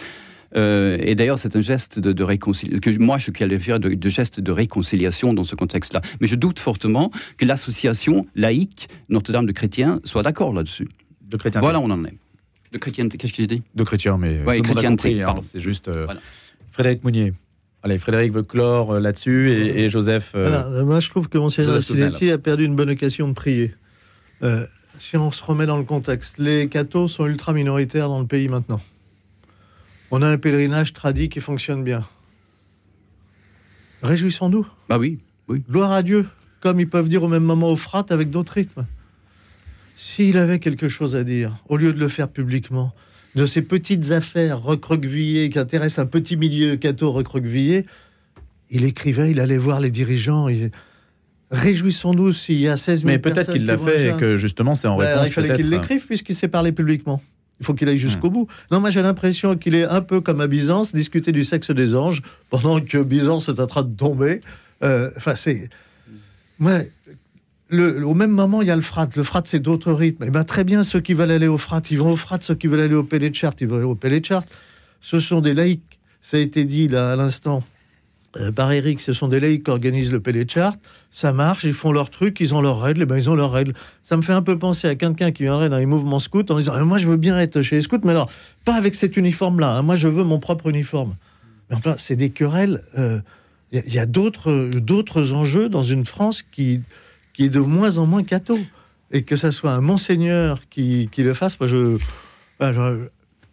Euh, 0.57 0.99
et 1.01 1.15
d'ailleurs, 1.15 1.39
c'est 1.39 1.57
un 1.57 1.61
geste 1.61 1.99
de, 1.99 2.13
de 2.13 2.23
réconciliation 2.25 2.79
que 2.81 2.99
moi 2.99 3.19
je 3.19 3.31
qualifierais 3.31 3.79
de, 3.79 3.89
de 3.95 4.09
geste 4.09 4.41
de 4.41 4.53
réconciliation 4.53 5.33
dans 5.35 5.45
ce 5.45 5.55
contexte-là. 5.55 6.03
Mais 6.21 6.27
je 6.27 6.37
doute 6.37 6.59
fortement 6.61 7.11
que 7.39 7.45
l'association 7.45 8.27
laïque 8.35 8.89
Notre-Dame 9.09 9.47
de 9.47 9.53
Chrétien 9.53 10.01
soit 10.05 10.23
d'accord 10.23 10.53
là-dessus. 10.53 10.89
De 11.29 11.37
chrétien. 11.37 11.61
Voilà, 11.63 11.81
on 11.81 11.91
en 11.91 12.05
est. 12.05 12.15
De 12.73 12.79
chrétienté, 12.79 13.17
qu'est-ce 13.19 13.33
que 13.33 13.39
j'ai 13.43 13.47
dit? 13.47 13.63
De 13.75 13.85
chrétien, 13.85 14.19
mais 14.19 14.43
Ouais, 14.45 14.59
tout 14.59 14.63
le 14.65 14.69
monde 14.69 14.79
a 14.85 14.89
compris, 14.89 15.23
hein. 15.23 15.37
C'est 15.41 15.61
juste 15.61 15.89
euh, 15.89 16.05
Voilà. 16.05 16.21
Frédéric 16.71 17.05
Mounier. 17.05 17.33
Allez, 17.83 17.99
Frédéric 17.99 18.33
veut 18.33 18.43
clore 18.43 18.93
euh, 18.93 19.01
là-dessus 19.01 19.51
et, 19.53 19.83
et 19.85 19.89
Joseph. 19.91 20.33
euh, 20.35 20.49
Voilà, 20.49 20.85
moi, 20.85 21.01
je 21.01 21.09
trouve 21.11 21.29
que 21.29 21.37
Monseigneur 21.39 21.73
Joseph 21.73 21.87
Souvenel. 21.89 22.09
Sinetti 22.15 22.31
a 22.31 22.39
perdu 22.39 22.65
une 22.65 22.77
bonne 22.77 22.91
occasion 22.91 23.29
de 23.29 23.33
prier. 23.35 23.75
Euh, 24.43 24.65
si 24.99 25.17
on 25.17 25.31
se 25.31 25.43
remet 25.43 25.67
dans 25.67 25.79
le 25.79 25.85
contexte, 25.85 26.39
les 26.39 26.69
cathos 26.69 27.09
sont 27.09 27.27
ultra 27.27 27.53
minoritaires 27.53 28.09
dans 28.09 28.21
le 28.21 28.27
pays 28.27 28.49
maintenant. 28.49 28.81
On 30.15 30.21
a 30.23 30.29
un 30.29 30.37
pèlerinage 30.37 30.93
tradit 30.93 31.29
qui 31.31 31.41
fonctionne 31.41 31.83
bien. 31.83 32.07
Réjouissons-nous. 34.03 34.67
Bah 34.89 34.99
oui, 34.99 35.19
oui. 35.49 35.63
Gloire 35.71 35.93
à 35.93 36.03
Dieu, 36.03 36.27
comme 36.61 36.79
ils 36.81 36.89
peuvent 36.89 37.09
dire 37.09 37.23
au 37.23 37.29
même 37.29 37.45
moment 37.45 37.71
au 37.71 37.77
frat 37.77 38.05
avec 38.11 38.31
d'autres 38.31 38.53
rythmes. 38.53 38.85
S'il 39.97 40.37
avait 40.37 40.59
quelque 40.59 40.89
chose 40.89 41.17
à 41.17 41.25
dire, 41.25 41.63
au 41.69 41.77
lieu 41.77 41.93
de 41.93 41.99
le 41.99 42.09
faire 42.09 42.29
publiquement, 42.29 42.93
de 43.37 43.47
ces 43.47 43.63
petites 43.63 44.11
affaires 44.11 44.61
recroquevillées 44.63 45.49
qui 45.51 45.59
intéressent 45.59 46.01
un 46.05 46.07
petit 46.07 46.37
milieu 46.37 46.77
catho 46.77 47.11
recroquevillé, 47.13 47.87
il 48.71 48.85
écrivait, 48.85 49.31
il 49.31 49.41
allait 49.41 49.59
voir 49.59 49.81
les 49.81 49.91
dirigeants. 49.91 50.49
il- 50.49 50.71
Réjouissons-nous 51.51 52.33
s'il 52.33 52.59
y 52.59 52.69
a 52.69 52.77
16 52.79 53.01
000 53.01 53.09
Mais 53.09 53.19
peut-être 53.19 53.53
qu'il 53.53 53.67
l'a 53.67 53.77
fait 53.79 54.09
et 54.09 54.17
que 54.17 54.37
justement 54.37 54.75
c'est 54.75 54.89
en 54.89 54.97
Bah, 54.97 55.07
réponse. 55.09 55.27
il 55.29 55.33
fallait 55.33 55.55
qu'il 55.57 55.69
l'écrive 55.71 56.07
puisqu'il 56.07 56.35
s'est 56.35 56.49
parlé 56.49 56.73
publiquement. 56.73 57.23
Il 57.63 57.65
faut 57.65 57.75
qu'il 57.75 57.89
aille 57.89 57.97
jusqu'au 57.99 58.29
bout. 58.29 58.49
Non, 58.73 58.81
moi 58.81 58.91
j'ai 58.91 59.03
l'impression 59.03 59.57
qu'il 59.57 59.77
est 59.77 59.85
un 59.85 60.01
peu 60.01 60.21
comme 60.21 60.41
à 60.41 60.49
Byzance, 60.49 60.93
discuter 60.93 61.31
du 61.31 61.45
sexe 61.45 61.71
des 61.71 61.95
anges, 61.95 62.21
pendant 62.51 62.81
que 62.81 62.99
Byzance 63.03 63.49
est 63.49 63.61
en 63.61 63.67
train 63.69 63.83
de 63.85 63.97
tomber. 63.97 64.41
Euh, 64.83 65.11
Enfin, 65.17 65.37
c'est. 65.37 65.71
Ouais, 66.61 66.91
le- 67.69 68.05
au 68.05 68.15
même 68.15 68.33
moment, 68.33 68.63
il 68.63 68.69
y 68.69 68.71
a 68.73 68.77
le 68.77 68.83
frat. 68.83 69.09
Le 69.15 69.23
frat, 69.23 69.43
c'est 69.45 69.61
d'autres 69.61 69.93
rythmes. 69.93 70.25
Et 70.25 70.31
ben, 70.31 70.43
très 70.43 70.65
bien, 70.65 70.83
ceux 70.83 70.99
qui 71.01 71.15
veulent 71.15 71.31
aller 71.31 71.47
au 71.47 71.57
frat, 71.57 71.81
ils 71.91 71.99
vont 71.99 72.11
au 72.13 72.17
frat. 72.17 72.39
Ceux 72.41 72.57
qui 72.57 72.67
veulent 72.67 72.81
aller 72.81 72.95
au 72.97 73.05
Pélé 73.05 73.31
de 73.31 73.35
Chartres, 73.37 73.63
ils 73.63 73.69
vont 73.69 73.77
aller 73.77 73.85
au 73.85 73.95
Pélé 73.95 74.19
de 74.19 74.25
Chartres. 74.25 74.53
Ce 75.01 75.21
sont 75.21 75.41
des 75.41 75.55
laïcs. 75.55 76.01
Ça 76.21 76.37
a 76.37 76.41
été 76.41 76.65
dit 76.65 76.89
là 76.89 77.13
à 77.13 77.17
l'instant 77.17 77.63
par 78.55 78.73
Eric. 78.73 79.01
Ce 79.01 79.13
sont 79.13 79.29
des 79.29 79.41
laïcs 79.41 79.65
qui 79.65 79.71
organisent 79.71 80.13
le 80.13 80.21
Pélé 80.21 80.45
de 80.45 80.51
Chartres. 80.51 80.79
Ça 81.11 81.33
marche, 81.33 81.65
ils 81.65 81.75
font 81.75 81.93
leur 81.93 82.09
truc, 82.11 82.41
ils 82.41 82.55
ont 82.55 82.61
leurs 82.63 82.81
règles, 82.81 83.03
et 83.03 83.07
ben 83.07 83.17
ils 83.19 83.29
ont 83.29 83.35
leurs 83.35 83.53
règles. 83.53 83.75
Ça 84.03 84.17
me 84.17 84.23
fait 84.23 84.33
un 84.33 84.43
peu 84.43 84.59
penser 84.59 84.89
à 84.89 84.95
quelqu'un 84.95 85.31
qui 85.33 85.43
viendrait 85.43 85.69
dans 85.69 85.77
les 85.79 85.87
mouvements 85.87 86.19
scouts 86.19 86.45
en 86.51 86.59
disant 86.59 86.73
Ah, 86.75 86.85
Moi, 86.85 86.99
je 86.99 87.07
veux 87.09 87.17
bien 87.19 87.39
être 87.39 87.61
chez 87.63 87.77
les 87.77 87.83
scouts, 87.83 87.99
mais 88.05 88.13
alors, 88.13 88.31
pas 88.65 88.75
avec 88.75 88.95
cet 88.95 89.17
uniforme-là. 89.17 89.77
hein. 89.79 89.83
Moi, 89.83 89.97
je 89.97 90.09
veux 90.09 90.25
mon 90.25 90.39
propre 90.39 90.69
uniforme. 90.69 91.15
Mais 91.71 91.77
enfin, 91.77 91.95
c'est 91.99 92.17
des 92.17 92.31
querelles. 92.31 92.83
euh, 92.99 93.21
Il 93.73 93.77
y 93.77 93.79
a- 93.81 93.85
il 93.87 93.95
y 93.95 93.99
a, 93.99 94.07
d'autres 94.07 94.71
d'autres 94.75 95.33
enjeux 95.33 95.69
dans 95.71 95.83
une 95.83 96.05
France 96.05 96.43
qui, 96.43 96.81
qui 97.33 97.45
est 97.45 97.49
de 97.49 97.61
moins 97.61 97.97
en 97.99 98.05
moins 98.07 98.23
catho. 98.23 98.59
Et 99.15 99.23
que 99.25 99.37
ça 99.37 99.53
soit 99.53 99.73
un 99.73 99.81
monseigneur 99.83 100.61
qui, 100.71 101.09
qui 101.13 101.23
le 101.23 101.35
fasse, 101.35 101.59
moi, 101.61 101.67
je- 101.67 101.99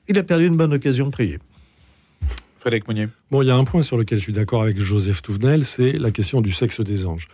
il 0.08 0.18
a 0.18 0.24
perdu 0.24 0.48
une 0.48 0.56
bonne 0.56 0.74
occasion 0.74 1.06
de 1.06 1.12
prier. 1.12 1.40
Frédéric 2.60 2.88
Mounier. 2.88 3.08
Bon, 3.32 3.42
il 3.42 3.48
y 3.48 3.52
a 3.52 3.56
un 3.56 3.64
point 3.64 3.82
sur 3.82 3.98
lequel 3.98 4.18
je 4.18 4.24
suis 4.24 4.34
d'accord 4.34 4.62
avec 4.62 4.80
Joseph 4.80 5.22
Touvenel, 5.22 5.66
c'est 5.66 5.94
la 5.94 6.12
question 6.12 6.42
du 6.42 6.52
sexe 6.52 6.82
des 6.82 7.06
anges. 7.06 7.28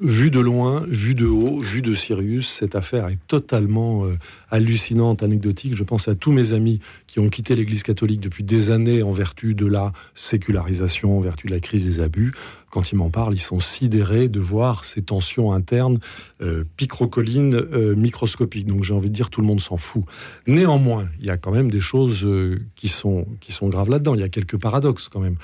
Vu 0.00 0.30
de 0.30 0.40
loin, 0.40 0.84
vu 0.88 1.14
de 1.14 1.26
haut, 1.26 1.58
vu 1.58 1.82
de 1.82 1.94
Sirius, 1.94 2.48
cette 2.48 2.74
affaire 2.74 3.08
est 3.08 3.18
totalement 3.28 4.04
euh, 4.06 4.16
hallucinante, 4.50 5.22
anecdotique. 5.22 5.76
Je 5.76 5.84
pense 5.84 6.08
à 6.08 6.14
tous 6.14 6.32
mes 6.32 6.52
amis 6.52 6.80
qui 7.06 7.20
ont 7.20 7.28
quitté 7.28 7.54
l'Église 7.54 7.82
catholique 7.82 8.20
depuis 8.20 8.42
des 8.42 8.70
années 8.70 9.02
en 9.02 9.10
vertu 9.10 9.54
de 9.54 9.66
la 9.66 9.92
sécularisation, 10.14 11.16
en 11.18 11.20
vertu 11.20 11.46
de 11.46 11.52
la 11.52 11.60
crise 11.60 11.84
des 11.84 12.00
abus. 12.00 12.32
Quand 12.70 12.92
ils 12.92 12.96
m'en 12.96 13.10
parlent, 13.10 13.34
ils 13.34 13.40
sont 13.40 13.60
sidérés 13.60 14.28
de 14.28 14.40
voir 14.40 14.84
ces 14.84 15.02
tensions 15.02 15.52
internes 15.52 15.98
euh, 16.40 16.64
picrocolines 16.76 17.54
euh, 17.54 17.94
microscopiques. 17.96 18.66
Donc 18.66 18.84
j'ai 18.84 18.94
envie 18.94 19.10
de 19.10 19.14
dire, 19.14 19.28
tout 19.28 19.40
le 19.40 19.46
monde 19.46 19.60
s'en 19.60 19.76
fout. 19.76 20.04
Néanmoins, 20.46 21.08
il 21.18 21.26
y 21.26 21.30
a 21.30 21.36
quand 21.36 21.50
même 21.50 21.70
des 21.70 21.80
choses 21.80 22.24
euh, 22.24 22.60
qui, 22.76 22.88
sont, 22.88 23.26
qui 23.40 23.52
sont 23.52 23.68
graves 23.68 23.90
là-dedans. 23.90 24.14
Il 24.14 24.20
y 24.20 24.24
a 24.24 24.28
quelques 24.28 24.56
paradoxes 24.56 25.08
quand 25.08 25.20
même. 25.20 25.36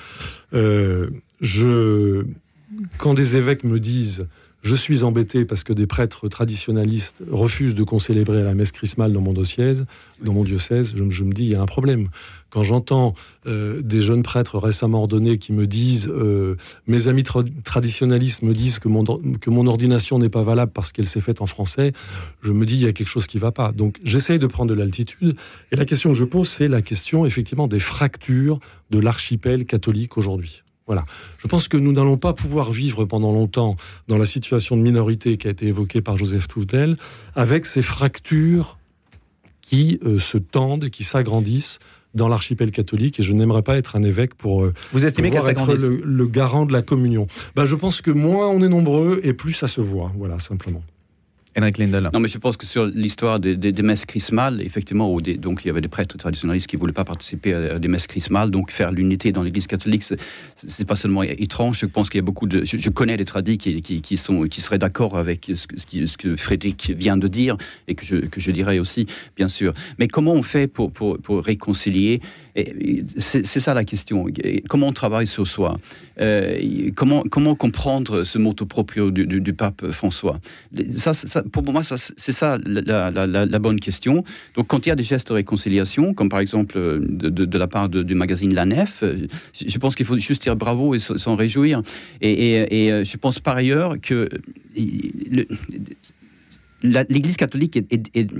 Je, 1.39 2.25
quand 2.97 3.13
des 3.13 3.35
évêques 3.35 3.63
me 3.63 3.79
disent 3.79 4.27
je 4.63 4.75
suis 4.75 5.03
embêté 5.03 5.45
parce 5.45 5.63
que 5.63 5.71
des 5.71 5.87
prêtres 5.87 6.27
traditionnalistes 6.27 7.23
refusent 7.29 7.75
de 7.75 7.83
concélébrer 7.83 8.43
la 8.43 8.53
messe 8.53 8.71
chrismale 8.71 9.13
dans 9.13 9.21
mon 9.21 9.33
diocèse, 9.33 9.85
dans 10.21 10.33
mon 10.33 10.43
diocèse 10.43 10.93
je, 10.95 11.23
me 11.23 11.31
dis 11.31 11.43
il 11.45 11.51
y 11.51 11.55
a 11.55 11.61
un 11.61 11.65
problème. 11.65 12.09
Quand 12.49 12.63
j'entends 12.63 13.13
euh, 13.45 13.81
des 13.81 14.01
jeunes 14.01 14.23
prêtres 14.23 14.57
récemment 14.57 15.01
ordonnés 15.01 15.37
qui 15.37 15.53
me 15.53 15.67
disent 15.67 16.09
euh, 16.09 16.55
mes 16.87 17.07
amis 17.07 17.21
tra- 17.23 17.45
traditionnalistes 17.63 18.41
me 18.41 18.53
disent 18.53 18.79
que 18.79 18.87
mon, 18.87 19.03
que 19.05 19.49
mon 19.49 19.67
ordination 19.67 20.17
n'est 20.17 20.29
pas 20.29 20.43
valable 20.43 20.71
parce 20.73 20.91
qu'elle 20.91 21.07
s'est 21.07 21.21
faite 21.21 21.41
en 21.41 21.45
français, 21.45 21.91
je 22.41 22.51
me 22.51 22.65
dis 22.65 22.75
il 22.75 22.83
y 22.83 22.87
a 22.87 22.93
quelque 22.93 23.09
chose 23.09 23.27
qui 23.27 23.37
ne 23.37 23.41
va 23.41 23.51
pas. 23.51 23.71
Donc 23.71 23.97
j'essaye 24.03 24.39
de 24.39 24.47
prendre 24.47 24.69
de 24.73 24.79
l'altitude. 24.79 25.35
Et 25.71 25.75
la 25.75 25.85
question 25.85 26.09
que 26.11 26.17
je 26.17 26.25
pose, 26.25 26.49
c'est 26.49 26.67
la 26.67 26.81
question 26.81 27.25
effectivement 27.25 27.67
des 27.67 27.79
fractures 27.79 28.59
de 28.89 28.99
l'archipel 28.99 29.65
catholique 29.65 30.17
aujourd'hui. 30.17 30.63
Voilà. 30.87 31.05
Je 31.37 31.47
pense 31.47 31.67
que 31.67 31.77
nous 31.77 31.91
n'allons 31.91 32.17
pas 32.17 32.33
pouvoir 32.33 32.71
vivre 32.71 33.05
pendant 33.05 33.31
longtemps 33.31 33.75
dans 34.07 34.17
la 34.17 34.25
situation 34.25 34.77
de 34.77 34.81
minorité 34.81 35.37
qui 35.37 35.47
a 35.47 35.51
été 35.51 35.67
évoquée 35.67 36.01
par 36.01 36.17
Joseph 36.17 36.47
Touvedel, 36.47 36.97
avec 37.35 37.65
ces 37.65 37.81
fractures 37.81 38.77
qui 39.61 39.99
euh, 40.03 40.17
se 40.17 40.37
tendent 40.37 40.89
qui 40.89 41.03
s'agrandissent 41.03 41.79
dans 42.13 42.29
l'archipel 42.29 42.71
catholique. 42.71 43.19
Et 43.19 43.23
je 43.23 43.33
n'aimerais 43.33 43.63
pas 43.63 43.77
être 43.77 43.97
un 43.97 44.03
évêque 44.03 44.33
pour, 44.33 44.63
euh, 44.63 44.73
Vous 44.93 45.05
estimez 45.05 45.29
qu'elle 45.29 45.47
être 45.47 45.73
le, 45.73 46.01
le 46.03 46.27
garant 46.27 46.65
de 46.65 46.71
la 46.71 46.81
communion. 46.81 47.27
Ben, 47.55 47.65
je 47.65 47.75
pense 47.75 48.01
que 48.01 48.11
moins 48.11 48.47
on 48.47 48.61
est 48.61 48.69
nombreux 48.69 49.19
et 49.23 49.33
plus 49.33 49.53
ça 49.53 49.67
se 49.67 49.81
voit. 49.81 50.11
Voilà, 50.17 50.39
simplement. 50.39 50.83
Non, 52.13 52.19
mais 52.19 52.27
je 52.27 52.37
pense 52.37 52.55
que 52.57 52.65
sur 52.65 52.85
l'histoire 52.85 53.39
des, 53.39 53.55
des- 53.55 53.81
messes 53.81 54.05
chrismales, 54.05 54.61
effectivement, 54.61 55.15
donc 55.17 55.61
il 55.63 55.67
y 55.67 55.69
avait 55.71 55.81
des 55.81 55.87
prêtres 55.87 56.17
traditionnalistes 56.17 56.67
qui 56.67 56.75
ne 56.75 56.79
voulaient 56.79 56.93
pas 56.93 57.05
participer 57.05 57.53
à, 57.53 57.79
des 57.79 57.87
messes 57.87 58.05
chrismales, 58.07 58.51
donc 58.51 58.69
faire 58.71 58.91
l'unité 58.91 59.31
dans 59.31 59.41
l'Église 59.43 59.65
catholique, 59.67 60.03
c'est- 60.03 60.85
pas 60.85 60.95
seulement 60.95 61.23
étrange. 61.23 61.79
Je 61.79 61.85
pense 61.87 62.09
qu'il 62.09 62.19
y 62.19 62.23
a 62.23 62.25
beaucoup 62.25 62.47
de, 62.47 62.63
je, 62.63 62.89
connais 62.89 63.17
des 63.17 63.25
tradis 63.25 63.57
qui, 63.57 63.81
qui, 63.81 64.17
sont 64.17 64.43
qui 64.43 64.61
seraient 64.61 64.77
d'accord 64.79 65.17
avec 65.17 65.51
ce 65.55 65.65
ce, 65.75 66.05
ce 66.05 66.17
que 66.17 66.35
Frédéric 66.37 66.91
vient 66.95 67.17
de 67.17 67.27
dire 67.27 67.57
et 67.87 67.95
que 67.95 68.05
je, 68.05 68.15
que 68.17 68.39
je 68.39 68.51
dirais 68.51 68.79
aussi, 68.79 69.07
bien 69.35 69.47
sûr. 69.47 69.73
Mais 69.99 70.07
comment 70.07 70.33
on 70.33 70.43
fait 70.43 70.67
pour, 70.67 70.91
pour, 70.91 71.17
pour 71.17 71.43
réconcilier 71.43 72.19
C'est 73.17 73.59
ça 73.59 73.73
la 73.73 73.83
question. 73.83 74.25
Comment 74.67 74.87
on 74.87 74.93
travaille 74.93 75.27
sur 75.27 75.47
soi? 75.47 75.77
Euh, 76.19 76.91
comment, 76.95 77.23
comprendre 77.55 78.23
ce 78.23 78.37
motto 78.37 78.65
proprio 78.65 79.11
du, 79.11 79.27
du- 79.27 79.53
pape 79.53 79.91
François? 79.91 80.37
Ça, 80.95 81.43
pour 81.51 81.63
moi, 81.63 81.83
c'est 81.83 82.31
ça 82.31 82.57
la, 82.65 83.59
bonne 83.59 83.79
question. 83.79 84.23
Donc, 84.55 84.67
quand 84.67 84.85
il 84.85 84.89
y 84.89 84.91
a 84.91 84.95
des 84.95 85.03
gestes 85.03 85.27
de 85.29 85.33
réconciliation, 85.33 86.13
comme 86.13 86.29
par 86.29 86.39
exemple 86.39 86.77
de, 86.77 87.57
la 87.57 87.67
part 87.67 87.89
du 87.89 88.15
magazine 88.15 88.53
La 88.53 88.65
Nef, 88.65 89.03
euh, 89.03 89.27
je 89.53 89.77
pense 89.77 89.95
qu'il 89.95 90.05
faut 90.05 90.17
juste 90.17 90.41
dire 90.43 90.55
bravo 90.55 90.95
et 90.95 90.99
s'en 90.99 91.35
réjouir. 91.35 91.81
Et, 92.21 92.91
euh, 92.91 93.03
je 93.03 93.17
pense 93.17 93.39
par 93.39 93.57
ailleurs 93.57 93.95
que 94.01 94.29
l'Église 96.83 97.37
catholique 97.37 97.77
est- 97.77 98.31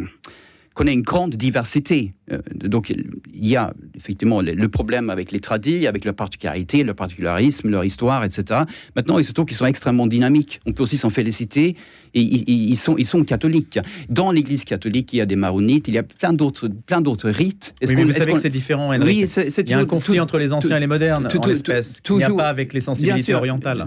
connaît 0.78 0.94
une 0.94 1.02
grande 1.02 1.36
diversité. 1.36 2.12
Euh, 2.32 2.40
donc, 2.54 2.90
il 2.90 3.48
y 3.48 3.56
a 3.56 3.74
effectivement 3.96 4.42
le, 4.42 4.70
problème 4.70 5.10
avec 5.10 5.32
les 5.32 5.40
tradis, 5.40 5.88
avec 5.88 6.06
leur 6.06 6.14
particularité, 6.14 6.84
leur 6.84 6.96
particularisme, 6.96 7.70
leur 7.70 7.84
histoire, 7.84 8.24
etc. 8.24 8.62
Maintenant, 8.96 9.18
il 9.18 9.26
se 9.26 9.34
trouve 9.34 9.46
qu'ils 9.46 9.58
sont 9.58 9.66
extrêmement 9.66 10.06
dynamiques. 10.06 10.62
On 10.68 10.74
peut 10.74 10.84
aussi 10.84 10.98
s'en 10.98 11.10
féliciter. 11.10 11.76
Et 12.18 12.52
ils, 12.52 12.76
sont, 12.76 12.98
ils 12.98 13.06
sont 13.06 13.24
catholiques. 13.24 13.80
Dans 14.10 14.32
l'Église 14.32 14.64
catholique, 14.64 15.14
il 15.14 15.18
y 15.18 15.22
a 15.22 15.26
des 15.28 15.36
maronites, 15.36 15.88
il 15.88 15.94
y 15.94 15.98
a 16.00 16.04
plein 16.04 16.34
d'autres, 16.34 16.68
plein 16.68 17.00
d'autres 17.02 17.30
rites. 17.30 17.76
Oui, 17.86 17.94
mais 17.96 18.04
vous 18.06 18.12
savez 18.12 18.34
que 18.34 18.40
c'est 18.40 18.50
différent, 18.50 18.88
Henrik. 18.88 19.04
Oui, 19.04 19.28
c'est- 19.28 19.50
c'est 19.52 19.62
Il 19.62 19.70
y 19.70 19.74
a 19.74 19.80
un 19.80 19.86
conflit 19.86 20.16
tout- 20.18 20.24
entre 20.24 20.40
les 20.40 20.52
anciens 20.52 20.70
tout- 20.72 20.76
et 20.78 20.80
les 20.80 20.88
modernes, 20.88 21.28
en 21.32 21.46
l'espèce. 21.46 22.02
Il 22.10 22.16
n'y 22.16 22.24
a 22.24 22.30
pas 22.32 22.50
avec 22.50 22.74
les 22.74 22.80
sensibilités 22.80 23.22
sûr, 23.22 23.38
orientales. 23.38 23.86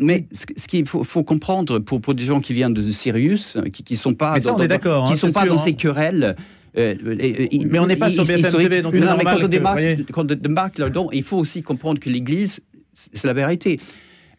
mais 0.00 0.26
ce, 0.32 0.44
ce 0.56 0.66
qu'il 0.66 0.86
faut, 0.88 1.04
faut 1.04 1.22
comprendre 1.22 1.78
pour, 1.78 2.00
pour 2.00 2.14
des 2.14 2.24
gens 2.24 2.40
qui 2.40 2.54
viennent 2.54 2.74
de 2.74 2.82
Sirius, 2.90 3.56
qui 3.72 3.92
ne 3.92 3.98
sont 3.98 4.14
pas 4.14 4.34
Mais 4.34 4.40
ça, 4.40 4.50
dans, 4.50 4.56
on 4.56 4.58
est 4.58 4.62
dans- 4.68 4.74
d'accord, 4.74 5.06
qui 5.06 5.12
hein, 5.12 5.16
sont 5.16 5.30
pas 5.32 5.42
sûr, 5.42 5.50
dans 5.54 5.60
hein. 5.60 5.64
ces 5.64 5.74
querelles. 5.74 6.36
euh, 6.76 6.94
et- 7.20 7.64
Mais 7.70 7.78
on 7.78 7.86
n'est 7.86 7.96
pas 7.96 8.10
sur 8.10 8.24
BFM. 8.24 8.52
TV, 8.56 8.82
donc 8.82 8.94
c'est 8.94 9.00
normal 9.04 9.26
quand 9.38 9.44
on 9.44 9.48
démarque, 9.48 9.80
quand 10.12 10.22
on 10.30 10.34
démarque 10.34 10.78
là-dedans, 10.78 11.08
il 11.12 11.22
faut 11.22 11.36
aussi 11.38 11.62
comprendre 11.62 12.00
que 12.00 12.08
l'Église, 12.10 12.60
c'est 12.94 13.26
la 13.26 13.32
vérité, 13.32 13.78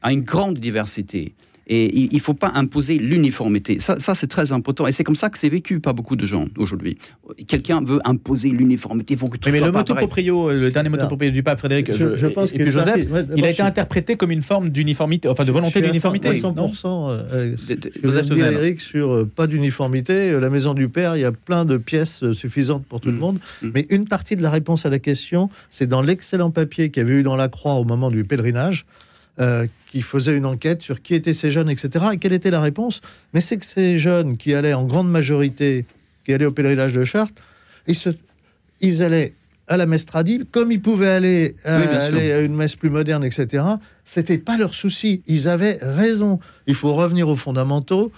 a 0.01 0.11
une 0.11 0.21
grande 0.21 0.57
diversité. 0.57 1.33
Et 1.73 1.97
il 2.11 2.13
ne 2.13 2.19
faut 2.19 2.33
pas 2.33 2.51
imposer 2.55 2.97
l'uniformité. 2.97 3.79
Ça, 3.79 3.97
ça, 4.01 4.13
c'est 4.13 4.27
très 4.27 4.51
important. 4.51 4.87
Et 4.87 4.91
c'est 4.91 5.05
comme 5.05 5.15
ça 5.15 5.29
que 5.29 5.37
c'est 5.37 5.47
vécu 5.47 5.79
par 5.79 5.93
beaucoup 5.93 6.17
de 6.17 6.25
gens 6.25 6.47
aujourd'hui. 6.57 6.97
Quelqu'un 7.47 7.81
veut 7.81 8.01
imposer 8.03 8.49
l'uniformité. 8.49 9.13
Il 9.13 9.17
faut 9.17 9.29
que 9.29 9.37
tout 9.37 9.47
Oui, 9.47 9.53
mais 9.53 9.59
soit 9.59 9.67
le 9.67 9.71
pas 9.71 9.79
motu 9.79 9.93
pareil. 9.93 10.05
proprio, 10.05 10.49
euh, 10.49 10.59
le 10.59 10.69
dernier 10.71 10.89
motu 10.89 10.99
Alors, 10.99 11.07
proprio 11.11 11.31
du 11.31 11.43
pape 11.43 11.59
Frédéric, 11.59 11.93
je- 11.93 12.17
je 12.17 12.27
pense 12.27 12.51
et, 12.51 12.55
et 12.55 12.57
qu'il 12.57 12.65
puis 12.65 12.73
y 12.73 12.77
a 12.77 12.81
une 12.81 12.85
Joseph, 12.85 12.95
partie- 12.95 13.11
ouais, 13.13 13.21
d'abord, 13.23 13.37
il 13.37 13.45
a 13.45 13.49
été 13.51 13.57
je- 13.63 13.67
interprété 13.67 14.15
comme 14.17 14.31
une 14.31 14.41
forme 14.41 14.69
d'uniformité, 14.69 15.29
enfin 15.29 15.45
de 15.45 15.51
volonté 15.53 15.71
Je 15.75 15.77
suis 15.79 15.85
à 15.85 15.91
d'uniformité. 15.91 16.27
à 16.27 16.33
non 16.33 16.73
100%, 16.73 17.09
euh, 17.09 17.55
que 17.69 18.01
Joseph. 18.03 18.29
Eric 18.37 18.81
sur 18.81 19.11
euh, 19.13 19.25
pas 19.33 19.47
d'uniformité. 19.47 20.31
euh, 20.31 20.39
La 20.41 20.49
maison 20.49 20.73
du 20.73 20.89
père, 20.89 21.15
il 21.15 21.21
y 21.21 21.25
a 21.25 21.31
plein 21.31 21.63
de 21.63 21.77
pièces 21.77 22.21
euh, 22.23 22.33
suffisantes 22.33 22.85
pour 22.85 22.99
tout 22.99 23.09
le 23.11 23.17
monde. 23.17 23.39
Mais 23.61 23.85
une 23.89 24.03
partie 24.05 24.35
de 24.35 24.41
la 24.41 24.49
réponse 24.49 24.85
à 24.85 24.89
la 24.89 24.99
question, 24.99 25.49
c'est 25.69 25.87
dans 25.87 26.01
l'excellent 26.01 26.51
papier 26.51 26.91
qu'il 26.91 27.01
y 27.03 27.05
avait 27.05 27.19
eu 27.19 27.23
dans 27.23 27.37
la 27.37 27.47
Croix 27.47 27.75
au 27.75 27.85
moment 27.85 28.09
du 28.09 28.25
pèlerinage, 28.25 28.85
euh, 29.39 29.65
qui 29.89 30.01
faisait 30.01 30.35
une 30.35 30.45
enquête 30.45 30.81
sur 30.81 31.01
qui 31.01 31.13
étaient 31.15 31.33
ces 31.33 31.51
jeunes, 31.51 31.69
etc. 31.69 32.05
Et 32.13 32.17
quelle 32.17 32.33
était 32.33 32.51
la 32.51 32.61
réponse? 32.61 33.01
Mais 33.33 33.41
c'est 33.41 33.57
que 33.57 33.65
ces 33.65 33.97
jeunes 33.97 34.37
qui 34.37 34.53
allaient 34.53 34.73
en 34.73 34.85
grande 34.85 35.09
majorité, 35.09 35.85
qui 36.25 36.33
allaient 36.33 36.45
au 36.45 36.51
pèlerinage 36.51 36.93
de 36.93 37.03
Chartres, 37.03 37.33
ils, 37.87 37.95
se, 37.95 38.09
ils 38.81 39.01
allaient 39.03 39.33
à 39.67 39.77
la 39.77 39.85
messe 39.85 40.05
tradie, 40.05 40.41
comme 40.51 40.71
ils 40.71 40.81
pouvaient 40.81 41.07
aller, 41.07 41.55
à, 41.63 41.79
Oui, 41.79 41.83
sûr. 41.87 41.99
aller 42.01 42.31
à 42.33 42.39
une 42.41 42.55
messe 42.55 42.75
plus 42.75 42.89
moderne, 42.89 43.23
etc. 43.23 43.63
C'était 44.05 44.37
pas 44.37 44.57
leur 44.57 44.73
souci. 44.75 45.23
Ils 45.27 45.47
avaient 45.47 45.77
raison. 45.81 46.39
Il 46.67 46.75
faut 46.75 46.93
revenir 46.93 47.29
aux 47.29 47.37
fondamentaux. 47.37 48.11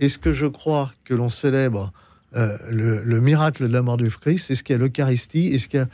Et 0.00 0.08
ce 0.10 0.18
que 0.18 0.32
je 0.32 0.46
crois 0.46 0.92
que 1.04 1.14
l'on 1.14 1.30
célèbre, 1.30 1.92
euh, 2.36 2.56
le, 2.70 3.02
le 3.02 3.20
miracle 3.20 3.66
de 3.66 3.72
la 3.72 3.80
mort 3.82 3.96
du 3.96 4.10
Christ, 4.10 4.46
c'est 4.48 4.54
ce 4.54 4.62
qu'est 4.62 4.76
l'Eucharistie 4.78 5.48
et 5.48 5.58
ce 5.58 5.66
qu'il 5.66 5.80
y 5.80 5.82
a- 5.82 5.88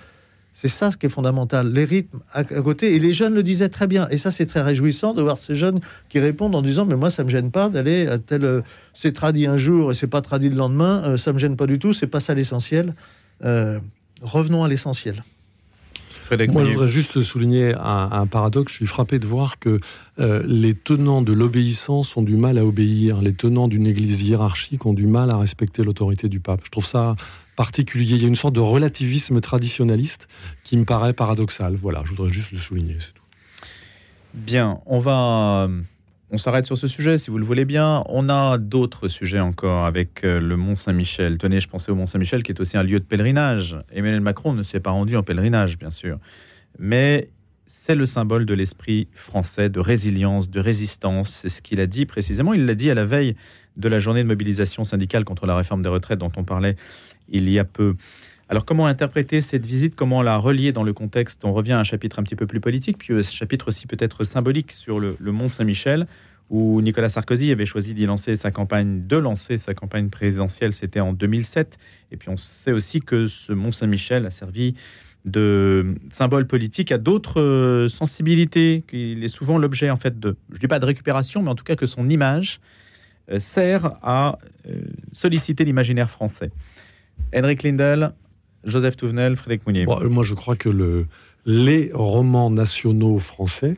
c'est 0.57 0.69
ça 0.69 0.91
ce 0.93 0.97
qui 0.97 1.07
est 1.07 1.11
fondamental, 1.11 1.73
les 1.73 1.85
rythmes 1.85 2.21
à, 2.33 2.39
à 2.39 2.45
côté. 2.45 2.95
Et 2.95 3.01
les 3.01 3.13
jeunes 3.13 3.35
le 3.35 3.43
disaient 3.43 3.69
très 3.69 3.87
bien. 3.89 4.07
Et 4.11 4.19
ça, 4.19 4.31
c'est 4.31 4.47
très 4.47 4.63
réjouissant 4.63 5.13
de 5.13 5.21
voir 5.21 5.37
ces 5.37 5.57
jeunes 5.57 5.81
qui 6.09 6.21
répondent 6.21 6.55
en 6.55 6.63
disant 6.63 6.87
Mais 6.87 6.95
moi, 6.97 7.11
ça 7.11 7.25
me 7.25 7.29
gêne 7.29 7.51
pas 7.51 7.69
d'aller 7.69 8.07
à 8.07 8.19
tel. 8.19 8.45
euh, 8.45 8.61
c'est 8.95 9.13
tradit 9.13 9.47
un 9.47 9.57
jour 9.57 9.91
et 9.91 9.95
c'est 9.95 10.07
pas 10.07 10.21
tradit 10.23 10.49
le 10.49 10.55
lendemain. 10.57 11.03
euh, 11.05 11.17
ça 11.17 11.33
me 11.33 11.39
gêne 11.41 11.57
pas 11.57 11.67
du 11.67 11.79
tout. 11.81 11.93
C'est 11.93 12.07
pas 12.07 12.21
ça 12.21 12.33
l'essentiel. 12.35 12.95
Euh, 13.45 13.81
revenons 14.23 14.63
à 14.65 14.69
l'essentiel. 14.69 15.25
Frédéric 16.27 16.53
Moi, 16.53 16.65
je 16.65 16.71
voudrais 16.71 16.89
juste 16.89 17.21
souligner 17.23 17.75
un, 17.75 18.09
un 18.13 18.27
paradoxe. 18.27 18.73
Je 18.73 18.77
suis 18.79 18.87
frappé 18.87 19.19
de 19.19 19.27
voir 19.27 19.59
que 19.59 19.79
euh, 20.21 20.43
les 20.47 20.73
tenants 20.73 21.21
de 21.21 21.33
l'obéissance 21.35 22.17
ont 22.17 22.23
du 22.23 22.37
mal 22.37 22.57
à 22.57 22.65
obéir. 22.65 23.21
Les 23.21 23.35
tenants 23.35 23.69
d'une 23.69 23.87
église 23.87 24.23
hiérarchique 24.23 24.87
ont 24.87 24.95
du 24.95 25.07
mal 25.07 25.31
à 25.31 25.37
respecter 25.37 25.83
l'autorité 25.85 26.31
du 26.31 26.41
pape. 26.41 26.61
Je 26.65 26.71
trouve 26.71 26.87
ça 26.87 27.17
particulier. 27.57 28.15
Il 28.15 28.23
y 28.23 28.25
a 28.25 28.29
une 28.29 28.37
sorte 28.37 28.55
de 28.55 28.61
relativisme 28.61 29.41
traditionnaliste 29.41 30.29
qui 30.63 30.77
me 30.77 30.85
paraît 30.85 31.13
paradoxal. 31.13 31.77
Voilà, 31.77 32.03
je 32.05 32.11
voudrais 32.11 32.31
juste 32.31 32.53
le 32.53 32.59
souligner. 32.59 32.97
c'est 32.99 33.13
tout. 33.13 33.23
Bien, 34.35 34.81
on 34.87 34.99
va. 34.99 35.69
On 36.31 36.39
s'arrête 36.39 36.67
sur 36.67 36.77
ce 36.77 36.89
sujet 36.89 37.17
si 37.17 37.31
vous 37.31 37.39
le 37.39 37.45
voulez 37.45 37.65
bien. 37.65 38.03
On 38.09 38.29
a 38.29 38.59
d'autres 38.59 39.07
sujets 39.07 39.39
encore 39.39 39.85
avec 39.85 40.25
euh, 40.25 40.41
le 40.41 40.57
Mont 40.57 40.75
Saint-Michel. 40.75 41.39
Tenez, 41.39 41.61
je 41.61 41.69
pensais 41.69 41.93
au 41.93 41.95
Mont 41.95 42.09
Saint-Michel 42.09 42.43
qui 42.43 42.51
est 42.51 42.61
aussi 42.61 42.77
un 42.77 42.83
lieu 42.83 42.99
de 42.99 43.05
pèlerinage. 43.05 43.77
Emmanuel 43.93 44.21
Macron 44.21 44.53
ne 44.53 44.65
s'est 44.65 44.81
pas 44.81 44.91
rendu 44.91 45.17
en 45.17 45.23
pèlerinage, 45.23 45.79
bien 45.79 45.91
sûr. 45.91 46.19
Mais 46.81 47.31
c'est 47.67 47.95
le 47.95 48.07
symbole 48.07 48.47
de 48.47 48.55
l'esprit 48.55 49.07
français 49.13 49.69
de 49.69 49.79
résilience, 49.79 50.51
de 50.51 50.59
résistance. 50.59 51.31
C'est 51.31 51.49
ce 51.49 51.63
qu'il 51.63 51.79
a 51.79 51.87
dit 51.87 52.05
précisément. 52.05 52.53
Il 52.53 52.67
l'a 52.67 52.75
dit 52.75 52.91
à 52.91 52.95
la 52.95 53.05
veille 53.05 53.37
de 53.77 53.89
la 53.89 54.01
journée 54.01 54.23
de 54.23 54.29
mobilisation 54.29 54.83
syndicale 54.83 55.25
contre 55.25 55.47
la 55.47 55.57
réforme 55.57 55.83
des 55.83 55.89
retraites 55.89 56.19
dont 56.19 56.33
on 56.37 56.45
parlait 56.45 56.77
il 57.29 57.49
y 57.51 57.59
a 57.59 57.65
peu. 57.65 57.97
Alors 58.49 58.65
comment 58.65 58.87
interpréter 58.87 59.41
cette 59.41 59.65
visite? 59.65 59.95
Comment 59.95 60.23
la 60.23 60.37
relier 60.37 60.73
dans 60.73 60.83
le 60.83 60.93
contexte? 60.93 61.45
On 61.45 61.53
revient 61.53 61.73
à 61.73 61.81
un 61.81 61.85
chapitre 61.85 62.19
un 62.19 62.23
petit 62.23 62.37
peu 62.37 62.47
plus 62.47 62.61
politique, 62.61 62.99
puis 62.99 63.15
un 63.15 63.23
chapitre 63.23 63.69
aussi 63.69 63.87
peut-être 63.87 64.25
symbolique 64.25 64.73
sur 64.73 65.01
le, 65.01 65.17
Mont 65.21 65.49
Saint-Michel, 65.49 66.07
où 66.51 66.83
Nicolas 66.83 67.09
Sarkozy 67.09 67.51
avait 67.51 67.65
choisi 67.65 67.95
d'y 67.95 68.05
lancer 68.05 68.37
sa 68.37 68.51
campagne, 68.51 69.01
de 69.01 69.17
lancer 69.17 69.57
sa 69.57 69.73
campagne 69.73 70.11
présidentielle, 70.11 70.75
c'était 70.75 71.01
en 71.01 71.15
2007. 71.15 71.79
Et 72.13 72.17
puis 72.17 72.29
on 72.29 72.37
sait 72.37 72.73
aussi 72.73 73.01
que 73.01 73.27
ce 73.27 73.53
Mont 73.53 73.73
Saint-Michel 73.73 74.27
a 74.27 74.31
servi 74.31 74.75
de 75.25 75.95
symbole 76.11 76.47
politique 76.47 76.93
à 76.93 76.99
d'autres 76.99 77.41
euh, 77.41 77.89
sensibilités, 77.89 78.85
qu'il 78.87 79.25
est 79.25 79.29
souvent 79.29 79.57
l'objet 79.57 79.89
en 79.89 79.97
fait 79.97 80.21
de, 80.21 80.37
je 80.53 80.59
dis 80.59 80.69
pas 80.69 80.79
de 80.79 80.85
récupération, 80.85 81.43
mais 81.43 81.51
en 81.51 81.55
tout 81.55 81.65
cas 81.65 81.77
que 81.77 81.87
son 81.87 82.11
image 82.11 82.61
euh, 83.31 83.39
sert 83.39 83.97
à 84.03 84.39
euh, 84.69 84.83
solliciter 85.13 85.65
l'imaginaire 85.65 86.11
français. 86.11 86.51
Henrik 87.35 87.63
Lindel, 87.63 88.13
Joseph 88.65 88.97
Touvenel, 88.97 89.37
Frédéric 89.37 89.67
Mounier. 89.67 89.87
moi, 89.87 90.25
je 90.25 90.35
crois 90.35 90.57
que 90.57 90.69
le, 90.69 91.07
les 91.47 91.91
romans 91.93 92.51
nationaux 92.51 93.19
français 93.19 93.77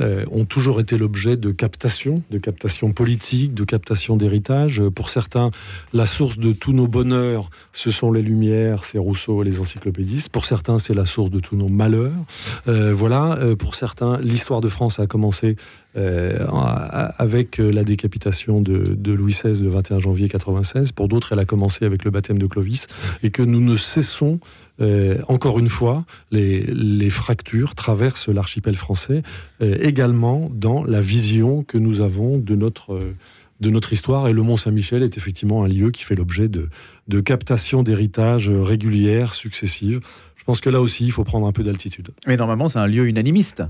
euh, 0.00 0.24
ont 0.30 0.46
toujours 0.46 0.80
été 0.80 0.96
l'objet 0.96 1.36
de 1.36 1.50
captation, 1.50 2.22
de 2.30 2.38
captation 2.38 2.92
politique, 2.92 3.52
de 3.52 3.64
captation 3.64 4.16
d'héritage. 4.16 4.80
Pour 4.94 5.10
certains, 5.10 5.50
la 5.92 6.06
source 6.06 6.38
de 6.38 6.52
tous 6.52 6.72
nos 6.72 6.86
bonheurs, 6.86 7.50
ce 7.72 7.90
sont 7.90 8.10
les 8.10 8.22
Lumières, 8.22 8.84
c'est 8.84 8.98
Rousseau, 8.98 9.42
les 9.42 9.60
encyclopédistes. 9.60 10.30
Pour 10.30 10.46
certains, 10.46 10.78
c'est 10.78 10.94
la 10.94 11.04
source 11.04 11.30
de 11.30 11.40
tous 11.40 11.56
nos 11.56 11.68
malheurs. 11.68 12.24
Euh, 12.66 12.94
voilà. 12.94 13.36
Euh, 13.40 13.56
pour 13.56 13.74
certains, 13.74 14.18
l'histoire 14.20 14.62
de 14.62 14.70
France 14.70 15.00
a 15.00 15.06
commencé 15.06 15.56
avec 15.96 17.58
la 17.58 17.84
décapitation 17.84 18.60
de, 18.60 19.12
Louis 19.12 19.32
XVI 19.32 19.60
le 19.60 19.68
21 19.68 19.98
janvier 19.98 20.28
96. 20.28 20.92
Pour 20.92 21.08
d'autres, 21.08 21.32
elle 21.32 21.38
a 21.38 21.44
commencé 21.44 21.84
avec 21.84 22.04
le 22.04 22.10
baptême 22.10 22.38
de 22.38 22.46
Clovis, 22.46 22.86
et 23.22 23.30
que 23.30 23.42
nous 23.42 23.60
ne 23.60 23.76
cessons 23.76 24.40
euh, 24.80 25.18
encore 25.28 25.58
une 25.58 25.68
fois, 25.68 26.04
les, 26.30 27.10
fractures 27.10 27.74
traversent 27.74 28.28
l'archipel 28.28 28.76
français, 28.76 29.22
euh, 29.62 29.76
également 29.80 30.50
dans 30.54 30.84
la 30.84 31.00
vision 31.00 31.62
que 31.62 31.76
nous 31.76 32.00
avons 32.00 32.38
de 32.38 32.54
notre, 32.54 33.12
de 33.60 33.70
notre 33.70 33.92
histoire. 33.92 34.28
Et 34.28 34.32
le 34.32 34.42
Mont 34.42 34.56
Saint-Michel 34.56 35.02
est 35.02 35.16
effectivement 35.16 35.64
un 35.64 35.68
lieu 35.68 35.90
qui 35.90 36.04
fait 36.04 36.14
l'objet 36.14 36.48
de, 36.48 36.68
de 37.08 37.20
captation 37.20 37.82
d'héritage 37.82 38.48
régulières, 38.48 39.34
successives. 39.34 40.00
Je 40.36 40.44
pense 40.44 40.60
que 40.60 40.70
là 40.70 40.80
aussi, 40.80 41.04
il 41.04 41.12
faut 41.12 41.24
prendre 41.24 41.46
un 41.46 41.52
peu 41.52 41.62
d'altitude. 41.62 42.10
Mais 42.26 42.36
normalement, 42.36 42.68
c'est 42.68 42.78
un 42.78 42.86
lieu 42.86 43.06
unanimiste. 43.06 43.62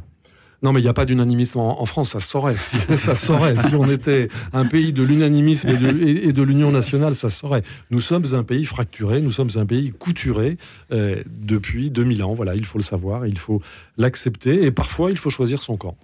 Non, 0.62 0.72
mais 0.72 0.80
il 0.80 0.82
n'y 0.82 0.90
a 0.90 0.94
pas 0.94 1.06
d'unanimisme 1.06 1.58
en, 1.58 1.84
France, 1.86 2.10
ça 2.10 2.20
saurait. 2.20 2.56
Si, 2.58 2.76
ça 2.98 3.14
saurait. 3.14 3.56
si 3.56 3.74
on 3.74 3.90
était 3.90 4.28
un 4.52 4.66
pays 4.66 4.92
de 4.92 5.02
l'unanimisme 5.02 5.68
et 5.68 6.32
de, 6.32 6.42
l'union 6.42 6.70
nationale, 6.70 7.14
ça 7.14 7.30
saurait. 7.30 7.62
Nous 7.90 8.00
sommes 8.00 8.34
un 8.34 8.42
pays 8.42 8.64
fracturé, 8.66 9.20
nous 9.22 9.30
sommes 9.30 9.50
un 9.56 9.64
pays 9.64 9.92
couturé 9.92 10.58
euh, 10.92 11.22
depuis 11.26 11.90
2000 11.90 12.22
ans. 12.22 12.34
Voilà, 12.34 12.54
il 12.54 12.66
faut 12.66 12.78
le 12.78 12.84
savoir, 12.84 13.26
il 13.26 13.38
faut 13.38 13.62
l'accepter 13.96 14.64
et 14.64 14.70
parfois 14.70 15.10
il 15.10 15.16
faut 15.16 15.30
choisir 15.30 15.62
son 15.62 15.76
camp. 15.76 15.96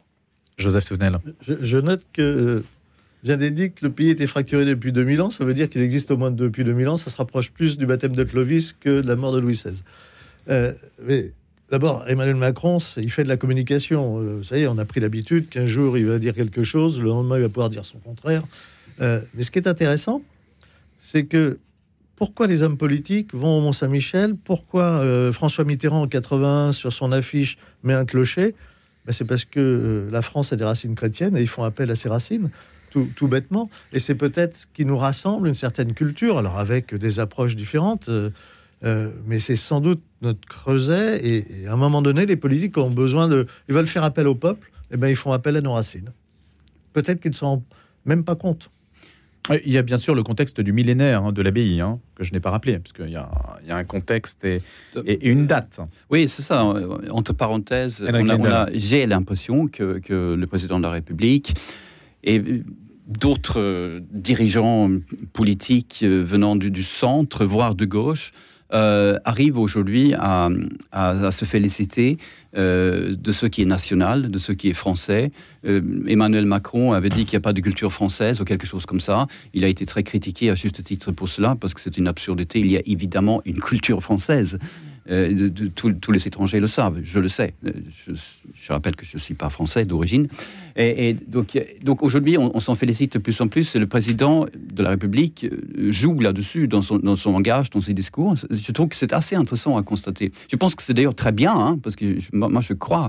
Joseph 0.57 0.87
Touvenel. 0.87 1.19
Je, 1.47 1.77
note 1.77 2.07
que 2.15 2.23
euh, 2.23 2.65
Bien 3.23 3.37
dit 3.37 3.73
que 3.73 3.85
le 3.85 3.91
pays 3.91 4.11
était 4.11 4.27
fracturé 4.27 4.65
depuis 4.65 4.93
2000 4.93 5.21
ans. 5.21 5.31
Ça 5.31 5.45
veut 5.45 5.53
dire 5.53 5.69
qu'il 5.69 5.83
existe 5.83 6.11
au 6.13 6.17
moins 6.17 6.31
depuis 6.31 6.65
2000 6.65 6.89
ans. 6.89 6.97
Ça 6.97 7.11
se 7.11 7.17
rapproche 7.17 7.51
plus 7.51 7.77
du 7.77 7.85
baptême 7.85 8.13
de 8.13 8.23
Clovis 8.25 8.73
que 8.79 9.01
de 9.01 9.07
la 9.09 9.17
mort 9.17 9.33
de 9.33 9.41
Louis 9.41 9.55
XVI. 9.55 9.83
Euh, 10.49 10.73
mais 11.03 11.33
D'abord, 11.69 12.05
Emmanuel 12.07 12.37
Macron, 12.37 12.79
il 12.97 13.11
fait 13.11 13.25
de 13.25 13.29
la 13.29 13.37
communication. 13.37 14.21
Euh, 14.21 14.37
vous 14.37 14.45
savez, 14.45 14.69
on 14.69 14.79
a 14.79 14.85
pris 14.85 15.01
l'habitude 15.01 15.49
qu'un 15.49 15.67
jour, 15.67 15.99
il 15.99 16.07
va 16.07 16.21
dire 16.21 16.35
quelque 16.35 16.63
chose, 16.63 17.01
le 17.01 17.09
lendemain, 17.09 17.39
il 17.39 17.43
va 17.43 17.49
pouvoir 17.49 17.71
dire 17.71 17.85
son 17.85 17.99
contraire. 17.99 18.45
Euh, 19.01 19.21
mais 19.35 19.43
ce 19.43 19.51
qui 19.51 19.59
est 19.59 19.67
intéressant, 19.67 20.23
c'est 21.01 21.25
que 21.25 21.59
pourquoi 22.15 22.47
les 22.47 22.63
hommes 22.63 22.77
politiques 22.77 23.35
vont 23.35 23.59
au 23.59 23.61
Mont-Saint-Michel? 23.63 24.37
Pourquoi 24.37 24.85
euh, 24.85 25.33
François 25.33 25.65
Mitterrand, 25.65 26.03
en 26.03 26.07
81, 26.07 26.73
sur 26.73 26.93
son 26.93 27.11
affiche, 27.11 27.59
met 27.83 27.95
un 27.95 28.05
clocher? 28.05 28.55
Ben, 29.05 29.13
C'est 29.13 29.25
parce 29.25 29.45
que 29.45 30.09
la 30.11 30.23
France 30.23 30.53
a 30.53 30.57
des 30.57 30.65
racines 30.65 30.95
chrétiennes 30.95 31.37
et 31.37 31.41
ils 31.41 31.49
font 31.49 31.65
appel 31.65 31.91
à 31.91 31.97
ces 31.97 32.09
racines. 32.09 32.51
Tout, 33.17 33.29
bêtement. 33.29 33.69
Et 33.93 34.01
c'est 34.01 34.15
peut-être 34.15 34.57
ce 34.57 34.67
qui 34.73 34.87
nous 34.87 34.97
rassemble, 34.97 35.49
une 35.49 35.55
certaine 35.55 35.93
culture, 35.93 36.39
alors 36.39 36.57
avec 36.57 36.95
des 36.95 37.21
approches 37.21 37.55
différentes. 37.55 38.09
Mais 38.83 39.41
c'est 39.41 39.57
sans 39.57 39.81
doute 39.81 40.03
notre 40.23 40.47
creuset. 40.47 41.27
Et, 41.27 41.67
à 41.67 41.73
un 41.73 41.77
moment 41.77 42.03
donné, 42.03 42.27
les 42.27 42.37
politiques 42.37 42.77
ont 42.79 42.91
besoin 42.91 43.29
de. 43.29 43.47
Ils 43.69 43.75
veulent 43.75 43.87
faire 43.87 44.05
appel 44.05 44.27
au 44.27 44.35
peuple, 44.35 44.69
et 44.91 44.95
eh 44.95 44.97
bien 44.97 45.09
ils 45.09 45.17
font 45.17 45.33
appel 45.33 45.57
à 45.57 45.61
nos 45.61 45.73
racines. 45.73 46.13
Peut-être 46.93 47.21
qu'ils 47.21 47.33
ne 47.33 47.37
s'en 47.37 47.47
rendent 47.47 47.63
même 48.05 48.25
pas 48.25 48.37
compte. 48.37 48.71
Il 49.65 49.73
y 49.73 49.79
a 49.79 49.83
bien 49.83 49.97
sûr 49.97 50.15
le 50.15 50.23
contexte 50.23 50.61
du 50.61 50.73
millénaire 50.73 51.25
hein, 51.25 51.33
de 51.33 51.41
l'abbaye, 51.41 51.81
hein, 51.81 52.01
que 52.17 52.25
je 52.25 52.33
n'ai 52.33 52.41
pas 52.41 52.51
rappelé, 52.51 52.79
parce 52.79 52.93
qu'il 52.93 53.11
y, 53.11 53.17
a 53.17 53.29
un 53.69 53.85
contexte 53.85 54.45
et, 54.45 54.63
une 55.23 55.47
date. 55.47 55.79
Oui, 56.11 56.29
c'est 56.29 56.43
ça. 56.43 56.65
Entre 57.11 57.33
parenthèses, 57.33 58.05
j'ai 58.73 59.07
l'impression 59.07 59.69
que, 59.69 59.99
que, 59.99 60.35
le 60.35 60.47
président 60.47 60.79
de 60.79 60.83
la 60.83 60.91
République 60.91 61.55
et 62.25 62.43
d'autres 63.07 64.01
dirigeants 64.11 64.91
politiques 65.33 66.03
venant 66.03 66.57
du 66.57 66.83
centre, 66.83 67.45
voire 67.45 67.77
de 67.77 67.85
gauche, 67.85 68.33
euh, 68.73 69.19
arrive 69.25 69.59
aujourd'hui 69.59 70.13
à, 70.15 70.49
se 71.31 71.45
féliciter 71.45 72.17
euh, 72.57 73.15
de 73.17 73.31
ce 73.31 73.47
qui 73.47 73.63
est 73.63 73.67
national, 73.67 74.31
de 74.31 74.39
ce 74.39 74.51
qui 74.53 74.69
est 74.69 74.75
français. 74.75 75.31
Euh, 75.65 75.81
Emmanuel 76.09 76.47
Macron 76.47 76.93
avait 76.93 77.09
dit 77.09 77.25
qu'il 77.25 77.37
n'y 77.37 77.43
a 77.43 77.45
pas 77.45 77.53
de 77.53 77.61
culture 77.61 77.93
française 77.93 78.41
ou 78.41 78.45
quelque 78.45 78.67
chose 78.67 78.85
comme 78.85 79.01
ça. 79.01 79.27
Il 79.55 79.65
a 79.65 79.69
été 79.69 79.87
très 79.87 80.03
critiqué 80.03 80.51
à 80.51 80.57
juste 80.57 80.83
titre 80.83 81.13
pour 81.13 81.29
cela, 81.29 81.57
parce 81.61 81.75
que 81.75 81.81
c'est 81.81 81.97
une 81.97 82.09
absurdité. 82.09 82.59
Il 82.59 82.71
y 82.71 82.77
a 82.77 82.83
évidemment 82.87 83.41
une 83.45 83.61
culture 83.61 84.03
française. 84.03 84.59
Euh, 85.09 85.51
tous 85.75 86.13
les 86.13 86.27
étrangers 86.27 86.59
le 86.59 86.67
savent, 86.67 87.01
je 87.03 87.21
le 87.21 87.29
sais. 87.29 87.55
Euh, 87.65 87.73
je, 88.07 88.73
rappelle 88.73 88.97
que 88.97 89.05
je 89.05 89.17
ne 89.17 89.21
suis 89.21 89.35
pas 89.35 89.51
français 89.51 89.85
d'origine. 89.85 90.29
Et, 90.77 91.15
donc, 91.15 91.59
donc 91.83 92.03
aujourd'hui, 92.03 92.37
on, 92.39 92.61
s'en 92.61 92.75
félicite 92.75 93.15
de 93.15 93.19
plus 93.19 93.41
en 93.41 93.49
plus. 93.49 93.77
Le 93.77 93.87
président 93.87 94.47
de 94.55 94.83
la 94.83 94.91
République 94.91 95.45
euh, 95.45 95.91
joue 95.93 96.19
là-dessus 96.19 96.67
dans 96.67 96.83
son, 96.83 96.99
dans 96.99 97.17
son 97.17 97.33
langage, 97.33 97.71
dans 97.71 97.81
ses 97.81 97.95
discours. 97.95 98.35
Je 98.51 98.73
trouve 98.73 98.89
que 98.89 98.97
c'est 98.97 99.13
assez 99.13 99.37
intéressant 99.37 99.77
à 99.77 99.83
constater. 99.83 100.33
Je 100.51 100.57
pense 100.57 100.75
que 100.75 100.83
c'est 100.83 100.95
d'ailleurs 100.95 101.15
très 101.15 101.33
bien, 101.33 101.55
hein, 101.55 101.79
parce 101.83 101.95
que 101.95 102.19
moi, 102.33 102.61
je 102.61 102.73
crois 102.73 103.09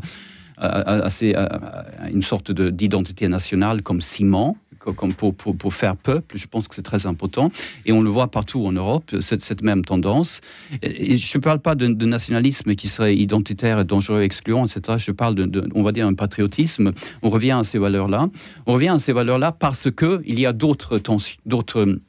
à, 0.57 1.07
à 1.07 2.09
une 2.09 2.21
sorte 2.21 2.51
d'identité 2.51 3.27
nationale 3.27 3.81
comme 3.81 4.01
ciment 4.01 4.57
comme 4.93 5.13
pour, 5.13 5.35
pour, 5.35 5.73
faire 5.73 5.95
peuple. 5.95 6.37
Je 6.37 6.47
pense 6.47 6.67
que 6.67 6.75
c'est 6.75 6.81
très 6.81 7.05
important. 7.05 7.51
Et 7.85 7.91
on 7.91 8.01
le 8.01 8.09
voit 8.09 8.27
partout 8.27 8.65
en 8.65 8.71
Europe, 8.71 9.15
cette, 9.21 9.43
cette 9.43 9.61
même 9.61 9.83
tendance. 9.83 10.41
Je 10.81 11.37
ne 11.37 11.41
parle 11.41 11.59
pas 11.59 11.75
de, 11.75 11.87
nationalisme 11.87 12.75
qui 12.75 12.87
serait 12.87 13.15
identitaire, 13.15 13.83
dangereux, 13.85 14.21
excluant, 14.21 14.65
etc. 14.65 14.97
Je 14.97 15.11
parle 15.11 15.35
de, 15.35 15.67
on 15.75 15.83
va 15.83 15.91
dire, 15.91 16.07
un 16.07 16.13
patriotisme. 16.13 16.91
On 17.21 17.29
revient 17.29 17.51
à 17.51 17.63
ces 17.63 17.77
valeurs-là. 17.77 18.29
On 18.65 18.73
revient 18.73 18.89
à 18.89 18.99
ces 18.99 19.13
valeurs-là 19.13 19.51
parce 19.51 19.89
qu'il 19.91 20.39
y 20.39 20.45
a 20.45 20.53
d'autres 20.53 20.99
d'autres 21.45 21.99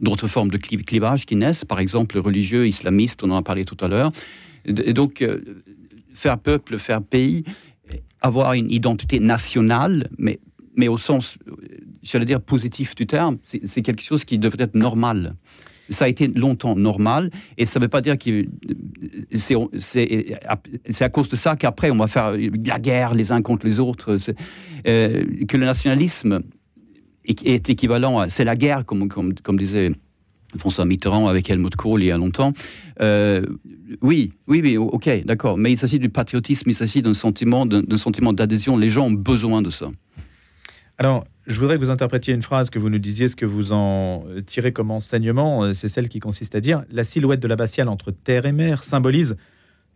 d'autres 0.00 0.26
formes 0.26 0.50
de 0.50 0.56
clivage 0.56 1.24
qui 1.24 1.36
naissent, 1.36 1.64
par 1.64 1.78
exemple 1.78 2.18
religieux, 2.18 2.66
islamistes, 2.66 3.22
on 3.22 3.30
en 3.30 3.36
a 3.36 3.42
parlé 3.42 3.64
tout 3.64 3.76
à 3.80 3.86
l'heure. 3.86 4.10
Donc, 4.66 5.22
euh, 5.22 5.62
faire 6.14 6.38
peuple, 6.38 6.78
faire 6.78 7.02
pays, 7.02 7.44
avoir 8.20 8.54
une 8.54 8.70
identité 8.70 9.20
nationale, 9.20 10.08
mais 10.18 10.40
mais 10.76 10.88
au 10.88 10.98
sens, 10.98 11.38
j'allais 12.02 12.24
dire, 12.24 12.40
positif 12.40 12.94
du 12.94 13.06
terme, 13.06 13.38
c'est 13.42 13.82
quelque 13.82 14.02
chose 14.02 14.24
qui 14.24 14.38
devrait 14.38 14.64
être 14.64 14.74
normal. 14.74 15.34
Ça 15.90 16.06
a 16.06 16.08
été 16.08 16.28
longtemps 16.28 16.76
normal, 16.76 17.30
et 17.58 17.66
ça 17.66 17.78
ne 17.78 17.84
veut 17.84 17.90
pas 17.90 18.00
dire 18.00 18.16
que 18.16 18.44
c'est 19.34 21.02
à 21.02 21.08
cause 21.10 21.28
de 21.28 21.36
ça 21.36 21.56
qu'après 21.56 21.90
on 21.90 21.96
va 21.96 22.06
faire 22.06 22.32
la 22.32 22.78
guerre 22.78 23.14
les 23.14 23.32
uns 23.32 23.42
contre 23.42 23.66
les 23.66 23.80
autres. 23.80 24.16
Euh, 24.86 25.24
que 25.46 25.56
le 25.56 25.66
nationalisme 25.66 26.40
est, 27.26 27.68
équivalent 27.68 28.28
c'est 28.28 28.44
la 28.44 28.56
guerre, 28.56 28.84
comme, 28.86 29.08
disait 29.58 29.92
François 30.56 30.84
Mitterrand 30.84 31.26
avec 31.26 31.50
Helmut 31.50 31.76
Kohl 31.76 32.02
il 32.02 32.06
y 32.06 32.12
a 32.12 32.16
longtemps. 32.16 32.52
Euh, 33.00 33.44
oui, 34.00 34.30
oui, 34.46 34.62
oui, 34.62 34.76
ok, 34.78 35.24
d'accord. 35.24 35.58
Mais 35.58 35.72
il 35.72 35.76
s'agit 35.76 35.98
du 35.98 36.08
patriotisme, 36.08 36.70
il 36.70 36.74
s'agit 36.74 37.02
d'un 37.02 37.14
sentiment, 37.14 37.66
d'un 37.66 37.96
sentiment 37.96 38.32
d'adhésion. 38.32 38.76
Les 38.78 38.88
gens 38.88 39.06
ont 39.06 39.12
besoin 39.12 39.60
de 39.60 39.70
ça. 39.70 39.90
Alors, 40.98 41.24
je 41.46 41.58
voudrais 41.58 41.76
que 41.76 41.84
vous 41.84 41.90
interprétiez 41.90 42.32
une 42.32 42.42
phrase, 42.42 42.70
que 42.70 42.78
vous 42.78 42.88
nous 42.88 42.98
disiez 42.98 43.28
ce 43.28 43.36
que 43.36 43.46
vous 43.46 43.72
en 43.72 44.24
tirez 44.46 44.72
comme 44.72 44.90
enseignement. 44.90 45.72
C'est 45.72 45.88
celle 45.88 46.08
qui 46.08 46.20
consiste 46.20 46.54
à 46.54 46.60
dire 46.60 46.84
La 46.90 47.04
silhouette 47.04 47.40
de 47.40 47.48
l'abbatiale 47.48 47.88
entre 47.88 48.12
terre 48.12 48.46
et 48.46 48.52
mer 48.52 48.84
symbolise, 48.84 49.36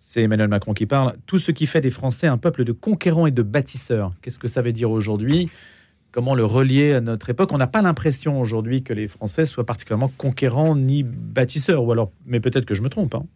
c'est 0.00 0.22
Emmanuel 0.22 0.48
Macron 0.48 0.74
qui 0.74 0.86
parle, 0.86 1.14
tout 1.26 1.38
ce 1.38 1.52
qui 1.52 1.66
fait 1.66 1.80
des 1.80 1.90
Français 1.90 2.26
un 2.26 2.38
peuple 2.38 2.64
de 2.64 2.72
conquérants 2.72 3.26
et 3.26 3.30
de 3.30 3.42
bâtisseurs. 3.42 4.12
Qu'est-ce 4.22 4.38
que 4.38 4.48
ça 4.48 4.62
veut 4.62 4.72
dire 4.72 4.90
aujourd'hui? 4.90 5.50
Comment 6.12 6.34
le 6.34 6.44
relier 6.44 6.94
à 6.94 7.00
notre 7.00 7.30
époque? 7.30 7.52
On 7.52 7.58
n'a 7.58 7.66
pas 7.66 7.82
l'impression 7.82 8.40
aujourd'hui 8.40 8.82
que 8.82 8.92
les 8.92 9.08
Français 9.08 9.44
soient 9.44 9.66
particulièrement 9.66 10.10
conquérants 10.16 10.74
ni 10.74 11.02
bâtisseurs, 11.02 11.84
ou 11.84 11.92
alors, 11.92 12.12
mais 12.26 12.40
peut-être 12.40 12.64
que 12.64 12.74
je 12.74 12.82
me 12.82 12.88
trompe. 12.88 13.14
Hein. 13.14 13.26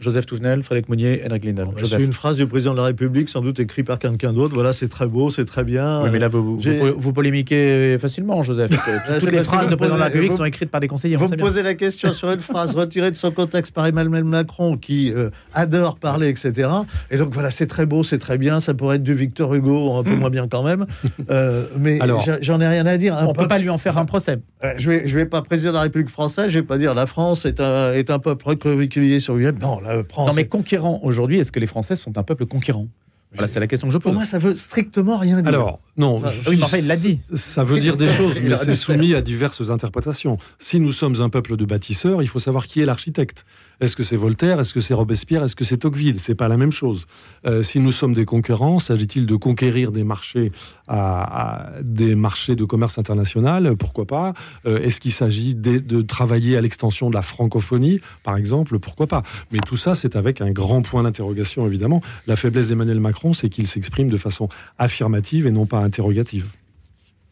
Joseph 0.00 0.26
Touvenel, 0.26 0.62
Frédéric 0.62 0.88
Mounier, 0.88 1.22
Henrik 1.26 1.44
Lindel. 1.44 1.66
Bah, 1.66 1.82
c'est 1.84 2.02
une 2.02 2.12
phrase 2.12 2.36
du 2.36 2.46
président 2.46 2.72
de 2.72 2.78
la 2.78 2.84
République, 2.84 3.28
sans 3.28 3.40
doute 3.40 3.60
écrite 3.60 3.86
par 3.86 3.98
quelqu'un 3.98 4.32
d'autre. 4.32 4.54
Voilà, 4.54 4.72
c'est 4.72 4.88
très 4.88 5.06
beau, 5.06 5.30
c'est 5.30 5.44
très 5.44 5.64
bien. 5.64 6.02
Oui, 6.02 6.10
mais 6.12 6.18
là, 6.18 6.28
vous, 6.28 6.58
vous, 6.58 6.94
vous 6.96 7.12
polémiquez 7.12 7.96
facilement, 7.98 8.42
Joseph. 8.42 8.70
Toutes 9.20 9.30
les 9.30 9.44
phrases 9.44 9.68
du 9.68 9.76
président 9.76 9.94
de 9.94 10.00
la 10.00 10.06
République 10.06 10.32
sont 10.32 10.44
écrites 10.44 10.70
par 10.70 10.80
des 10.80 10.88
conseillers. 10.88 11.16
Vous 11.16 11.28
me 11.28 11.36
posez 11.36 11.62
la 11.62 11.74
question 11.74 12.12
sur 12.12 12.30
une 12.30 12.40
phrase 12.40 12.74
retirée 12.74 13.10
de 13.10 13.16
son 13.16 13.30
contexte 13.30 13.72
par 13.72 13.86
Emmanuel 13.86 14.24
Macron, 14.24 14.76
qui 14.76 15.12
euh, 15.12 15.30
adore 15.52 15.98
parler, 15.98 16.28
etc. 16.28 16.68
Et 17.10 17.16
donc 17.16 17.32
voilà, 17.32 17.50
c'est 17.50 17.66
très 17.66 17.86
beau, 17.86 18.02
c'est 18.02 18.18
très 18.18 18.36
bien. 18.36 18.60
Ça 18.60 18.74
pourrait 18.74 18.96
être 18.96 19.02
du 19.02 19.14
Victor 19.14 19.54
Hugo, 19.54 19.94
un 19.96 20.02
peu 20.02 20.10
hmm. 20.10 20.18
moins 20.18 20.30
bien 20.30 20.48
quand 20.48 20.62
même. 20.62 20.86
Euh, 21.30 21.66
mais 21.78 21.98
j'en 22.40 22.60
ai 22.60 22.66
rien 22.66 22.86
à 22.86 22.96
dire. 22.96 23.16
on 23.20 23.28
ne 23.28 23.32
peut 23.32 23.48
pas 23.48 23.58
lui 23.58 23.70
en 23.70 23.78
faire 23.78 23.96
un 23.96 24.04
procès. 24.04 24.38
Je 24.76 24.90
ne 24.90 24.94
vais, 24.94 25.08
je 25.08 25.14
vais 25.14 25.26
pas 25.26 25.42
président 25.42 25.70
de 25.70 25.76
la 25.76 25.82
République 25.82 26.10
française, 26.10 26.50
je 26.50 26.56
ne 26.56 26.62
vais 26.62 26.66
pas 26.66 26.78
dire 26.78 26.94
la 26.94 27.06
France 27.06 27.44
est 27.44 27.60
un, 27.60 27.92
est 27.92 28.10
un 28.10 28.18
peuple 28.18 28.44
recueilli 28.48 29.20
sur 29.20 29.36
lui. 29.36 29.46
Non, 29.60 29.80
France. 30.02 30.28
Non, 30.28 30.34
mais 30.34 30.46
conquérant 30.46 31.00
aujourd'hui, 31.02 31.38
est-ce 31.38 31.52
que 31.52 31.60
les 31.60 31.66
Français 31.66 31.96
sont 31.96 32.18
un 32.18 32.22
peuple 32.22 32.46
conquérant 32.46 32.88
voilà, 33.34 33.48
c'est 33.48 33.60
la 33.60 33.66
question 33.66 33.88
que 33.88 33.92
je 33.92 33.98
pose. 33.98 34.04
Pour 34.04 34.14
moi, 34.14 34.24
ça 34.24 34.38
veut 34.38 34.54
strictement 34.54 35.18
rien 35.18 35.42
dire. 35.42 35.48
Alors, 35.48 35.80
non. 35.96 36.22
oui, 36.46 36.56
mais 36.56 36.62
enfin, 36.62 36.78
il 36.78 36.86
l'a 36.86 36.96
dit. 36.96 37.18
Ça 37.34 37.64
veut 37.64 37.80
dire 37.80 37.96
des 37.96 38.08
choses, 38.12 38.40
mais 38.40 38.56
c'est 38.56 38.74
soumis 38.74 39.14
à 39.14 39.22
diverses 39.22 39.70
interprétations. 39.70 40.38
Si 40.58 40.78
nous 40.78 40.92
sommes 40.92 41.20
un 41.20 41.28
peuple 41.28 41.56
de 41.56 41.64
bâtisseurs, 41.64 42.22
il 42.22 42.28
faut 42.28 42.38
savoir 42.38 42.66
qui 42.66 42.80
est 42.80 42.86
l'architecte. 42.86 43.44
Est-ce 43.80 43.96
que 43.96 44.02
c'est 44.02 44.16
Voltaire? 44.16 44.60
Est-ce 44.60 44.72
que 44.72 44.80
c'est 44.80 44.94
Robespierre? 44.94 45.44
Est-ce 45.44 45.56
que 45.56 45.64
c'est 45.64 45.78
Tocqueville? 45.78 46.20
C'est 46.20 46.34
pas 46.34 46.48
la 46.48 46.56
même 46.56 46.72
chose. 46.72 47.06
Euh, 47.46 47.62
si 47.62 47.80
nous 47.80 47.92
sommes 47.92 48.14
des 48.14 48.24
concurrents, 48.24 48.78
s'agit-il 48.78 49.26
de 49.26 49.36
conquérir 49.36 49.92
des 49.92 50.04
marchés 50.04 50.52
à, 50.88 51.72
des 51.82 52.14
marchés 52.14 52.56
de 52.56 52.64
commerce 52.64 52.98
international? 52.98 53.76
Pourquoi 53.76 54.06
pas? 54.06 54.34
Euh, 54.66 54.80
Est-ce 54.80 55.00
qu'il 55.00 55.12
s'agit 55.12 55.54
de, 55.54 56.02
travailler 56.02 56.56
à 56.56 56.60
l'extension 56.60 57.08
de 57.10 57.14
la 57.14 57.22
francophonie, 57.22 58.00
par 58.22 58.36
exemple 58.36 58.78
Pourquoi 58.78 59.06
pas? 59.06 59.22
Mais 59.50 59.58
tout 59.58 59.76
ça, 59.76 59.94
c'est 59.94 60.16
avec 60.16 60.40
un 60.40 60.50
grand 60.50 60.82
point 60.82 61.02
d'interrogation, 61.02 61.66
évidemment. 61.66 62.00
La 62.26 62.36
faiblesse 62.36 62.68
d'Emmanuel 62.68 63.00
Macron, 63.00 63.32
c'est 63.32 63.48
qu'il 63.48 63.66
s'exprime 63.66 64.10
de 64.10 64.16
façon 64.16 64.48
affirmative 64.78 65.46
et 65.46 65.50
non 65.50 65.66
pas 65.66 65.78
interrogative. 65.78 66.46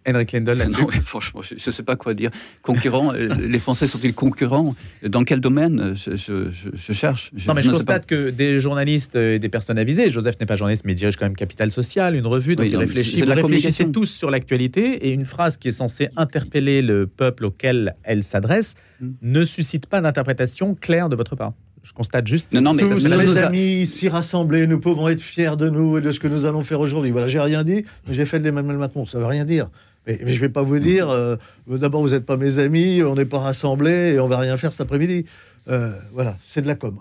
Henrik 0.08 0.32
Lendl 0.32 0.52
là-dessus 0.52 0.82
Franchement, 1.04 1.42
je 1.42 1.54
ne 1.54 1.70
sais 1.70 1.82
pas 1.82 1.96
quoi 1.96 2.14
dire. 2.14 2.30
Concurrents, 2.62 3.12
euh, 3.14 3.28
les 3.40 3.58
Français 3.58 3.86
sont-ils 3.86 4.14
concurrents 4.14 4.74
Dans 5.06 5.24
quel 5.24 5.40
domaine 5.40 5.94
je, 5.94 6.16
je, 6.16 6.92
cherche? 6.92 7.30
Non, 7.46 7.54
mais 7.54 7.62
je, 7.62 7.70
constate 7.70 8.06
que 8.06 8.30
des 8.30 8.60
journalistes 8.60 9.16
et 9.16 9.38
des 9.38 9.48
personnes 9.48 9.78
avisées, 9.78 10.10
Joseph 10.10 10.38
n'est 10.40 10.46
pas 10.46 10.56
journaliste, 10.56 10.84
mais 10.84 10.92
il 10.92 10.96
dirige 10.96 11.16
quand 11.16 11.26
même 11.26 11.36
Capital 11.36 11.70
Social, 11.70 12.14
une 12.14 12.26
revue, 12.26 12.56
donc 12.56 12.66
il 12.66 12.76
réfléchit. 12.76 13.22
Vous 13.22 13.30
réfléchissez 13.30 13.90
tous 13.90 14.06
sur 14.06 14.30
l'actualité, 14.30 15.06
et 15.06 15.12
une 15.12 15.26
phrase 15.26 15.56
qui 15.56 15.68
est 15.68 15.72
censée 15.72 16.08
interpeller 16.16 16.82
le 16.82 17.06
peuple 17.06 17.44
auquel 17.44 17.94
elle 18.02 18.22
s'adresse 18.22 18.74
hmm. 19.00 19.10
ne 19.22 19.44
suscite 19.44 19.86
pas 19.86 20.00
d'interprétation 20.00 20.74
claire 20.74 21.08
de 21.08 21.16
votre 21.16 21.36
part. 21.36 21.52
Je 21.82 21.92
constate 21.92 22.26
juste. 22.28 22.52
Non, 22.52 22.60
non, 22.60 22.74
mais 22.74 22.82
tous 22.82 23.08
mes 23.08 23.38
amis 23.38 23.82
ici 23.82 24.08
rassemblés, 24.08 24.66
nous 24.66 24.78
pouvons 24.78 25.08
être 25.08 25.20
fiers 25.20 25.56
de 25.56 25.68
nous 25.68 25.98
et 25.98 26.00
de 26.00 26.12
ce 26.12 26.20
que 26.20 26.28
nous 26.28 26.46
allons 26.46 26.62
faire 26.62 26.80
aujourd'hui. 26.80 27.10
Voilà, 27.10 27.26
j'ai 27.26 27.40
rien 27.40 27.64
dit, 27.64 27.84
mais 28.06 28.14
j'ai 28.14 28.24
fait 28.24 28.38
de 28.38 28.44
l'Emmanuel 28.44 28.78
Macron. 28.78 29.04
Ça 29.04 29.18
veut 29.18 29.26
rien 29.26 29.44
dire. 29.44 29.68
Mais, 30.06 30.18
je 30.18 30.34
ne 30.34 30.38
vais 30.38 30.48
pas 30.48 30.62
vous 30.62 30.78
dire, 30.78 31.08
euh, 31.10 31.36
d'abord, 31.66 32.02
vous 32.02 32.10
n'êtes 32.10 32.26
pas 32.26 32.36
mes 32.36 32.58
amis, 32.58 33.02
on 33.02 33.14
n'est 33.14 33.24
pas 33.24 33.38
rassemblés 33.38 34.14
et 34.14 34.20
on 34.20 34.28
va 34.28 34.38
rien 34.38 34.56
faire 34.56 34.72
cet 34.72 34.80
après-midi. 34.80 35.26
Euh, 35.68 35.92
voilà, 36.12 36.36
c'est 36.44 36.60
de 36.60 36.66
la 36.66 36.74
com. 36.74 36.98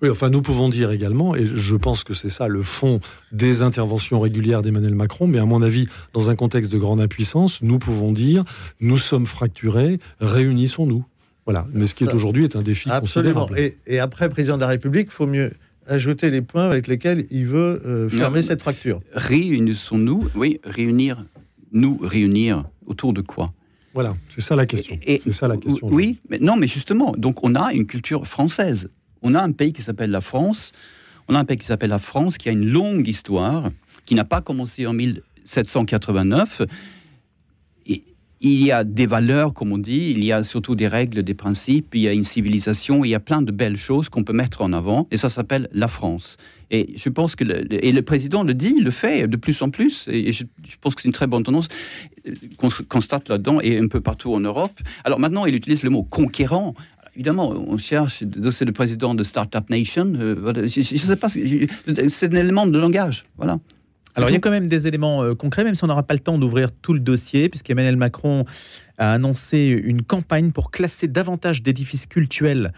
Oui, 0.00 0.10
enfin, 0.10 0.30
nous 0.30 0.42
pouvons 0.42 0.68
dire 0.68 0.92
également, 0.92 1.34
et 1.34 1.46
je 1.46 1.74
pense 1.74 2.04
que 2.04 2.14
c'est 2.14 2.28
ça 2.28 2.46
le 2.46 2.62
fond 2.62 3.00
des 3.32 3.62
interventions 3.62 4.20
régulières 4.20 4.62
d'Emmanuel 4.62 4.94
Macron, 4.94 5.26
mais 5.26 5.38
à 5.38 5.44
mon 5.44 5.60
avis, 5.62 5.88
dans 6.12 6.30
un 6.30 6.36
contexte 6.36 6.70
de 6.70 6.78
grande 6.78 7.00
impuissance, 7.00 7.62
nous 7.62 7.80
pouvons 7.80 8.12
dire, 8.12 8.44
nous 8.80 8.98
sommes 8.98 9.26
fracturés, 9.26 9.98
réunissons-nous. 10.20 11.04
Voilà, 11.46 11.66
mais 11.72 11.86
ce 11.86 11.94
qui 11.94 12.04
est 12.04 12.12
aujourd'hui 12.12 12.44
est 12.44 12.56
un 12.56 12.62
défi 12.62 12.90
Absolument. 12.90 13.48
Et, 13.56 13.74
et, 13.86 13.98
après, 13.98 14.28
président 14.28 14.56
de 14.56 14.60
la 14.60 14.66
République, 14.68 15.08
il 15.08 15.14
faut 15.14 15.26
mieux 15.26 15.52
ajouter 15.86 16.30
les 16.30 16.42
points 16.42 16.66
avec 16.66 16.86
lesquels 16.86 17.26
il 17.30 17.46
veut 17.46 17.80
euh, 17.86 18.08
fermer 18.08 18.42
cette 18.42 18.60
fracture. 18.60 19.00
Réunissons-nous, 19.14 20.28
oui, 20.34 20.60
réunir 20.62 21.24
nous 21.72 21.98
réunir 22.00 22.64
autour 22.86 23.12
de 23.12 23.20
quoi 23.20 23.50
Voilà, 23.94 24.16
c'est 24.28 24.40
ça 24.40 24.56
la 24.56 24.66
question. 24.66 24.98
C'est 25.06 25.32
ça 25.32 25.48
la 25.48 25.56
question. 25.56 25.88
Oui, 25.90 26.18
mais 26.28 26.38
non, 26.38 26.56
mais 26.56 26.66
justement, 26.68 27.12
donc 27.16 27.44
on 27.44 27.54
a 27.54 27.72
une 27.72 27.86
culture 27.86 28.26
française. 28.26 28.88
On 29.22 29.34
a 29.34 29.42
un 29.42 29.52
pays 29.52 29.72
qui 29.72 29.82
s'appelle 29.82 30.10
la 30.10 30.20
France. 30.20 30.72
On 31.28 31.34
a 31.34 31.40
un 31.40 31.44
pays 31.44 31.58
qui 31.58 31.66
s'appelle 31.66 31.90
la 31.90 31.98
France, 31.98 32.38
qui 32.38 32.48
a 32.48 32.52
une 32.52 32.68
longue 32.68 33.06
histoire, 33.06 33.70
qui 34.06 34.14
n'a 34.14 34.24
pas 34.24 34.40
commencé 34.40 34.86
en 34.86 34.94
1789. 34.94 36.62
Et 37.86 38.04
il 38.40 38.64
y 38.64 38.70
a 38.70 38.84
des 38.84 39.06
valeurs, 39.06 39.52
comme 39.52 39.72
on 39.72 39.78
dit, 39.78 40.12
il 40.16 40.24
y 40.24 40.32
a 40.32 40.42
surtout 40.42 40.74
des 40.74 40.86
règles, 40.86 41.22
des 41.22 41.34
principes, 41.34 41.94
il 41.94 42.02
y 42.02 42.08
a 42.08 42.12
une 42.12 42.24
civilisation, 42.24 43.04
il 43.04 43.08
y 43.08 43.14
a 43.14 43.20
plein 43.20 43.42
de 43.42 43.50
belles 43.50 43.76
choses 43.76 44.08
qu'on 44.08 44.24
peut 44.24 44.32
mettre 44.32 44.62
en 44.62 44.72
avant, 44.72 45.08
et 45.10 45.16
ça 45.16 45.28
s'appelle 45.28 45.68
la 45.72 45.88
France. 45.88 46.36
Et 46.70 46.94
je 46.96 47.08
pense 47.08 47.34
que 47.34 47.44
le, 47.44 47.84
et 47.84 47.92
le 47.92 48.02
président 48.02 48.42
le 48.42 48.54
dit, 48.54 48.80
le 48.80 48.90
fait 48.90 49.26
de 49.26 49.36
plus 49.36 49.60
en 49.62 49.70
plus. 49.70 50.06
Et 50.08 50.32
je, 50.32 50.44
pense 50.80 50.94
que 50.94 51.02
c'est 51.02 51.08
une 51.08 51.14
très 51.14 51.26
bonne 51.26 51.42
tendance 51.42 51.68
euh, 52.26 52.32
qu'on 52.58 52.68
constate 52.88 53.28
là-dedans 53.28 53.58
et 53.62 53.78
un 53.78 53.88
peu 53.88 54.00
partout 54.00 54.34
en 54.34 54.40
Europe. 54.40 54.78
Alors 55.04 55.18
maintenant, 55.18 55.46
il 55.46 55.54
utilise 55.54 55.82
le 55.82 55.90
mot 55.90 56.02
conquérant 56.02 56.74
évidemment, 57.16 57.50
on 57.50 57.78
cherche, 57.78 58.22
c'est 58.52 58.64
le 58.64 58.70
président 58.70 59.12
de 59.12 59.24
Startup 59.24 59.68
Nation. 59.70 60.12
Euh, 60.14 60.68
je 60.68 60.78
ne 60.78 60.98
sais 60.98 61.16
pas, 61.16 61.28
c'est 61.28 62.32
un 62.32 62.36
élément 62.36 62.64
de 62.64 62.78
langage. 62.78 63.24
Voilà. 63.36 63.58
Alors, 64.18 64.30
il 64.30 64.32
y 64.32 64.36
a 64.36 64.40
quand 64.40 64.50
même 64.50 64.68
des 64.68 64.86
éléments 64.86 65.22
euh, 65.22 65.34
concrets, 65.34 65.64
même 65.64 65.74
si 65.74 65.84
on 65.84 65.86
n'aura 65.86 66.02
pas 66.02 66.14
le 66.14 66.20
temps 66.20 66.38
d'ouvrir 66.38 66.72
tout 66.72 66.92
le 66.92 67.00
dossier, 67.00 67.48
puisqu'Emmanuel 67.48 67.96
Macron 67.96 68.44
a 68.98 69.12
annoncé 69.12 69.58
une 69.58 70.02
campagne 70.02 70.50
pour 70.50 70.70
classer 70.70 71.06
davantage 71.06 71.62
d'édifices 71.62 72.06
cultuels 72.06 72.72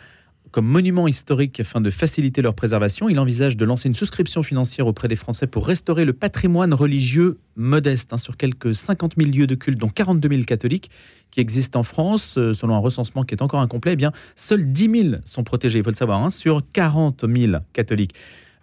comme 0.50 0.66
monument 0.66 1.06
historique 1.06 1.60
afin 1.60 1.80
de 1.80 1.90
faciliter 1.90 2.42
leur 2.42 2.54
préservation. 2.54 3.08
Il 3.08 3.18
envisage 3.18 3.56
de 3.56 3.64
lancer 3.64 3.88
une 3.88 3.94
souscription 3.94 4.42
financière 4.42 4.86
auprès 4.86 5.08
des 5.08 5.16
Français 5.16 5.46
pour 5.46 5.66
restaurer 5.66 6.04
le 6.04 6.12
patrimoine 6.12 6.74
religieux 6.74 7.38
modeste 7.56 8.12
hein, 8.12 8.18
sur 8.18 8.36
quelques 8.36 8.74
50 8.74 9.14
000 9.16 9.30
lieux 9.30 9.46
de 9.46 9.54
culte, 9.54 9.78
dont 9.78 9.88
42 9.88 10.28
000 10.28 10.42
catholiques 10.42 10.90
qui 11.30 11.40
existent 11.40 11.80
en 11.80 11.84
France, 11.84 12.36
euh, 12.36 12.52
selon 12.52 12.74
un 12.74 12.78
recensement 12.78 13.22
qui 13.22 13.34
est 13.34 13.42
encore 13.42 13.60
incomplet. 13.60 13.92
Eh 13.92 13.96
bien, 13.96 14.12
seuls 14.34 14.72
10 14.72 15.02
000 15.02 15.14
sont 15.24 15.44
protégés, 15.44 15.78
il 15.78 15.84
faut 15.84 15.90
le 15.90 15.96
savoir, 15.96 16.22
hein, 16.22 16.30
sur 16.30 16.62
40 16.72 17.24
000 17.26 17.52
catholiques 17.72 18.14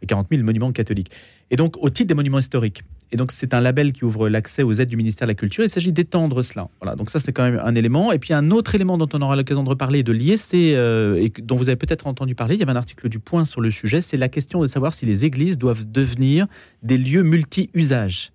et 0.02 0.06
40 0.06 0.28
000 0.30 0.44
monuments 0.44 0.72
catholiques. 0.72 1.12
Et 1.50 1.56
donc, 1.56 1.76
au 1.78 1.90
titre 1.90 2.08
des 2.08 2.14
monuments 2.14 2.40
historiques. 2.40 2.84
Et 3.12 3.16
donc, 3.16 3.32
c'est 3.32 3.54
un 3.54 3.62
label 3.62 3.94
qui 3.94 4.04
ouvre 4.04 4.28
l'accès 4.28 4.64
aux 4.64 4.74
aides 4.74 4.90
du 4.90 4.98
ministère 4.98 5.28
de 5.28 5.32
la 5.32 5.36
Culture. 5.36 5.64
Il 5.64 5.70
s'agit 5.70 5.94
d'étendre 5.94 6.42
cela. 6.42 6.68
Voilà, 6.82 6.98
donc 6.98 7.10
ça, 7.10 7.22
c'est 7.22 7.32
quand 7.32 7.44
même 7.44 7.62
un 7.64 7.74
élément. 7.74 8.12
Et 8.12 8.20
puis, 8.20 8.34
un 8.34 8.52
autre 8.52 8.76
élément 8.76 8.98
dont 8.98 9.08
on 9.14 9.22
aura 9.22 9.38
l'occasion 9.38 9.64
de 9.64 9.70
reparler 9.70 10.04
de 10.04 10.12
lier, 10.12 10.36
c'est, 10.36 10.76
euh, 10.76 11.16
et 11.16 11.30
dont 11.42 11.56
vous 11.56 11.70
avez 11.70 11.78
peut-être 11.78 12.08
entendu 12.08 12.36
parler, 12.36 12.56
il 12.56 12.60
y 12.60 12.64
avait 12.64 12.74
un 12.74 12.78
article 12.78 13.08
du 13.08 13.20
Point 13.20 13.46
sur 13.46 13.62
le 13.62 13.72
sujet, 13.72 14.02
c'est 14.02 14.18
la 14.18 14.28
question 14.28 14.60
de 14.62 14.66
savoir 14.66 14.94
si 14.94 15.06
les 15.06 15.24
églises 15.24 15.58
doivent 15.58 15.90
devenir 15.90 16.48
des 16.84 16.98
lieux 16.98 17.24
multi-usages. 17.24 18.32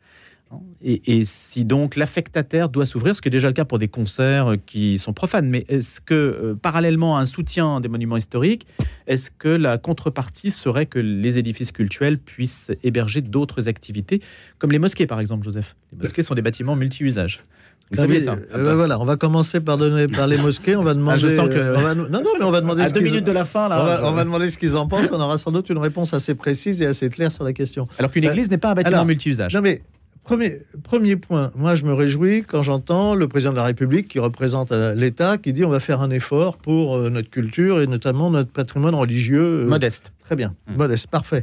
Et, 0.82 1.24
si 1.24 1.64
donc 1.64 1.96
l'affectataire 1.96 2.68
doit 2.68 2.86
s'ouvrir, 2.86 3.14
ce 3.16 3.22
qui 3.22 3.28
est 3.28 3.30
déjà 3.30 3.48
le 3.48 3.54
cas 3.54 3.64
pour 3.64 3.78
des 3.78 3.88
concerts 3.88 4.56
qui 4.66 4.98
sont 4.98 5.12
profanes, 5.12 5.48
mais 5.48 5.64
est-ce 5.68 6.00
que 6.00 6.14
euh, 6.14 6.54
parallèlement 6.60 7.16
à 7.16 7.20
un 7.20 7.26
soutien 7.26 7.80
des 7.80 7.88
monuments 7.88 8.16
historiques, 8.16 8.66
est-ce 9.06 9.30
que 9.30 9.48
la 9.48 9.78
contrepartie 9.78 10.50
serait 10.50 10.86
que 10.86 10.98
les 10.98 11.38
édifices 11.38 11.72
cultuels 11.72 12.18
puissent 12.18 12.70
héberger 12.82 13.20
d'autres 13.20 13.68
activités, 13.68 14.20
comme 14.58 14.72
les 14.72 14.78
mosquées 14.78 15.06
par 15.06 15.20
exemple, 15.20 15.44
Joseph? 15.44 15.74
Les 15.92 15.98
mosquées 15.98 16.22
sont 16.22 16.34
des 16.34 16.42
bâtiments 16.42 16.76
multi-usages. 16.76 17.44
Vous 17.92 17.98
savez 17.98 18.20
ça? 18.20 18.36
euh, 18.54 18.64
ben 18.64 18.74
voilà, 18.74 18.98
on 18.98 19.04
va 19.04 19.16
commencer 19.16 19.60
par, 19.60 19.76
donner, 19.76 20.06
par 20.06 20.26
les 20.26 20.38
mosquées. 20.38 20.76
On 20.76 20.82
va 20.82 20.94
demander. 20.94 21.12
Ah, 21.12 21.16
je 21.18 21.28
sens 21.28 21.48
que. 21.48 21.94
non, 21.94 22.20
non, 22.22 22.30
mais 22.38 22.44
on 22.44 22.50
va 22.50 22.60
demander. 22.62 22.82
À 22.82 22.90
deux 22.90 23.00
minutes 23.00 23.26
de 23.26 23.32
la 23.32 23.44
fin, 23.44 23.68
là. 23.68 24.00
On 24.04 24.12
va, 24.12 24.24
demander 24.24 24.48
ce 24.48 24.56
qu'ils 24.56 24.76
en 24.76 24.88
pensent. 24.88 25.10
On 25.12 25.20
aura 25.20 25.36
sans 25.36 25.50
doute 25.50 25.68
une 25.68 25.78
réponse 25.78 26.14
assez 26.14 26.34
précise 26.34 26.80
et 26.80 26.86
assez 26.86 27.10
claire 27.10 27.30
sur 27.30 27.44
la 27.44 27.52
question. 27.52 27.86
Alors 27.98 28.10
qu'une 28.10 28.24
église 28.24 28.50
n'est 28.50 28.58
pas 28.58 28.70
un 28.70 28.74
bâtiment 28.74 29.04
multi-usage. 29.04 29.54
Non, 29.54 29.60
mais 29.60 29.82
Premier, 30.24 30.60
premier 30.84 31.16
point, 31.16 31.50
moi 31.56 31.74
je 31.74 31.84
me 31.84 31.92
réjouis 31.92 32.44
quand 32.44 32.62
j'entends 32.62 33.16
le 33.16 33.26
président 33.26 33.50
de 33.50 33.56
la 33.56 33.64
République 33.64 34.06
qui 34.06 34.20
représente 34.20 34.70
euh, 34.70 34.94
l'État 34.94 35.36
qui 35.36 35.52
dit 35.52 35.64
on 35.64 35.68
va 35.68 35.80
faire 35.80 36.00
un 36.00 36.10
effort 36.10 36.58
pour 36.58 36.96
euh, 36.96 37.10
notre 37.10 37.28
culture 37.28 37.80
et 37.80 37.88
notamment 37.88 38.30
notre 38.30 38.50
patrimoine 38.50 38.94
religieux. 38.94 39.64
Euh, 39.64 39.66
modeste. 39.66 40.12
Très 40.24 40.36
bien, 40.36 40.54
mmh. 40.68 40.76
modeste, 40.76 41.08
parfait. 41.08 41.42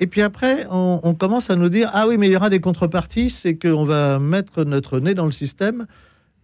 Et 0.00 0.08
puis 0.08 0.22
après, 0.22 0.66
on, 0.72 1.14
commence 1.14 1.50
à 1.50 1.56
nous 1.56 1.68
dire 1.68 1.88
ah 1.92 2.08
oui, 2.08 2.18
mais 2.18 2.26
il 2.26 2.32
y 2.32 2.36
aura 2.36 2.50
des 2.50 2.60
contreparties, 2.60 3.30
c'est 3.30 3.56
qu'on 3.56 3.84
va 3.84 4.18
mettre 4.18 4.64
notre 4.64 4.98
nez 4.98 5.14
dans 5.14 5.26
le 5.26 5.32
système. 5.32 5.86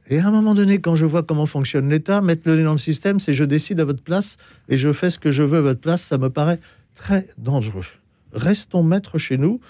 Et 0.08 0.20
à 0.20 0.28
un 0.28 0.30
moment 0.30 0.54
donné, 0.54 0.78
quand 0.78 0.94
je 0.94 1.04
vois 1.04 1.24
comment 1.24 1.46
fonctionne 1.46 1.88
l'État, 1.88 2.20
mettre 2.20 2.42
le 2.46 2.56
nez 2.56 2.62
dans 2.62 2.72
le 2.72 2.78
système, 2.78 3.18
c'est 3.18 3.34
je 3.34 3.42
décide 3.42 3.80
à 3.80 3.84
votre 3.84 4.04
place 4.04 4.36
et 4.68 4.78
je 4.78 4.92
fais 4.92 5.10
ce 5.10 5.18
que 5.18 5.32
je 5.32 5.42
veux 5.42 5.58
à 5.58 5.62
votre 5.62 5.80
place. 5.80 6.00
Ça 6.00 6.16
me 6.16 6.30
paraît 6.30 6.60
très 6.94 7.26
dangereux. 7.38 7.84
Restons 8.32 8.84
maîtres 8.84 9.18
chez 9.18 9.36
nous 9.36 9.60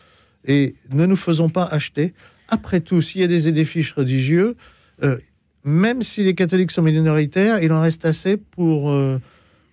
et 0.46 0.74
ne 0.90 1.06
nous 1.06 1.16
faisons 1.16 1.48
pas 1.48 1.64
acheter. 1.64 2.14
Après 2.48 2.80
tout, 2.80 3.02
s'il 3.02 3.20
y 3.20 3.24
a 3.24 3.28
des 3.28 3.48
édifices 3.48 3.92
religieux, 3.92 4.56
euh, 5.02 5.16
même 5.64 6.02
si 6.02 6.24
les 6.24 6.34
catholiques 6.34 6.70
sont 6.70 6.82
minoritaires, 6.82 7.62
il 7.62 7.72
en 7.72 7.80
reste 7.80 8.04
assez 8.04 8.36
pour 8.36 8.90
euh, 8.90 9.18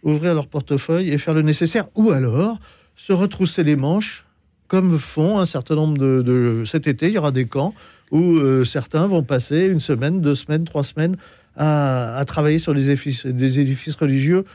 ouvrir 0.03 0.33
leur 0.33 0.47
portefeuille 0.47 1.09
et 1.09 1.17
faire 1.17 1.33
le 1.33 1.41
nécessaire, 1.41 1.87
ou 1.95 2.11
alors 2.11 2.59
se 2.95 3.13
retrousser 3.13 3.63
les 3.63 3.75
manches, 3.75 4.25
comme 4.67 4.99
font 4.99 5.39
un 5.39 5.45
certain 5.45 5.75
nombre 5.75 5.97
de... 5.97 6.63
Cet 6.65 6.87
été, 6.87 7.07
il 7.07 7.13
y 7.13 7.17
aura 7.17 7.31
des 7.31 7.45
camps 7.45 7.73
où 8.11 8.37
euh, 8.37 8.65
certains 8.65 9.07
vont 9.07 9.23
passer 9.23 9.67
une 9.67 9.79
semaine, 9.79 10.21
deux 10.21 10.35
semaines, 10.35 10.65
trois 10.65 10.83
semaines 10.83 11.17
à, 11.55 12.23
travailler 12.27 12.59
sur 12.59 12.73
des 12.73 12.89
édifices, 12.89 13.25
des 13.25 13.59
édifices 13.59 13.95
religieux 13.95 14.45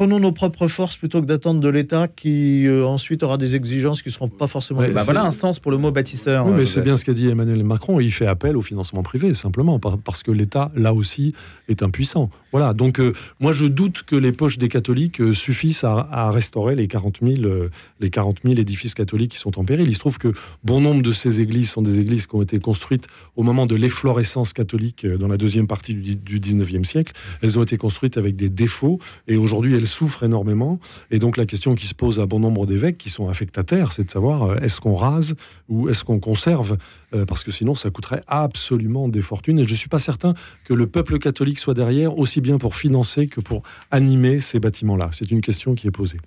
prenons 0.00 0.18
nos 0.18 0.32
propres 0.32 0.66
forces 0.66 0.96
plutôt 0.96 1.20
que 1.20 1.26
d'attendre 1.26 1.60
de 1.60 1.68
l'État 1.68 2.08
qui 2.08 2.66
euh, 2.66 2.86
ensuite 2.86 3.22
aura 3.22 3.36
des 3.36 3.54
exigences 3.54 4.00
qui 4.00 4.08
ne 4.08 4.14
seront 4.14 4.30
pas 4.30 4.46
forcément. 4.46 4.80
bah 4.80 5.02
voilà 5.04 5.24
un 5.24 5.30
sens 5.30 5.60
pour 5.60 5.70
le 5.70 5.76
mot 5.76 5.90
bâtisseur. 5.90 6.46
Oui, 6.46 6.54
mais 6.56 6.64
c'est 6.64 6.80
bien 6.80 6.96
ce 6.96 7.04
qu'a 7.04 7.12
dit 7.12 7.28
Emmanuel 7.28 7.62
Macron. 7.64 8.00
Il 8.00 8.10
fait 8.10 8.26
appel 8.26 8.56
au 8.56 8.62
financement 8.62 9.02
privé, 9.02 9.34
simplement, 9.34 9.78
parce 9.78 10.22
que 10.22 10.30
l'État, 10.30 10.72
là 10.74 10.94
aussi, 10.94 11.34
est 11.68 11.82
impuissant. 11.82 12.30
Voilà. 12.50 12.72
Donc, 12.72 12.98
euh, 12.98 13.12
moi, 13.40 13.52
je 13.52 13.66
doute 13.66 14.04
que 14.04 14.16
les 14.16 14.32
poches 14.32 14.56
des 14.56 14.70
catholiques 14.70 15.20
euh, 15.20 15.34
suffisent 15.34 15.84
à, 15.84 16.30
restaurer 16.30 16.76
les 16.76 16.88
40, 16.88 17.18
000, 17.22 17.68
les 18.00 18.08
40 18.10 18.38
000 18.42 18.54
édifices 18.56 18.94
catholiques 18.94 19.32
qui 19.32 19.38
sont 19.38 19.60
en 19.60 19.64
péril. 19.66 19.86
Il 19.86 19.94
se 19.94 19.98
trouve 19.98 20.16
que 20.16 20.32
bon 20.64 20.80
nombre 20.80 21.02
de 21.02 21.12
ces 21.12 21.42
églises 21.42 21.68
sont 21.68 21.82
des 21.82 21.98
églises 21.98 22.26
qui 22.26 22.34
ont 22.36 22.42
été 22.42 22.58
construites 22.58 23.06
au 23.36 23.42
moment 23.42 23.66
de 23.66 23.74
l'efflorescence 23.74 24.54
catholique 24.54 25.06
dans 25.06 25.28
la 25.28 25.36
deuxième 25.36 25.66
partie 25.66 25.92
du, 25.92 26.16
du 26.16 26.40
19e 26.40 26.84
siècle. 26.84 27.12
Elles 27.42 27.58
ont 27.58 27.62
été 27.62 27.76
construites 27.76 28.16
avec 28.16 28.34
des 28.36 28.48
défauts 28.48 28.98
et 29.28 29.36
aujourd'hui, 29.36 29.74
elles 29.76 29.89
souffrent 29.90 30.22
énormément. 30.22 30.78
Et 31.10 31.18
donc 31.18 31.36
la 31.36 31.46
question 31.46 31.74
qui 31.74 31.86
se 31.86 31.94
pose 31.94 32.20
à 32.20 32.26
bon 32.26 32.40
nombre 32.40 32.66
d'évêques 32.66 32.98
qui 32.98 33.10
sont 33.10 33.28
affectataires, 33.28 33.92
c'est 33.92 34.04
de 34.04 34.10
savoir 34.10 34.42
euh, 34.42 34.56
est-ce 34.56 34.80
qu'on 34.80 34.94
rase 34.94 35.34
ou 35.68 35.88
est-ce 35.88 36.04
qu'on 36.04 36.20
conserve 36.20 36.78
euh, 37.14 37.24
Parce 37.26 37.44
que 37.44 37.52
sinon, 37.52 37.74
ça 37.74 37.90
coûterait 37.90 38.22
absolument 38.26 39.08
des 39.08 39.22
fortunes. 39.22 39.58
Et 39.58 39.64
je 39.64 39.72
ne 39.72 39.78
suis 39.78 39.88
pas 39.88 39.98
certain 39.98 40.34
que 40.64 40.74
le 40.74 40.86
peuple 40.86 41.18
catholique 41.18 41.58
soit 41.58 41.74
derrière, 41.74 42.18
aussi 42.18 42.40
bien 42.40 42.58
pour 42.58 42.76
financer 42.76 43.26
que 43.26 43.40
pour 43.40 43.62
animer 43.90 44.40
ces 44.40 44.60
bâtiments-là. 44.60 45.10
C'est 45.12 45.30
une 45.30 45.40
question 45.40 45.74
qui 45.74 45.86
est 45.86 45.92
posée. 45.92 46.18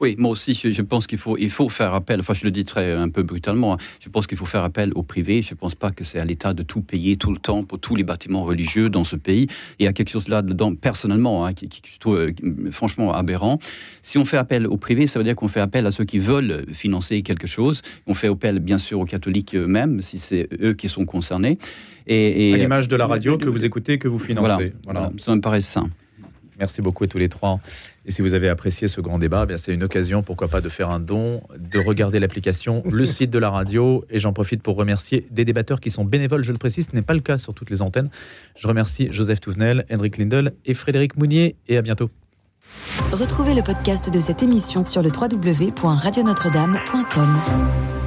Oui, 0.00 0.16
moi 0.18 0.30
aussi, 0.30 0.54
je, 0.54 0.82
pense 0.82 1.06
qu'il 1.06 1.18
faut, 1.18 1.36
il 1.38 1.50
faut 1.50 1.68
faire 1.68 1.94
appel, 1.94 2.20
enfin 2.20 2.34
je 2.34 2.44
le 2.44 2.50
dis 2.50 2.64
très 2.64 2.92
un 2.92 3.08
peu 3.08 3.22
brutalement, 3.22 3.74
hein. 3.74 3.78
je 4.00 4.08
pense 4.08 4.26
qu'il 4.26 4.38
faut 4.38 4.46
faire 4.46 4.64
appel 4.64 4.92
au 4.94 5.02
privé, 5.02 5.42
je 5.42 5.54
ne 5.54 5.58
pense 5.58 5.74
pas 5.74 5.90
que 5.90 6.04
c'est 6.04 6.18
à 6.18 6.24
l'État 6.24 6.54
de 6.54 6.62
tout 6.62 6.80
payer 6.80 7.16
tout 7.16 7.32
le 7.32 7.38
temps 7.38 7.62
pour 7.62 7.78
tous 7.78 7.96
les 7.96 8.04
bâtiments 8.04 8.44
religieux 8.44 8.88
dans 8.88 9.04
ce 9.04 9.16
pays. 9.16 9.46
Il 9.78 9.84
y 9.84 9.88
a 9.88 9.92
quelque 9.92 10.10
chose 10.10 10.28
là-dedans, 10.28 10.74
personnellement, 10.74 11.46
hein, 11.46 11.54
qui, 11.54 11.68
qui, 11.68 11.80
est 11.80 12.06
euh, 12.08 12.32
franchement 12.70 13.12
aberrant. 13.12 13.58
Si 14.02 14.18
on 14.18 14.24
fait 14.24 14.36
appel 14.36 14.66
au 14.66 14.76
privé, 14.76 15.06
ça 15.06 15.18
veut 15.18 15.24
dire 15.24 15.36
qu'on 15.36 15.48
fait 15.48 15.60
appel 15.60 15.86
à 15.86 15.92
ceux 15.92 16.04
qui 16.04 16.18
veulent 16.18 16.66
financer 16.72 17.22
quelque 17.22 17.46
chose. 17.46 17.82
On 18.06 18.14
fait 18.14 18.28
appel, 18.28 18.58
bien 18.58 18.78
sûr, 18.78 19.00
aux 19.00 19.04
catholiques 19.04 19.54
eux-mêmes, 19.54 20.02
si 20.02 20.18
c'est 20.18 20.48
eux 20.60 20.74
qui 20.74 20.88
sont 20.88 21.04
concernés. 21.04 21.58
Et, 22.06 22.52
à 22.52 22.56
l'image 22.58 22.88
de 22.88 22.96
la 22.96 23.06
radio 23.06 23.38
que 23.38 23.48
vous 23.48 23.64
écoutez, 23.64 23.98
que 23.98 24.08
vous 24.08 24.18
financez. 24.18 24.72
voilà. 24.84 25.10
ça 25.18 25.34
me 25.34 25.40
paraît 25.40 25.62
sain. 25.62 25.88
Merci 26.58 26.82
beaucoup 26.82 27.04
à 27.04 27.06
tous 27.06 27.18
les 27.18 27.28
trois. 27.28 27.60
Et 28.06 28.10
si 28.10 28.20
vous 28.20 28.34
avez 28.34 28.48
apprécié 28.48 28.88
ce 28.88 29.00
grand 29.00 29.18
débat, 29.18 29.46
eh 29.48 29.56
c'est 29.56 29.72
une 29.72 29.82
occasion, 29.82 30.22
pourquoi 30.22 30.48
pas, 30.48 30.60
de 30.60 30.68
faire 30.68 30.90
un 30.90 31.00
don, 31.00 31.42
de 31.58 31.78
regarder 31.78 32.20
l'application, 32.20 32.82
le 32.90 33.04
site 33.06 33.30
de 33.30 33.38
la 33.38 33.50
radio. 33.50 34.04
Et 34.10 34.18
j'en 34.18 34.32
profite 34.32 34.62
pour 34.62 34.76
remercier 34.76 35.26
des 35.30 35.44
débatteurs 35.44 35.80
qui 35.80 35.90
sont 35.90 36.04
bénévoles, 36.04 36.44
je 36.44 36.52
le 36.52 36.58
précise, 36.58 36.88
ce 36.90 36.96
n'est 36.96 37.02
pas 37.02 37.14
le 37.14 37.20
cas 37.20 37.38
sur 37.38 37.54
toutes 37.54 37.70
les 37.70 37.80
antennes. 37.80 38.10
Je 38.56 38.68
remercie 38.68 39.08
Joseph 39.10 39.40
Touvenel, 39.40 39.86
Henrik 39.90 40.18
Lindel 40.18 40.52
et 40.66 40.74
Frédéric 40.74 41.16
Mounier. 41.16 41.56
Et 41.68 41.78
à 41.78 41.82
bientôt. 41.82 42.10
Retrouvez 43.12 43.54
le 43.54 43.62
podcast 43.62 44.10
de 44.10 44.18
cette 44.20 44.42
émission 44.42 44.84
sur 44.84 45.00
le 45.02 45.10
www.radionotre-dame.com. 45.10 48.03